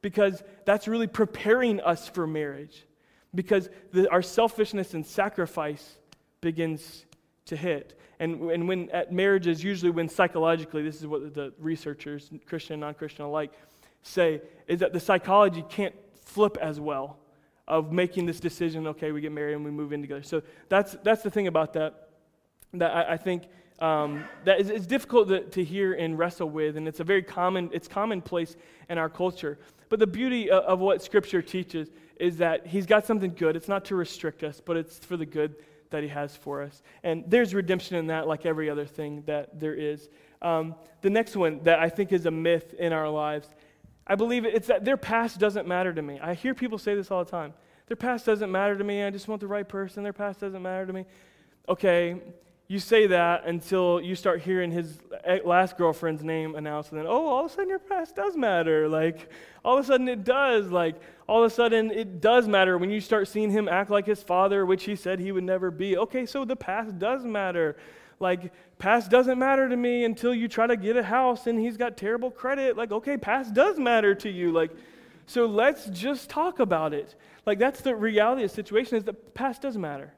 because 0.00 0.42
that's 0.64 0.86
really 0.86 1.06
preparing 1.06 1.80
us 1.80 2.08
for 2.08 2.26
marriage. 2.26 2.84
Because 3.34 3.68
the, 3.92 4.08
our 4.10 4.22
selfishness 4.22 4.94
and 4.94 5.04
sacrifice 5.04 5.96
begins 6.40 7.04
to 7.46 7.56
hit. 7.56 7.98
And, 8.20 8.50
and 8.50 8.68
when 8.68 8.90
at 8.90 9.12
marriages, 9.12 9.64
usually 9.64 9.90
when 9.90 10.08
psychologically, 10.08 10.82
this 10.82 11.00
is 11.00 11.06
what 11.06 11.34
the 11.34 11.52
researchers, 11.58 12.30
Christian 12.46 12.74
and 12.74 12.80
non 12.82 12.94
Christian 12.94 13.24
alike, 13.24 13.52
say, 14.02 14.40
is 14.68 14.80
that 14.80 14.92
the 14.92 15.00
psychology 15.00 15.64
can't 15.68 15.94
flip 16.22 16.56
as 16.60 16.78
well 16.78 17.18
of 17.66 17.92
making 17.92 18.26
this 18.26 18.40
decision 18.40 18.86
okay, 18.86 19.10
we 19.10 19.20
get 19.20 19.32
married 19.32 19.54
and 19.54 19.64
we 19.64 19.70
move 19.70 19.92
in 19.92 20.02
together. 20.02 20.22
So 20.22 20.42
that's, 20.68 20.96
that's 21.02 21.22
the 21.22 21.30
thing 21.30 21.46
about 21.46 21.72
that 21.72 22.04
that 22.78 22.90
I, 22.94 23.12
I 23.12 23.16
think 23.16 23.44
um, 23.80 24.24
that 24.44 24.60
is, 24.60 24.70
is 24.70 24.86
difficult 24.86 25.28
to, 25.28 25.40
to, 25.40 25.64
hear 25.64 25.94
and 25.94 26.18
wrestle 26.18 26.48
with, 26.48 26.76
and 26.76 26.86
it's 26.86 27.00
a 27.00 27.04
very 27.04 27.22
common, 27.22 27.70
it's 27.72 27.88
commonplace 27.88 28.56
in 28.88 28.98
our 28.98 29.08
culture. 29.08 29.58
But 29.88 29.98
the 29.98 30.06
beauty 30.06 30.50
of, 30.50 30.62
of 30.64 30.78
what 30.78 31.02
Scripture 31.02 31.42
teaches 31.42 31.90
is 32.16 32.36
that 32.38 32.66
He's 32.66 32.86
got 32.86 33.04
something 33.04 33.34
good. 33.34 33.56
It's 33.56 33.68
not 33.68 33.84
to 33.86 33.96
restrict 33.96 34.44
us, 34.44 34.60
but 34.64 34.76
it's 34.76 34.98
for 34.98 35.16
the 35.16 35.26
good 35.26 35.56
that 35.90 36.02
He 36.02 36.08
has 36.08 36.36
for 36.36 36.62
us. 36.62 36.82
And 37.02 37.24
there's 37.26 37.52
redemption 37.52 37.96
in 37.96 38.06
that, 38.08 38.28
like 38.28 38.46
every 38.46 38.70
other 38.70 38.86
thing 38.86 39.22
that 39.26 39.58
there 39.58 39.74
is. 39.74 40.08
Um, 40.40 40.76
the 41.00 41.10
next 41.10 41.36
one 41.36 41.60
that 41.64 41.78
I 41.80 41.88
think 41.88 42.12
is 42.12 42.26
a 42.26 42.30
myth 42.30 42.74
in 42.78 42.92
our 42.92 43.08
lives, 43.08 43.48
I 44.06 44.14
believe 44.14 44.44
it's 44.44 44.68
that 44.68 44.84
their 44.84 44.96
past 44.96 45.40
doesn't 45.40 45.66
matter 45.66 45.92
to 45.92 46.02
me. 46.02 46.20
I 46.20 46.34
hear 46.34 46.54
people 46.54 46.78
say 46.78 46.94
this 46.94 47.10
all 47.10 47.24
the 47.24 47.30
time. 47.30 47.54
Their 47.86 47.96
past 47.96 48.26
doesn't 48.26 48.50
matter 48.50 48.76
to 48.76 48.84
me. 48.84 49.02
I 49.02 49.10
just 49.10 49.28
want 49.28 49.40
the 49.40 49.46
right 49.46 49.68
person. 49.68 50.02
Their 50.02 50.12
past 50.12 50.40
doesn't 50.40 50.62
matter 50.62 50.86
to 50.86 50.92
me. 50.92 51.06
Okay, 51.68 52.20
you 52.66 52.78
say 52.78 53.06
that 53.08 53.44
until 53.46 54.00
you 54.00 54.14
start 54.14 54.40
hearing 54.40 54.70
his 54.70 54.98
last 55.44 55.76
girlfriend's 55.76 56.24
name 56.24 56.54
announced, 56.54 56.92
and 56.92 56.98
then, 56.98 57.06
oh, 57.06 57.26
all 57.28 57.44
of 57.44 57.50
a 57.50 57.54
sudden 57.54 57.68
your 57.68 57.78
past 57.78 58.16
does 58.16 58.36
matter. 58.36 58.88
Like, 58.88 59.28
all 59.62 59.76
of 59.76 59.84
a 59.84 59.86
sudden 59.86 60.08
it 60.08 60.24
does. 60.24 60.68
Like, 60.68 60.96
all 61.28 61.44
of 61.44 61.52
a 61.52 61.54
sudden 61.54 61.90
it 61.90 62.22
does 62.22 62.48
matter 62.48 62.78
when 62.78 62.90
you 62.90 63.02
start 63.02 63.28
seeing 63.28 63.50
him 63.50 63.68
act 63.68 63.90
like 63.90 64.06
his 64.06 64.22
father, 64.22 64.64
which 64.64 64.84
he 64.84 64.96
said 64.96 65.20
he 65.20 65.30
would 65.30 65.44
never 65.44 65.70
be. 65.70 65.98
Okay, 65.98 66.24
so 66.24 66.46
the 66.46 66.56
past 66.56 66.98
does 66.98 67.24
matter. 67.24 67.76
Like, 68.18 68.50
past 68.78 69.10
doesn't 69.10 69.38
matter 69.38 69.68
to 69.68 69.76
me 69.76 70.04
until 70.04 70.34
you 70.34 70.48
try 70.48 70.66
to 70.66 70.76
get 70.76 70.96
a 70.96 71.02
house 71.02 71.46
and 71.46 71.60
he's 71.60 71.76
got 71.76 71.98
terrible 71.98 72.30
credit. 72.30 72.78
Like, 72.78 72.92
okay, 72.92 73.18
past 73.18 73.52
does 73.52 73.78
matter 73.78 74.14
to 74.14 74.30
you. 74.30 74.52
Like, 74.52 74.70
so 75.26 75.44
let's 75.44 75.86
just 75.86 76.30
talk 76.30 76.60
about 76.60 76.94
it. 76.94 77.14
Like, 77.44 77.58
that's 77.58 77.82
the 77.82 77.94
reality 77.94 78.44
of 78.44 78.50
the 78.50 78.54
situation 78.54 78.96
is 78.96 79.04
the 79.04 79.12
past 79.12 79.60
does 79.62 79.76
matter. 79.76 80.14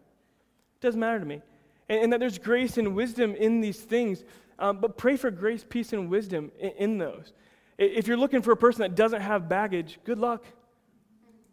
It 0.76 0.80
does 0.80 0.94
matter 0.94 1.18
to 1.18 1.24
me 1.24 1.42
and, 1.88 2.04
and 2.04 2.12
that 2.12 2.20
there's 2.20 2.38
grace 2.38 2.78
and 2.78 2.94
wisdom 2.94 3.34
in 3.34 3.60
these 3.60 3.80
things. 3.80 4.24
Um, 4.58 4.78
but 4.78 4.96
pray 4.96 5.16
for 5.16 5.30
grace, 5.30 5.64
peace, 5.68 5.92
and 5.92 6.08
wisdom 6.08 6.50
in, 6.58 6.70
in, 6.78 6.98
those. 6.98 7.32
If 7.78 8.06
you're 8.06 8.16
looking 8.16 8.42
for 8.42 8.52
a 8.52 8.56
person 8.56 8.80
that 8.82 8.94
doesn't 8.94 9.20
have 9.20 9.48
baggage, 9.48 9.98
good 10.04 10.18
luck. 10.18 10.44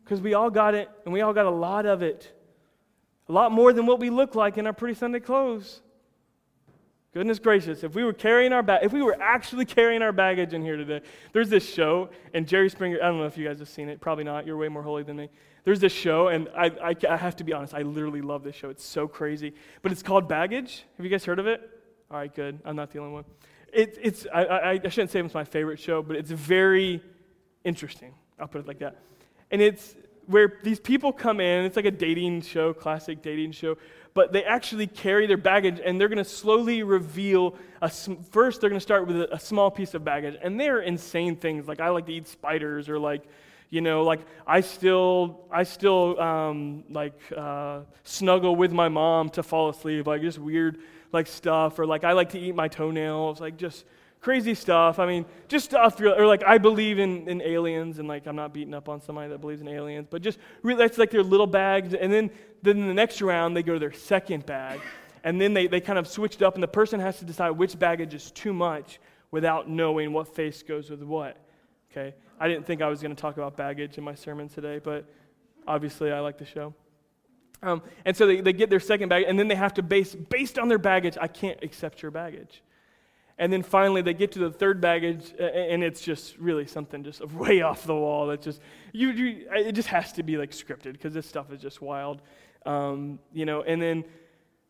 Because 0.03 0.21
we 0.21 0.33
all 0.33 0.49
got 0.49 0.73
it, 0.73 0.89
and 1.05 1.13
we 1.13 1.21
all 1.21 1.33
got 1.33 1.45
a 1.45 1.51
lot 1.51 1.85
of 1.85 2.01
it. 2.01 2.31
A 3.29 3.31
lot 3.31 3.51
more 3.51 3.73
than 3.73 3.85
what 3.85 3.99
we 3.99 4.09
look 4.09 4.35
like 4.35 4.57
in 4.57 4.67
our 4.67 4.73
pretty 4.73 4.95
Sunday 4.95 5.19
clothes. 5.19 5.81
Goodness 7.13 7.37
gracious, 7.37 7.83
if 7.83 7.93
we 7.93 8.03
were 8.03 8.13
carrying 8.13 8.53
our 8.53 8.63
bag, 8.63 8.83
if 8.83 8.91
we 8.91 9.03
were 9.03 9.15
actually 9.21 9.65
carrying 9.77 10.01
our 10.01 10.11
baggage 10.11 10.53
in 10.53 10.63
here 10.63 10.77
today, 10.77 11.01
there's 11.31 11.49
this 11.49 11.67
show, 11.71 12.09
and 12.33 12.47
Jerry 12.47 12.69
Springer, 12.69 12.97
I 13.03 13.07
don't 13.07 13.19
know 13.19 13.25
if 13.25 13.37
you 13.37 13.47
guys 13.47 13.59
have 13.59 13.69
seen 13.69 13.87
it, 13.87 14.01
probably 14.01 14.23
not, 14.23 14.47
you're 14.47 14.57
way 14.57 14.67
more 14.67 14.81
holy 14.81 15.03
than 15.03 15.17
me. 15.17 15.29
There's 15.63 15.79
this 15.79 15.93
show, 15.93 16.27
and 16.27 16.49
I, 16.55 16.65
I, 16.65 16.95
I 17.09 17.17
have 17.17 17.37
to 17.37 17.43
be 17.43 17.53
honest, 17.53 17.73
I 17.73 17.83
literally 17.83 18.21
love 18.21 18.43
this 18.43 18.55
show. 18.55 18.69
It's 18.69 18.83
so 18.83 19.07
crazy. 19.07 19.53
But 19.81 19.91
it's 19.91 20.03
called 20.03 20.27
Baggage. 20.27 20.85
Have 20.97 21.05
you 21.05 21.09
guys 21.09 21.23
heard 21.23 21.39
of 21.39 21.47
it? 21.47 21.61
All 22.11 22.17
right, 22.17 22.33
good. 22.33 22.59
I'm 22.65 22.75
not 22.75 22.91
the 22.91 22.99
only 22.99 23.13
one. 23.13 23.25
It, 23.71 23.97
it's, 24.01 24.27
I, 24.33 24.43
I, 24.43 24.71
I 24.83 24.89
shouldn't 24.89 25.11
say 25.11 25.19
it's 25.21 25.33
my 25.33 25.45
favorite 25.45 25.79
show, 25.79 26.01
but 26.01 26.15
it's 26.15 26.31
very 26.31 27.01
interesting. 27.63 28.13
I'll 28.39 28.47
put 28.47 28.61
it 28.61 28.67
like 28.67 28.79
that. 28.79 28.97
And 29.51 29.61
it's 29.61 29.95
where 30.27 30.59
these 30.63 30.79
people 30.79 31.11
come 31.11 31.39
in, 31.39 31.65
it's 31.65 31.75
like 31.75 31.85
a 31.85 31.91
dating 31.91 32.41
show, 32.41 32.73
classic 32.73 33.21
dating 33.21 33.53
show, 33.53 33.77
but 34.13 34.31
they 34.31 34.43
actually 34.43 34.87
carry 34.87 35.27
their 35.27 35.37
baggage 35.37 35.81
and 35.83 35.99
they're 35.99 36.07
going 36.07 36.17
to 36.17 36.23
slowly 36.23 36.83
reveal 36.83 37.55
a, 37.81 37.89
first 37.89 38.61
they're 38.61 38.69
going 38.69 38.79
to 38.79 38.83
start 38.83 39.07
with 39.07 39.21
a, 39.21 39.33
a, 39.33 39.39
small 39.39 39.71
piece 39.71 39.93
of 39.93 40.03
baggage 40.03 40.37
and 40.41 40.59
they're 40.59 40.81
insane 40.81 41.35
things 41.35 41.67
like 41.67 41.79
i 41.79 41.89
like 41.89 42.05
to 42.05 42.13
eat 42.13 42.27
spiders 42.27 42.89
or 42.89 42.99
like 42.99 43.23
you 43.73 43.81
know 43.81 44.03
like 44.03 44.21
i 44.45 44.61
still 44.61 45.47
i 45.51 45.63
still 45.63 46.19
um, 46.19 46.83
like 46.89 47.19
uh, 47.35 47.79
snuggle 48.03 48.55
with 48.55 48.71
my 48.71 48.87
mom 48.87 49.29
to 49.29 49.41
fall 49.41 49.69
asleep 49.69 50.05
like 50.05 50.21
just 50.21 50.37
weird 50.37 50.77
like 51.11 51.27
stuff 51.27 51.79
or 51.79 51.85
like 51.85 52.03
i 52.03 52.11
like 52.11 52.29
to 52.29 52.39
eat 52.39 52.55
my 52.55 52.67
toenails 52.67 53.41
like 53.41 53.57
just 53.57 53.85
crazy 54.23 54.55
stuff. 54.55 54.99
I 54.99 55.05
mean, 55.05 55.25
just 55.49 55.65
stuff, 55.65 55.99
or 55.99 56.25
like 56.25 56.43
I 56.43 56.57
believe 56.57 56.97
in, 56.97 57.27
in 57.27 57.41
aliens, 57.41 57.99
and 57.99 58.07
like 58.07 58.25
I'm 58.25 58.37
not 58.37 58.53
beating 58.53 58.73
up 58.73 58.89
on 58.89 59.01
somebody 59.01 59.29
that 59.29 59.41
believes 59.41 59.61
in 59.61 59.67
aliens, 59.67 60.07
but 60.09 60.21
just 60.21 60.39
really, 60.63 60.79
that's 60.79 60.97
like 60.97 61.11
their 61.11 61.23
little 61.23 61.45
bags. 61.45 61.93
And 61.93 62.11
then, 62.11 62.31
then 62.61 62.87
the 62.87 62.93
next 62.93 63.21
round, 63.21 63.55
they 63.55 63.63
go 63.63 63.73
to 63.73 63.79
their 63.79 63.91
second 63.91 64.45
bag. 64.45 64.79
And 65.25 65.39
then 65.39 65.53
they, 65.53 65.67
they 65.67 65.79
kind 65.79 65.99
of 65.99 66.07
switched 66.07 66.41
up, 66.41 66.55
and 66.55 66.63
the 66.63 66.67
person 66.67 66.99
has 66.99 67.19
to 67.19 67.25
decide 67.25 67.51
which 67.51 67.77
baggage 67.77 68.13
is 68.13 68.31
too 68.31 68.53
much 68.53 68.99
without 69.29 69.69
knowing 69.69 70.13
what 70.13 70.33
face 70.33 70.63
goes 70.63 70.89
with 70.89 71.03
what. 71.03 71.37
Okay? 71.91 72.15
I 72.43 72.49
didn't 72.49 72.65
think 72.65 72.81
I 72.81 72.89
was 72.89 73.01
going 73.01 73.15
to 73.15 73.21
talk 73.21 73.37
about 73.37 73.55
baggage 73.55 73.97
in 73.97 74.03
my 74.03 74.15
sermon 74.15 74.49
today, 74.49 74.77
but 74.83 75.05
obviously 75.65 76.11
I 76.11 76.19
like 76.19 76.37
the 76.37 76.45
show. 76.45 76.73
Um, 77.61 77.81
and 78.03 78.17
so 78.17 78.27
they, 78.27 78.41
they 78.41 78.51
get 78.51 78.69
their 78.69 78.81
second 78.81 79.07
bag, 79.07 79.23
and 79.25 79.39
then 79.39 79.47
they 79.47 79.55
have 79.55 79.73
to 79.75 79.81
base, 79.81 80.13
based 80.13 80.59
on 80.59 80.67
their 80.67 80.77
baggage, 80.77 81.17
I 81.21 81.29
can't 81.29 81.57
accept 81.63 82.01
your 82.01 82.11
baggage. 82.11 82.61
And 83.37 83.53
then 83.53 83.63
finally, 83.63 84.01
they 84.01 84.13
get 84.13 84.33
to 84.33 84.39
the 84.39 84.51
third 84.51 84.81
baggage, 84.81 85.33
and 85.39 85.85
it's 85.85 86.01
just 86.01 86.37
really 86.37 86.67
something 86.67 87.01
just 87.01 87.25
way 87.31 87.61
off 87.61 87.85
the 87.85 87.95
wall. 87.95 88.27
That 88.27 88.41
just 88.41 88.59
you, 88.91 89.11
you, 89.11 89.47
it 89.53 89.71
just 89.71 89.87
has 89.87 90.11
to 90.11 90.23
be 90.23 90.35
like 90.37 90.51
scripted 90.51 90.91
because 90.91 91.13
this 91.13 91.25
stuff 91.25 91.49
is 91.49 91.61
just 91.61 91.81
wild, 91.81 92.21
um, 92.65 93.19
you 93.31 93.45
know. 93.45 93.61
And 93.61 93.81
then 93.81 94.03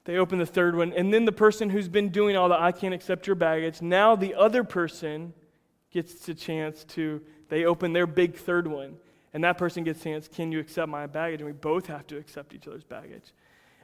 they 0.06 0.18
open 0.18 0.38
the 0.38 0.46
third 0.46 0.76
one, 0.76 0.94
and 0.94 1.12
then 1.12 1.26
the 1.26 1.32
person 1.32 1.72
who's 1.72 1.88
been 1.88 2.10
doing 2.10 2.38
all 2.38 2.50
the 2.50 2.62
"I 2.62 2.72
can't 2.72 2.94
accept 2.94 3.26
your 3.26 3.36
baggage," 3.36 3.82
now 3.82 4.16
the 4.16 4.36
other 4.36 4.64
person 4.64 5.34
gets 5.90 6.30
a 6.30 6.36
chance 6.36 6.84
to. 6.84 7.20
They 7.54 7.66
open 7.66 7.94
their 7.94 8.08
big 8.08 8.36
third 8.36 8.66
one, 8.66 8.96
and 9.32 9.44
that 9.44 9.60
person 9.60 9.84
gets 9.84 10.02
chance. 10.02 10.28
Can 10.28 10.52
you 10.52 10.60
accept 10.60 10.90
my 10.90 11.06
baggage? 11.06 11.40
And 11.40 11.46
we 11.46 11.54
both 11.54 11.86
have 11.86 12.08
to 12.08 12.18
accept 12.18 12.56
each 12.56 12.68
other's 12.68 12.84
baggage. 12.84 13.32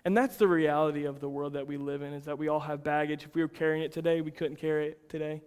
And 0.04 0.18
that's 0.18 0.38
the 0.38 0.48
reality 0.48 1.06
of 1.06 1.20
the 1.20 1.30
world 1.30 1.54
that 1.54 1.68
we 1.68 1.78
live 1.78 2.02
in 2.02 2.12
is 2.14 2.26
that 2.26 2.40
we 2.40 2.48
all 2.48 2.62
have 2.62 2.84
baggage. 2.84 3.26
If 3.26 3.36
we 3.36 3.44
were 3.44 3.48
carrying 3.48 3.84
it 3.84 3.92
today, 3.92 4.22
we 4.22 4.32
couldn't 4.32 4.56
carry 4.56 4.88
it 4.88 5.08
today. 5.08 5.44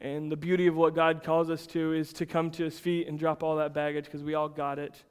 And 0.00 0.32
the 0.32 0.36
beauty 0.36 0.66
of 0.66 0.76
what 0.76 0.94
God 0.94 1.22
calls 1.22 1.50
us 1.50 1.66
to 1.66 1.92
is 1.92 2.14
to 2.14 2.24
come 2.24 2.50
to 2.52 2.64
his 2.64 2.78
feet 2.78 3.06
and 3.06 3.18
drop 3.18 3.42
all 3.42 3.56
that 3.56 3.74
baggage 3.74 4.06
because 4.06 4.22
we 4.22 4.32
all 4.32 4.48
got 4.48 4.78
it. 4.78 5.04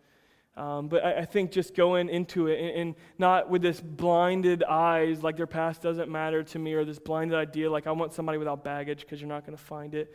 Um, 0.58 0.88
but 0.88 1.06
I, 1.06 1.19
I, 1.19 1.25
think 1.25 1.51
just 1.51 1.75
going 1.75 2.10
into 2.10 2.47
it 2.47 2.60
and, 2.60 2.69
and, 2.75 2.95
not 3.19 3.51
with 3.51 3.62
this 3.62 3.80
blinded 3.80 4.63
eyes, 4.63 5.21
like 5.21 5.38
their 5.38 5.45
past 5.45 5.84
doesn't 5.84 6.10
matter 6.10 6.41
to 6.41 6.58
me, 6.58 6.73
or 6.73 6.86
this 6.86 6.97
blinded 6.97 7.38
idea, 7.38 7.69
like 7.69 7.86
I 7.86 7.91
want 7.91 8.13
somebody 8.13 8.39
without 8.39 8.63
baggage 8.63 9.01
because 9.01 9.21
you're 9.21 9.30
not 9.30 9.45
going 9.45 9.56
to 9.56 9.63
find 9.63 9.93
it. 9.93 10.13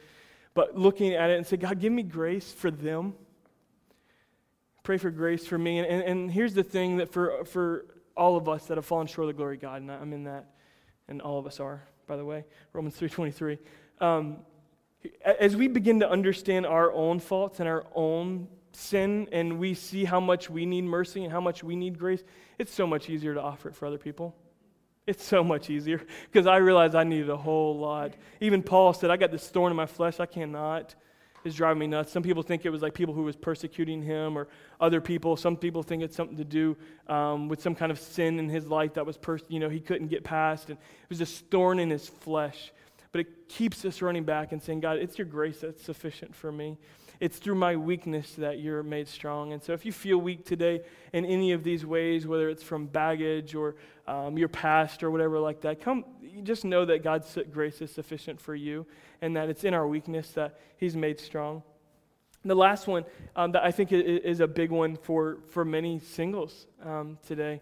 But 0.56 0.74
looking 0.74 1.12
at 1.12 1.28
it 1.28 1.36
and 1.36 1.46
say, 1.46 1.58
God, 1.58 1.78
give 1.78 1.92
me 1.92 2.02
grace 2.02 2.50
for 2.50 2.70
them. 2.70 3.12
Pray 4.82 4.96
for 4.96 5.10
grace 5.10 5.46
for 5.46 5.58
me. 5.58 5.78
And, 5.78 5.86
and, 5.86 6.02
and 6.02 6.30
here's 6.30 6.54
the 6.54 6.62
thing 6.62 6.96
that 6.96 7.12
for, 7.12 7.44
for 7.44 7.84
all 8.16 8.38
of 8.38 8.48
us 8.48 8.64
that 8.64 8.78
have 8.78 8.86
fallen 8.86 9.06
short 9.06 9.28
of 9.28 9.34
the 9.34 9.36
glory 9.36 9.56
of 9.56 9.60
God, 9.60 9.82
and 9.82 9.92
I'm 9.92 10.14
in 10.14 10.24
that, 10.24 10.46
and 11.08 11.20
all 11.20 11.38
of 11.38 11.46
us 11.46 11.60
are, 11.60 11.82
by 12.06 12.16
the 12.16 12.24
way. 12.24 12.46
Romans 12.72 12.98
3.23. 12.98 13.58
Um, 14.00 14.38
as 15.26 15.54
we 15.54 15.68
begin 15.68 16.00
to 16.00 16.10
understand 16.10 16.64
our 16.64 16.90
own 16.90 17.20
faults 17.20 17.60
and 17.60 17.68
our 17.68 17.84
own 17.94 18.48
sin, 18.72 19.28
and 19.32 19.58
we 19.58 19.74
see 19.74 20.06
how 20.06 20.20
much 20.20 20.48
we 20.48 20.64
need 20.64 20.84
mercy 20.84 21.22
and 21.22 21.30
how 21.30 21.40
much 21.42 21.62
we 21.62 21.76
need 21.76 21.98
grace, 21.98 22.24
it's 22.58 22.72
so 22.72 22.86
much 22.86 23.10
easier 23.10 23.34
to 23.34 23.42
offer 23.42 23.68
it 23.68 23.74
for 23.76 23.84
other 23.84 23.98
people. 23.98 24.34
It's 25.06 25.24
so 25.24 25.44
much 25.44 25.70
easier 25.70 26.02
because 26.30 26.46
I 26.48 26.56
realized 26.56 26.96
I 26.96 27.04
needed 27.04 27.30
a 27.30 27.36
whole 27.36 27.78
lot. 27.78 28.14
Even 28.40 28.62
Paul 28.62 28.92
said, 28.92 29.10
I 29.10 29.16
got 29.16 29.30
this 29.30 29.48
thorn 29.48 29.70
in 29.70 29.76
my 29.76 29.86
flesh, 29.86 30.18
I 30.18 30.26
cannot 30.26 30.96
It's 31.44 31.54
driving 31.54 31.78
me 31.78 31.86
nuts. 31.86 32.10
Some 32.10 32.24
people 32.24 32.42
think 32.42 32.66
it 32.66 32.70
was 32.70 32.82
like 32.82 32.92
people 32.92 33.14
who 33.14 33.22
was 33.22 33.36
persecuting 33.36 34.02
him 34.02 34.36
or 34.36 34.48
other 34.80 35.00
people. 35.00 35.36
Some 35.36 35.56
people 35.56 35.84
think 35.84 36.02
it's 36.02 36.16
something 36.16 36.36
to 36.36 36.44
do 36.44 36.76
um, 37.06 37.48
with 37.48 37.62
some 37.62 37.74
kind 37.76 37.92
of 37.92 38.00
sin 38.00 38.40
in 38.40 38.48
his 38.48 38.66
life 38.66 38.94
that 38.94 39.06
was, 39.06 39.16
pers- 39.16 39.44
you 39.48 39.60
know, 39.60 39.68
he 39.68 39.78
couldn't 39.78 40.08
get 40.08 40.24
past. 40.24 40.70
And 40.70 40.76
it 40.76 41.08
was 41.08 41.20
this 41.20 41.38
thorn 41.38 41.78
in 41.78 41.88
his 41.88 42.08
flesh. 42.08 42.72
But 43.12 43.20
it 43.20 43.48
keeps 43.48 43.84
us 43.84 44.02
running 44.02 44.24
back 44.24 44.50
and 44.50 44.60
saying, 44.60 44.80
God, 44.80 44.98
it's 44.98 45.18
your 45.18 45.26
grace 45.26 45.60
that's 45.60 45.82
sufficient 45.82 46.34
for 46.34 46.50
me. 46.50 46.78
It's 47.20 47.38
through 47.38 47.54
my 47.54 47.76
weakness 47.76 48.32
that 48.34 48.60
you're 48.60 48.82
made 48.82 49.08
strong. 49.08 49.52
And 49.52 49.62
so 49.62 49.72
if 49.72 49.86
you 49.86 49.92
feel 49.92 50.18
weak 50.18 50.44
today 50.44 50.82
in 51.12 51.24
any 51.24 51.52
of 51.52 51.64
these 51.64 51.86
ways, 51.86 52.26
whether 52.26 52.48
it's 52.50 52.62
from 52.62 52.86
baggage 52.86 53.54
or 53.54 53.76
um, 54.06 54.36
your 54.36 54.48
past 54.48 55.02
or 55.02 55.10
whatever 55.10 55.38
like 55.38 55.62
that, 55.62 55.80
come 55.80 56.04
just 56.42 56.64
know 56.64 56.84
that 56.84 57.02
God's 57.02 57.38
grace 57.50 57.80
is 57.80 57.90
sufficient 57.90 58.40
for 58.40 58.54
you 58.54 58.86
and 59.22 59.36
that 59.36 59.48
it's 59.48 59.64
in 59.64 59.74
our 59.74 59.86
weakness 59.86 60.30
that 60.32 60.58
He's 60.76 60.96
made 60.96 61.18
strong. 61.18 61.62
The 62.44 62.54
last 62.54 62.86
one 62.86 63.04
um, 63.34 63.52
that 63.52 63.64
I 63.64 63.72
think 63.72 63.90
is 63.92 64.40
a 64.40 64.46
big 64.46 64.70
one 64.70 64.96
for, 64.96 65.38
for 65.48 65.64
many 65.64 65.98
singles 65.98 66.66
um, 66.84 67.18
today. 67.26 67.60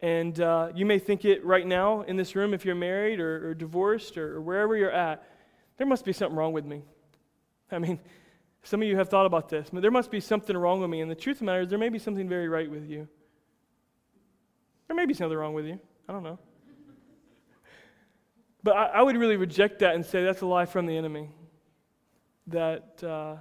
And 0.00 0.38
uh, 0.40 0.68
you 0.74 0.84
may 0.84 0.98
think 0.98 1.24
it 1.24 1.42
right 1.44 1.66
now 1.66 2.02
in 2.02 2.16
this 2.16 2.36
room 2.36 2.52
if 2.52 2.64
you're 2.64 2.74
married 2.74 3.18
or, 3.18 3.48
or 3.48 3.54
divorced 3.54 4.18
or, 4.18 4.36
or 4.36 4.40
wherever 4.42 4.76
you're 4.76 4.90
at, 4.90 5.24
there 5.78 5.86
must 5.86 6.04
be 6.04 6.12
something 6.12 6.36
wrong 6.36 6.52
with 6.52 6.66
me. 6.66 6.82
I 7.70 7.78
mean, 7.78 7.98
some 8.66 8.82
of 8.82 8.88
you 8.88 8.96
have 8.96 9.08
thought 9.08 9.26
about 9.26 9.48
this. 9.48 9.68
But 9.72 9.80
there 9.80 9.92
must 9.92 10.10
be 10.10 10.18
something 10.18 10.56
wrong 10.56 10.80
with 10.80 10.90
me. 10.90 11.00
And 11.00 11.08
the 11.08 11.14
truth 11.14 11.36
of 11.36 11.40
the 11.40 11.44
matter 11.46 11.60
is, 11.60 11.68
there 11.68 11.78
may 11.78 11.88
be 11.88 12.00
something 12.00 12.28
very 12.28 12.48
right 12.48 12.68
with 12.68 12.90
you. 12.90 13.06
There 14.88 14.96
may 14.96 15.06
be 15.06 15.14
something 15.14 15.38
wrong 15.38 15.54
with 15.54 15.66
you. 15.66 15.78
I 16.08 16.12
don't 16.12 16.24
know. 16.24 16.38
But 18.64 18.76
I, 18.76 18.86
I 18.86 19.02
would 19.02 19.16
really 19.16 19.36
reject 19.36 19.78
that 19.78 19.94
and 19.94 20.04
say 20.04 20.24
that's 20.24 20.40
a 20.40 20.46
lie 20.46 20.66
from 20.66 20.86
the 20.86 20.96
enemy. 20.96 21.30
That 22.48 23.04
uh, 23.04 23.36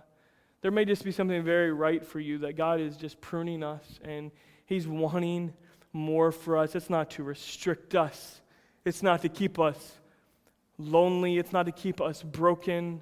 there 0.61 0.69
may 0.69 0.85
just 0.85 1.03
be 1.03 1.11
something 1.11 1.43
very 1.43 1.73
right 1.73 2.05
for 2.05 2.19
you, 2.19 2.37
that 2.39 2.55
God 2.55 2.79
is 2.79 2.95
just 2.95 3.19
pruning 3.19 3.63
us 3.63 3.99
and 4.03 4.31
He's 4.67 4.87
wanting 4.87 5.53
more 5.91 6.31
for 6.31 6.57
us. 6.57 6.75
It's 6.75 6.89
not 6.89 7.09
to 7.11 7.23
restrict 7.23 7.95
us, 7.95 8.41
it's 8.83 9.01
not 9.01 9.23
to 9.23 9.29
keep 9.29 9.59
us 9.59 9.93
lonely, 10.77 11.39
it's 11.39 11.51
not 11.51 11.65
to 11.65 11.71
keep 11.71 11.99
us 11.99 12.21
broken. 12.21 13.01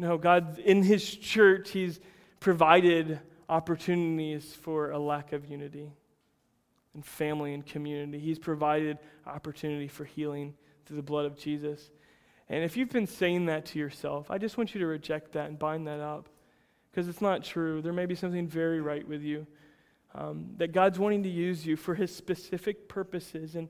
No, 0.00 0.16
God, 0.16 0.58
in 0.58 0.82
His 0.82 1.04
church, 1.14 1.72
He's 1.72 2.00
provided 2.40 3.20
opportunities 3.50 4.54
for 4.54 4.92
a 4.92 4.98
lack 4.98 5.34
of 5.34 5.44
unity 5.44 5.92
and 6.94 7.04
family 7.04 7.52
and 7.52 7.66
community. 7.66 8.18
He's 8.18 8.38
provided 8.38 8.96
opportunity 9.26 9.88
for 9.88 10.06
healing 10.06 10.54
through 10.86 10.96
the 10.96 11.02
blood 11.02 11.26
of 11.26 11.36
Jesus. 11.36 11.90
And 12.48 12.64
if 12.64 12.78
you've 12.78 12.88
been 12.88 13.06
saying 13.06 13.44
that 13.46 13.66
to 13.66 13.78
yourself, 13.78 14.30
I 14.30 14.38
just 14.38 14.56
want 14.56 14.74
you 14.74 14.80
to 14.80 14.86
reject 14.86 15.32
that 15.32 15.50
and 15.50 15.58
bind 15.58 15.86
that 15.86 16.00
up 16.00 16.30
because 16.90 17.06
it's 17.06 17.20
not 17.20 17.44
true. 17.44 17.82
There 17.82 17.92
may 17.92 18.06
be 18.06 18.14
something 18.14 18.48
very 18.48 18.80
right 18.80 19.06
with 19.06 19.22
you. 19.22 19.46
Um, 20.14 20.54
that 20.56 20.72
God's 20.72 20.98
wanting 20.98 21.24
to 21.24 21.28
use 21.28 21.66
you 21.66 21.76
for 21.76 21.94
his 21.94 22.16
specific 22.16 22.88
purposes. 22.88 23.54
And 23.54 23.68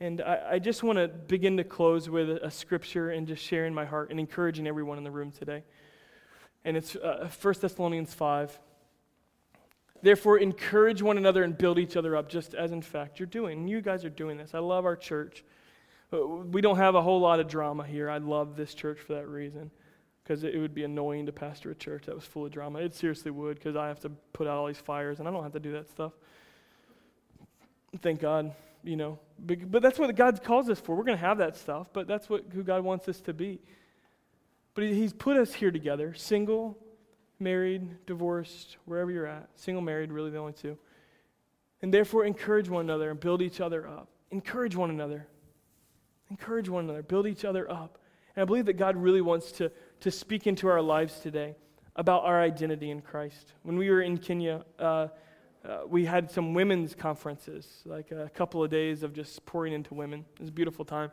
and 0.00 0.20
I, 0.20 0.42
I 0.52 0.58
just 0.58 0.82
want 0.82 0.98
to 0.98 1.08
begin 1.08 1.56
to 1.56 1.64
close 1.64 2.08
with 2.08 2.28
a, 2.28 2.50
scripture 2.50 3.10
and 3.10 3.26
just 3.26 3.42
sharing 3.42 3.72
my 3.72 3.86
heart 3.86 4.10
and 4.10 4.20
encouraging 4.20 4.66
everyone 4.66 4.98
in 4.98 5.04
the 5.04 5.10
room 5.10 5.30
today. 5.30 5.64
And 6.64 6.76
it's 6.76 6.96
uh, 6.96 7.30
1 7.40 7.54
Thessalonians 7.60 8.12
5. 8.12 8.58
Therefore, 10.02 10.38
encourage 10.38 11.00
one 11.00 11.16
another 11.16 11.42
and 11.42 11.56
build 11.56 11.78
each 11.78 11.96
other 11.96 12.14
up, 12.14 12.28
just 12.28 12.54
as 12.54 12.72
in 12.72 12.82
fact 12.82 13.18
you're 13.18 13.26
doing. 13.26 13.66
You 13.66 13.80
guys 13.80 14.04
are 14.04 14.10
doing 14.10 14.36
this. 14.36 14.54
I 14.54 14.58
love 14.58 14.84
our 14.84 14.96
church. 14.96 15.44
Uh, 16.12 16.26
we 16.26 16.60
don't 16.60 16.76
have 16.76 16.94
a 16.94 17.02
whole 17.02 17.20
lot 17.20 17.40
of 17.40 17.48
drama 17.48 17.84
here. 17.84 18.10
I 18.10 18.18
love 18.18 18.56
this 18.56 18.74
church 18.74 18.98
for 18.98 19.14
that 19.14 19.26
reason 19.26 19.70
because 20.22 20.44
it 20.44 20.58
would 20.58 20.74
be 20.74 20.84
annoying 20.84 21.24
to 21.26 21.32
pastor 21.32 21.70
a 21.70 21.74
church 21.74 22.04
that 22.06 22.14
was 22.14 22.24
full 22.24 22.44
of 22.44 22.52
drama. 22.52 22.80
It 22.80 22.94
seriously 22.94 23.30
would 23.30 23.54
because 23.56 23.76
I 23.76 23.88
have 23.88 24.00
to 24.00 24.10
put 24.34 24.46
out 24.46 24.58
all 24.58 24.66
these 24.66 24.76
fires 24.76 25.20
and 25.20 25.26
I 25.26 25.30
don't 25.30 25.42
have 25.42 25.52
to 25.52 25.60
do 25.60 25.72
that 25.72 25.88
stuff. 25.88 26.12
Thank 28.02 28.20
God 28.20 28.52
you 28.86 28.96
know. 28.96 29.18
But, 29.38 29.70
but 29.70 29.82
that's 29.82 29.98
what 29.98 30.14
God 30.14 30.42
calls 30.42 30.70
us 30.70 30.80
for. 30.80 30.94
We're 30.94 31.04
going 31.04 31.18
to 31.18 31.24
have 31.24 31.38
that 31.38 31.56
stuff, 31.56 31.88
but 31.92 32.06
that's 32.06 32.30
what 32.30 32.44
who 32.52 32.62
God 32.62 32.84
wants 32.84 33.08
us 33.08 33.20
to 33.22 33.34
be. 33.34 33.60
But 34.74 34.84
He's 34.84 35.12
put 35.12 35.36
us 35.36 35.52
here 35.52 35.70
together, 35.70 36.14
single, 36.14 36.78
married, 37.38 38.06
divorced, 38.06 38.76
wherever 38.84 39.10
you're 39.10 39.26
at. 39.26 39.48
Single, 39.56 39.82
married, 39.82 40.12
really 40.12 40.30
the 40.30 40.38
only 40.38 40.52
two. 40.52 40.78
And 41.82 41.92
therefore, 41.92 42.24
encourage 42.24 42.68
one 42.68 42.84
another 42.84 43.10
and 43.10 43.20
build 43.20 43.42
each 43.42 43.60
other 43.60 43.86
up. 43.86 44.08
Encourage 44.30 44.76
one 44.76 44.90
another. 44.90 45.26
Encourage 46.30 46.68
one 46.68 46.84
another. 46.84 47.02
Build 47.02 47.26
each 47.26 47.44
other 47.44 47.70
up. 47.70 47.98
And 48.34 48.42
I 48.42 48.44
believe 48.44 48.66
that 48.66 48.74
God 48.74 48.96
really 48.96 49.20
wants 49.20 49.52
to, 49.52 49.70
to 50.00 50.10
speak 50.10 50.46
into 50.46 50.68
our 50.68 50.80
lives 50.80 51.20
today 51.20 51.54
about 51.94 52.24
our 52.24 52.40
identity 52.40 52.90
in 52.90 53.00
Christ. 53.00 53.52
When 53.62 53.76
we 53.76 53.90
were 53.90 54.02
in 54.02 54.18
Kenya, 54.18 54.64
uh, 54.78 55.08
uh, 55.66 55.80
we 55.86 56.04
had 56.04 56.30
some 56.30 56.54
women's 56.54 56.94
conferences, 56.94 57.82
like 57.84 58.12
a 58.12 58.30
couple 58.34 58.62
of 58.62 58.70
days 58.70 59.02
of 59.02 59.12
just 59.12 59.44
pouring 59.46 59.72
into 59.72 59.94
women. 59.94 60.24
It 60.34 60.40
was 60.40 60.48
a 60.48 60.52
beautiful 60.52 60.84
time. 60.84 61.10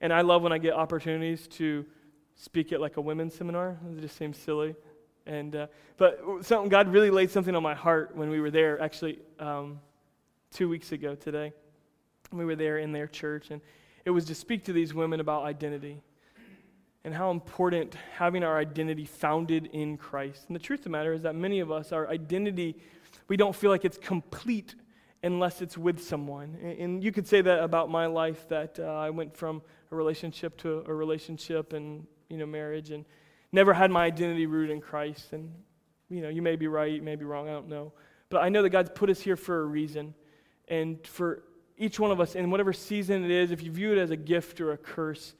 And 0.00 0.12
I 0.12 0.20
love 0.20 0.42
when 0.42 0.52
I 0.52 0.58
get 0.58 0.74
opportunities 0.74 1.48
to 1.48 1.86
speak 2.34 2.72
at 2.72 2.80
like 2.80 2.96
a 2.96 3.00
women's 3.00 3.34
seminar. 3.34 3.78
It 3.96 4.00
just 4.00 4.16
seems 4.16 4.36
silly. 4.36 4.74
And, 5.26 5.56
uh, 5.56 5.66
but 5.96 6.20
something, 6.42 6.68
God 6.68 6.88
really 6.88 7.10
laid 7.10 7.30
something 7.30 7.54
on 7.54 7.62
my 7.62 7.74
heart 7.74 8.14
when 8.14 8.28
we 8.28 8.40
were 8.40 8.50
there, 8.50 8.80
actually, 8.80 9.20
um, 9.38 9.80
two 10.50 10.68
weeks 10.68 10.92
ago 10.92 11.14
today. 11.14 11.52
We 12.30 12.44
were 12.44 12.56
there 12.56 12.78
in 12.78 12.92
their 12.92 13.06
church, 13.06 13.50
and 13.50 13.62
it 14.04 14.10
was 14.10 14.26
to 14.26 14.34
speak 14.34 14.64
to 14.64 14.72
these 14.72 14.92
women 14.92 15.20
about 15.20 15.44
identity 15.44 16.02
and 17.04 17.14
how 17.14 17.30
important 17.30 17.94
having 18.16 18.42
our 18.42 18.58
identity 18.58 19.04
founded 19.04 19.66
in 19.72 19.96
Christ. 19.96 20.44
And 20.48 20.54
the 20.54 20.60
truth 20.60 20.80
of 20.80 20.84
the 20.84 20.90
matter 20.90 21.12
is 21.12 21.22
that 21.22 21.34
many 21.34 21.60
of 21.60 21.70
us, 21.70 21.92
our 21.92 22.08
identity, 22.08 22.76
we 23.28 23.36
don't 23.36 23.54
feel 23.54 23.70
like 23.70 23.84
it's 23.84 23.98
complete 23.98 24.74
unless 25.22 25.62
it's 25.62 25.78
with 25.78 26.02
someone. 26.02 26.56
And 26.78 27.02
you 27.02 27.10
could 27.10 27.26
say 27.26 27.40
that 27.40 27.62
about 27.62 27.90
my 27.90 28.06
life 28.06 28.46
that 28.48 28.78
uh, 28.78 28.84
I 28.84 29.10
went 29.10 29.34
from 29.34 29.62
a 29.90 29.96
relationship 29.96 30.58
to 30.58 30.84
a 30.86 30.92
relationship 30.92 31.72
and, 31.72 32.06
you 32.28 32.36
know, 32.36 32.46
marriage 32.46 32.90
and 32.90 33.04
never 33.50 33.72
had 33.72 33.90
my 33.90 34.04
identity 34.04 34.46
rooted 34.46 34.70
in 34.70 34.80
Christ. 34.82 35.32
And, 35.32 35.50
you 36.10 36.20
know, 36.20 36.28
you 36.28 36.42
may 36.42 36.56
be 36.56 36.66
right, 36.66 36.92
you 36.92 37.00
may 37.00 37.16
be 37.16 37.24
wrong, 37.24 37.48
I 37.48 37.52
don't 37.52 37.68
know. 37.68 37.92
But 38.28 38.42
I 38.42 38.50
know 38.50 38.62
that 38.62 38.70
God's 38.70 38.90
put 38.94 39.08
us 39.08 39.20
here 39.20 39.36
for 39.36 39.62
a 39.62 39.64
reason. 39.64 40.14
And 40.68 41.04
for 41.06 41.42
each 41.78 41.98
one 41.98 42.10
of 42.10 42.20
us, 42.20 42.34
in 42.34 42.50
whatever 42.50 42.72
season 42.72 43.24
it 43.24 43.30
is, 43.30 43.50
if 43.50 43.62
you 43.62 43.70
view 43.70 43.92
it 43.92 43.98
as 43.98 44.10
a 44.10 44.16
gift 44.16 44.60
or 44.60 44.72
a 44.72 44.76
curse, 44.76 45.34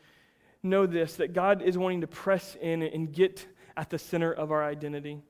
know 0.63 0.87
this 0.87 1.17
that 1.17 1.35
God 1.35 1.61
is 1.61 1.77
wanting 1.77 2.01
to 2.01 2.07
press 2.07 2.57
in 2.61 2.83
and 2.83 3.13
get 3.13 3.47
at 3.77 3.91
the 3.91 3.99
center 3.99 4.33
of 4.33 4.51
our 4.51 4.65
identity. 4.65 5.21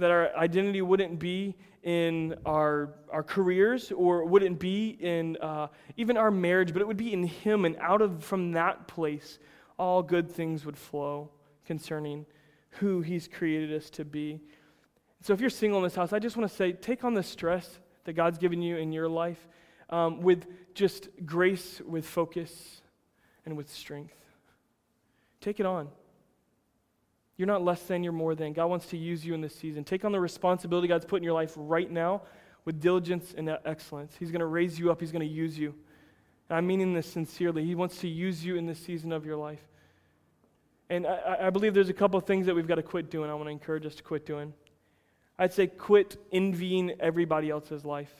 That 0.00 0.10
our 0.10 0.34
identity 0.36 0.82
wouldn't 0.82 1.18
be 1.18 1.54
in 1.82 2.34
our, 2.44 2.94
our 3.10 3.22
careers 3.22 3.90
or 3.92 4.24
wouldn't 4.24 4.58
be 4.58 4.96
in 5.00 5.36
uh, 5.38 5.68
even 5.96 6.16
our 6.16 6.30
marriage, 6.30 6.72
but 6.72 6.82
it 6.82 6.88
would 6.88 6.96
be 6.96 7.12
in 7.12 7.24
Him. 7.24 7.64
And 7.64 7.76
out 7.76 8.02
of 8.02 8.24
from 8.24 8.52
that 8.52 8.86
place, 8.88 9.38
all 9.78 10.02
good 10.02 10.30
things 10.30 10.66
would 10.66 10.76
flow 10.76 11.30
concerning 11.64 12.26
who 12.70 13.00
He's 13.00 13.28
created 13.28 13.72
us 13.72 13.90
to 13.90 14.04
be. 14.04 14.40
So 15.22 15.32
if 15.32 15.40
you're 15.40 15.50
single 15.50 15.78
in 15.78 15.84
this 15.84 15.94
house, 15.94 16.12
I 16.12 16.18
just 16.18 16.36
want 16.36 16.50
to 16.50 16.56
say 16.56 16.72
take 16.72 17.04
on 17.04 17.14
the 17.14 17.22
stress 17.22 17.78
that 18.04 18.14
God's 18.14 18.38
given 18.38 18.62
you 18.62 18.76
in 18.76 18.92
your 18.92 19.08
life 19.08 19.46
um, 19.90 20.20
with 20.22 20.46
just 20.74 21.08
grace, 21.26 21.80
with 21.86 22.06
focus, 22.06 22.80
and 23.44 23.56
with 23.56 23.70
strength. 23.70 24.16
Take 25.40 25.60
it 25.60 25.66
on. 25.66 25.88
You're 27.40 27.46
not 27.46 27.64
less 27.64 27.80
than, 27.84 28.04
you're 28.04 28.12
more 28.12 28.34
than. 28.34 28.52
God 28.52 28.66
wants 28.66 28.84
to 28.88 28.98
use 28.98 29.24
you 29.24 29.32
in 29.32 29.40
this 29.40 29.54
season. 29.54 29.82
Take 29.82 30.04
on 30.04 30.12
the 30.12 30.20
responsibility 30.20 30.86
God's 30.88 31.06
put 31.06 31.16
in 31.16 31.22
your 31.22 31.32
life 31.32 31.54
right 31.56 31.90
now 31.90 32.20
with 32.66 32.82
diligence 32.82 33.32
and 33.34 33.48
excellence. 33.64 34.14
He's 34.18 34.30
going 34.30 34.40
to 34.40 34.46
raise 34.46 34.78
you 34.78 34.90
up, 34.90 35.00
He's 35.00 35.10
going 35.10 35.26
to 35.26 35.34
use 35.34 35.58
you. 35.58 35.74
And 36.50 36.58
I'm 36.58 36.66
meaning 36.66 36.92
this 36.92 37.10
sincerely. 37.10 37.64
He 37.64 37.74
wants 37.74 37.96
to 38.02 38.08
use 38.08 38.44
you 38.44 38.56
in 38.56 38.66
this 38.66 38.78
season 38.78 39.10
of 39.10 39.24
your 39.24 39.38
life. 39.38 39.62
And 40.90 41.06
I, 41.06 41.46
I 41.46 41.50
believe 41.50 41.72
there's 41.72 41.88
a 41.88 41.94
couple 41.94 42.18
of 42.18 42.26
things 42.26 42.44
that 42.44 42.54
we've 42.54 42.68
got 42.68 42.74
to 42.74 42.82
quit 42.82 43.10
doing. 43.10 43.30
I 43.30 43.34
want 43.34 43.46
to 43.46 43.52
encourage 43.52 43.86
us 43.86 43.94
to 43.94 44.02
quit 44.02 44.26
doing. 44.26 44.52
I'd 45.38 45.54
say 45.54 45.66
quit 45.66 46.18
envying 46.32 46.92
everybody 47.00 47.48
else's 47.48 47.86
life. 47.86 48.12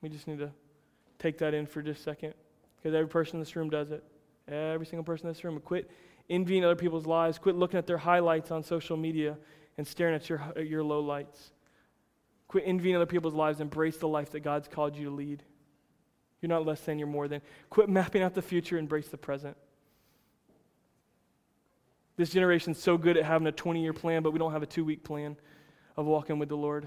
We 0.00 0.08
just 0.08 0.26
need 0.28 0.38
to 0.38 0.50
take 1.18 1.36
that 1.40 1.52
in 1.52 1.66
for 1.66 1.82
just 1.82 2.00
a 2.00 2.04
second 2.04 2.32
because 2.78 2.94
every 2.94 3.08
person 3.08 3.36
in 3.36 3.40
this 3.40 3.54
room 3.54 3.68
does 3.68 3.90
it. 3.90 4.02
Every 4.50 4.86
single 4.86 5.04
person 5.04 5.26
in 5.26 5.34
this 5.34 5.44
room. 5.44 5.60
Quit 5.60 5.90
envying 6.30 6.64
other 6.64 6.76
people's 6.76 7.06
lives. 7.06 7.38
Quit 7.38 7.56
looking 7.56 7.78
at 7.78 7.86
their 7.86 7.98
highlights 7.98 8.50
on 8.50 8.62
social 8.62 8.96
media 8.96 9.36
and 9.76 9.86
staring 9.86 10.14
at 10.14 10.28
your, 10.28 10.42
at 10.56 10.66
your 10.66 10.82
low 10.82 11.00
lights. 11.00 11.52
Quit 12.48 12.64
envying 12.66 12.96
other 12.96 13.06
people's 13.06 13.34
lives. 13.34 13.60
Embrace 13.60 13.96
the 13.98 14.08
life 14.08 14.30
that 14.30 14.40
God's 14.40 14.68
called 14.68 14.96
you 14.96 15.04
to 15.04 15.10
lead. 15.10 15.42
You're 16.40 16.48
not 16.48 16.64
less 16.64 16.80
than, 16.80 16.98
you're 16.98 17.08
more 17.08 17.28
than. 17.28 17.42
Quit 17.70 17.88
mapping 17.88 18.22
out 18.22 18.34
the 18.34 18.42
future, 18.42 18.78
embrace 18.78 19.08
the 19.08 19.18
present. 19.18 19.56
This 22.16 22.30
generation's 22.30 22.78
so 22.78 22.96
good 22.98 23.16
at 23.16 23.24
having 23.24 23.46
a 23.46 23.52
20 23.52 23.82
year 23.82 23.92
plan, 23.92 24.22
but 24.22 24.32
we 24.32 24.38
don't 24.38 24.52
have 24.52 24.62
a 24.62 24.66
two 24.66 24.84
week 24.84 25.04
plan 25.04 25.36
of 25.96 26.06
walking 26.06 26.38
with 26.38 26.48
the 26.48 26.56
Lord. 26.56 26.86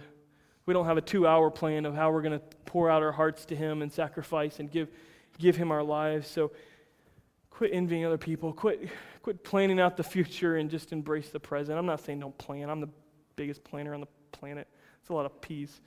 We 0.66 0.74
don't 0.74 0.86
have 0.86 0.98
a 0.98 1.02
two 1.02 1.28
hour 1.28 1.50
plan 1.50 1.86
of 1.86 1.96
how 1.96 2.12
we're 2.12 2.22
going 2.22 2.39
to 2.39 2.46
pour 2.66 2.89
out 2.89 3.02
our 3.02 3.12
hearts 3.12 3.46
to 3.46 3.56
Him 3.56 3.82
and 3.82 3.92
sacrifice 3.92 4.60
and 4.60 4.70
give, 4.70 4.89
give 5.38 5.56
Him 5.56 5.72
our 5.72 5.84
lives. 5.84 6.28
So 6.28 6.52
quit 7.62 7.76
envying 7.76 8.03
other 8.03 8.18
people. 8.18 8.51
Quit, 8.51 8.89
quit 9.22 9.43
planning 9.43 9.80
out 9.80 9.95
the 9.95 10.03
future 10.16 10.57
and 10.57 10.68
just 10.68 10.91
embrace 10.91 11.30
the 11.30 11.39
present. 11.39 11.78
I'm 11.78 11.86
not 11.86 12.03
saying 12.03 12.20
don't 12.20 12.36
plan, 12.39 12.72
I'm 12.72 12.82
the 12.82 12.89
biggest 13.36 13.64
planner 13.64 13.93
on 13.93 13.99
the 14.01 14.07
planet. 14.32 14.68
It's 14.99 15.12
a 15.12 15.14
lot 15.14 15.28
of 15.28 15.41
peace. 15.41 15.80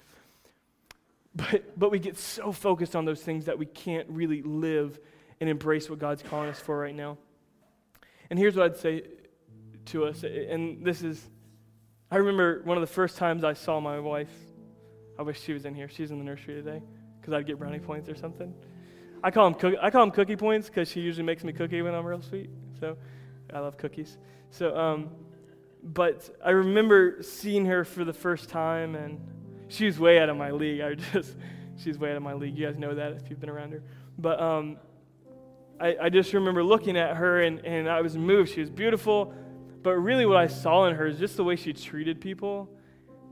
But, 1.35 1.77
but 1.77 1.91
we 1.91 1.99
get 1.99 2.17
so 2.17 2.53
focused 2.53 2.95
on 2.95 3.07
those 3.07 3.21
things 3.21 3.47
that 3.47 3.59
we 3.59 3.67
can't 3.67 4.09
really 4.09 4.41
live 4.43 5.01
and 5.41 5.51
embrace 5.51 5.91
what 5.91 5.99
God's 5.99 6.23
calling 6.23 6.49
us 6.49 6.61
for 6.61 6.79
right 6.79 6.95
now. 6.95 7.19
And 8.31 8.39
here's 8.39 8.55
what 8.55 8.67
I'd 8.67 8.77
say 8.77 9.03
to 9.87 10.05
us. 10.05 10.23
And 10.23 10.87
this 10.87 11.03
is, 11.03 11.29
I 12.09 12.19
remember 12.19 12.63
one 12.63 12.77
of 12.77 12.83
the 12.83 12.95
first 12.95 13.17
times 13.17 13.43
I 13.43 13.55
saw 13.55 13.81
my 13.81 13.99
wife. 13.99 14.31
I 15.19 15.23
wish 15.23 15.43
she 15.43 15.53
was 15.53 15.65
in 15.65 15.75
here. 15.75 15.89
She's 15.89 16.13
in 16.13 16.19
the 16.19 16.25
nursery 16.25 16.55
today 16.55 16.81
because 17.21 17.35
I'd 17.35 17.49
get 17.49 17.59
brownie 17.59 17.81
points 17.81 18.09
or 18.09 18.15
something. 18.15 18.55
I 19.25 19.31
call 19.31 19.51
them, 19.51 19.77
I 19.81 19.89
call 19.89 20.03
them 20.03 20.11
cookie 20.11 20.37
points 20.37 20.69
because 20.69 20.87
she 20.87 21.01
usually 21.01 21.25
makes 21.25 21.45
me 21.45 21.55
cookie 21.55 21.81
when 21.81 21.95
I'm 21.95 22.05
real 22.05 22.21
sweet. 22.21 22.51
So 22.79 22.99
I 23.51 23.59
love 23.59 23.79
cookies. 23.79 24.19
So, 24.51 24.77
um, 24.77 25.09
but 25.83 26.29
I 26.45 26.51
remember 26.51 27.23
seeing 27.23 27.65
her 27.65 27.87
for 27.87 28.05
the 28.05 28.13
first 28.13 28.51
time, 28.51 28.95
and 28.95 29.19
she 29.69 29.87
was 29.87 29.99
way 29.99 30.19
out 30.19 30.29
of 30.29 30.37
my 30.37 30.51
league. 30.51 30.83
I 30.83 30.95
just, 30.95 31.37
she's 31.79 31.99
way 31.99 32.11
out 32.11 32.19
of 32.19 32.23
my 32.23 32.35
league. 32.35 32.55
You 32.55 32.67
guys 32.67 32.77
know 32.77 32.95
that 32.95 33.13
if 33.13 33.31
you've 33.31 33.41
been 33.41 33.49
around 33.49 33.73
her. 33.73 33.83
But 34.19 34.43
um, 34.43 34.77
I, 35.81 35.97
I 36.03 36.09
just 36.11 36.35
remember 36.35 36.63
looking 36.63 36.99
at 36.99 37.17
her, 37.17 37.41
and, 37.41 37.65
and 37.65 37.89
I 37.89 38.03
was 38.03 38.19
moved. 38.19 38.53
She 38.53 38.61
was 38.61 38.69
beautiful. 38.69 39.33
But 39.83 39.93
really, 39.93 40.27
what 40.27 40.37
I 40.37 40.49
saw 40.49 40.85
in 40.85 40.97
her 40.97 41.07
is 41.07 41.19
just 41.19 41.39
the 41.39 41.45
way 41.45 41.57
she 41.57 41.73
treated 41.73 42.21
people. 42.21 42.69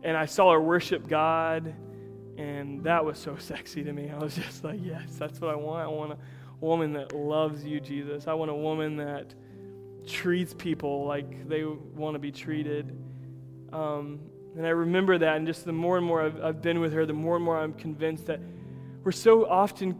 And 0.02 0.16
I 0.16 0.24
saw 0.24 0.52
her 0.52 0.60
worship 0.60 1.06
God. 1.06 1.74
And 2.36 2.82
that 2.84 3.04
was 3.04 3.18
so 3.18 3.36
sexy 3.38 3.84
to 3.84 3.92
me. 3.92 4.10
I 4.10 4.18
was 4.18 4.34
just 4.34 4.64
like, 4.64 4.80
yes, 4.82 5.16
that's 5.18 5.40
what 5.40 5.50
I 5.50 5.56
want. 5.56 5.82
I 5.82 5.88
want 5.88 6.12
a 6.12 6.18
woman 6.64 6.92
that 6.94 7.14
loves 7.14 7.64
you, 7.64 7.80
Jesus. 7.80 8.26
I 8.26 8.34
want 8.34 8.50
a 8.50 8.54
woman 8.54 8.96
that 8.96 9.34
treats 10.06 10.54
people 10.54 11.04
like 11.06 11.48
they 11.48 11.64
want 11.64 12.14
to 12.14 12.18
be 12.18 12.32
treated. 12.32 12.96
Um, 13.72 14.20
and 14.56 14.66
I 14.66 14.70
remember 14.70 15.18
that. 15.18 15.36
And 15.36 15.46
just 15.46 15.64
the 15.64 15.72
more 15.72 15.96
and 15.96 16.06
more 16.06 16.22
I've, 16.22 16.42
I've 16.42 16.62
been 16.62 16.80
with 16.80 16.92
her, 16.92 17.06
the 17.06 17.12
more 17.12 17.36
and 17.36 17.44
more 17.44 17.58
I'm 17.58 17.72
convinced 17.72 18.26
that 18.26 18.40
we're 19.02 19.12
so 19.12 19.46
often 19.46 19.98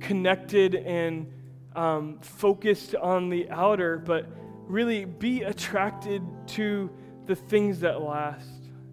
connected 0.00 0.74
and 0.74 1.30
um, 1.74 2.18
focused 2.20 2.94
on 2.94 3.28
the 3.28 3.48
outer, 3.50 3.98
but 3.98 4.26
really 4.66 5.04
be 5.04 5.42
attracted 5.42 6.22
to 6.46 6.90
the 7.26 7.34
things 7.34 7.80
that 7.80 8.00
last 8.00 8.48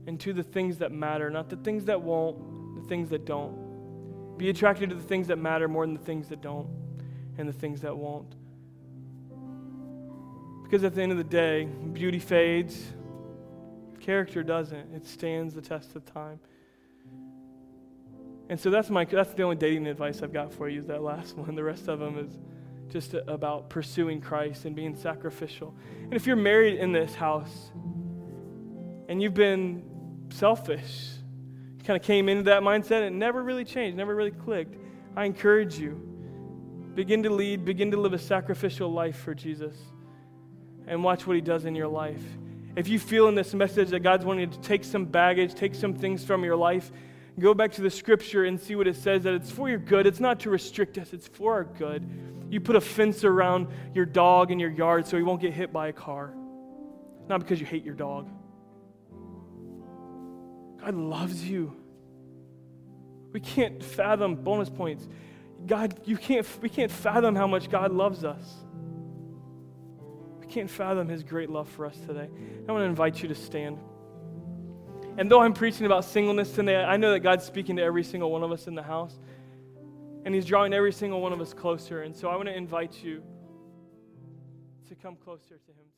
and 0.07 0.19
to 0.19 0.33
the 0.33 0.43
things 0.43 0.77
that 0.77 0.91
matter, 0.91 1.29
not 1.29 1.49
the 1.49 1.55
things 1.57 1.85
that 1.85 2.01
won't, 2.01 2.37
things 2.87 3.09
that 3.09 3.25
don't. 3.25 4.37
Be 4.37 4.49
attracted 4.49 4.89
to 4.89 4.95
the 4.95 5.03
things 5.03 5.27
that 5.27 5.37
matter 5.37 5.67
more 5.67 5.85
than 5.85 5.95
the 5.95 6.03
things 6.03 6.27
that 6.29 6.41
don't 6.41 6.67
and 7.37 7.47
the 7.47 7.53
things 7.53 7.81
that 7.81 7.95
won't. 7.95 8.35
Because 10.63 10.83
at 10.83 10.93
the 10.93 11.01
end 11.01 11.11
of 11.11 11.17
the 11.17 11.23
day, 11.23 11.65
beauty 11.65 12.19
fades, 12.19 12.91
character 13.99 14.43
doesn't. 14.43 14.93
It 14.93 15.05
stands 15.05 15.53
the 15.53 15.61
test 15.61 15.95
of 15.95 16.05
time. 16.05 16.39
And 18.49 18.59
so 18.59 18.69
that's 18.69 18.89
my 18.89 19.05
that's 19.05 19.33
the 19.33 19.43
only 19.43 19.57
dating 19.57 19.87
advice 19.87 20.21
I've 20.21 20.31
got 20.31 20.53
for 20.53 20.69
you 20.69 20.79
is 20.79 20.87
that 20.87 21.01
last 21.01 21.37
one. 21.37 21.55
The 21.55 21.63
rest 21.63 21.87
of 21.87 21.99
them 21.99 22.17
is 22.17 22.37
just 22.91 23.13
about 23.13 23.69
pursuing 23.69 24.21
Christ 24.21 24.65
and 24.65 24.75
being 24.75 24.95
sacrificial. 24.95 25.75
And 26.03 26.13
if 26.13 26.25
you're 26.25 26.37
married 26.37 26.79
in 26.79 26.91
this 26.91 27.13
house 27.13 27.71
and 29.09 29.21
you've 29.21 29.33
been 29.33 29.83
selfish, 30.29 31.16
kind 31.87 31.99
of 31.99 32.05
came 32.05 32.27
into 32.27 32.43
that 32.43 32.61
mindset 32.63 33.07
and 33.07 33.17
never 33.17 33.41
really 33.41 33.63
changed, 33.63 33.95
never 33.95 34.13
really 34.13 34.31
clicked, 34.31 34.75
I 35.15 35.23
encourage 35.23 35.79
you 35.79 36.03
begin 36.95 37.23
to 37.23 37.29
lead, 37.29 37.63
begin 37.63 37.91
to 37.91 37.97
live 37.97 38.11
a 38.11 38.17
sacrificial 38.19 38.91
life 38.91 39.15
for 39.17 39.33
Jesus 39.33 39.75
and 40.85 41.01
watch 41.01 41.25
what 41.25 41.35
he 41.35 41.41
does 41.41 41.63
in 41.63 41.75
your 41.75 41.87
life. 41.87 42.21
If 42.75 42.89
you 42.89 42.99
feel 42.99 43.29
in 43.29 43.35
this 43.35 43.53
message 43.53 43.89
that 43.91 44.01
God's 44.01 44.25
wanting 44.25 44.49
to 44.49 44.59
take 44.59 44.83
some 44.83 45.05
baggage, 45.05 45.55
take 45.55 45.75
some 45.75 45.93
things 45.93 46.25
from 46.25 46.43
your 46.43 46.57
life, 46.57 46.91
go 47.39 47.53
back 47.53 47.71
to 47.73 47.81
the 47.81 47.89
scripture 47.89 48.43
and 48.45 48.59
see 48.59 48.75
what 48.75 48.87
it 48.87 48.95
says 48.97 49.23
that 49.23 49.35
it's 49.35 49.49
for 49.49 49.69
your 49.69 49.77
good. 49.79 50.05
It's 50.05 50.19
not 50.19 50.41
to 50.41 50.49
restrict 50.49 50.97
us, 50.97 51.13
it's 51.13 51.27
for 51.27 51.53
our 51.53 51.63
good. 51.63 52.05
You 52.49 52.59
put 52.59 52.75
a 52.75 52.81
fence 52.81 53.23
around 53.23 53.67
your 53.93 54.05
dog 54.05 54.51
in 54.51 54.59
your 54.59 54.71
yard 54.71 55.07
so 55.07 55.15
he 55.15 55.23
won't 55.23 55.39
get 55.39 55.53
hit 55.53 55.71
by 55.71 55.87
a 55.87 55.93
car. 55.93 56.33
Not 57.29 57.39
because 57.39 57.61
you 57.61 57.65
hate 57.65 57.85
your 57.85 57.95
dog. 57.95 58.27
God 60.79 60.95
loves 60.95 61.47
you. 61.47 61.75
We 63.33 63.39
can't 63.39 63.83
fathom 63.83 64.35
bonus 64.35 64.69
points. 64.69 65.07
God, 65.65 65.99
you 66.05 66.17
can't, 66.17 66.47
we 66.61 66.69
can't 66.69 66.91
fathom 66.91 67.35
how 67.35 67.47
much 67.47 67.69
God 67.69 67.91
loves 67.91 68.23
us. 68.23 68.43
We 70.39 70.47
can't 70.47 70.69
fathom 70.69 71.07
his 71.09 71.23
great 71.23 71.49
love 71.49 71.67
for 71.67 71.85
us 71.85 71.97
today. 72.07 72.29
I 72.67 72.71
want 72.71 72.81
to 72.81 72.85
invite 72.85 73.21
you 73.21 73.27
to 73.29 73.35
stand. 73.35 73.79
And 75.17 75.31
though 75.31 75.41
I'm 75.41 75.53
preaching 75.53 75.85
about 75.85 76.05
singleness 76.05 76.51
today, 76.51 76.75
I 76.75 76.95
know 76.97 77.11
that 77.11 77.19
God's 77.21 77.43
speaking 77.43 77.75
to 77.77 77.83
every 77.83 78.03
single 78.03 78.31
one 78.31 78.43
of 78.43 78.51
us 78.51 78.67
in 78.67 78.75
the 78.75 78.83
house. 78.83 79.17
And 80.25 80.35
he's 80.35 80.45
drawing 80.45 80.73
every 80.73 80.93
single 80.93 81.21
one 81.21 81.33
of 81.33 81.41
us 81.41 81.53
closer. 81.53 82.03
And 82.03 82.15
so 82.15 82.29
I 82.29 82.35
want 82.35 82.49
to 82.49 82.55
invite 82.55 83.03
you 83.03 83.23
to 84.89 84.95
come 84.95 85.15
closer 85.15 85.57
to 85.57 85.71
him. 85.71 85.96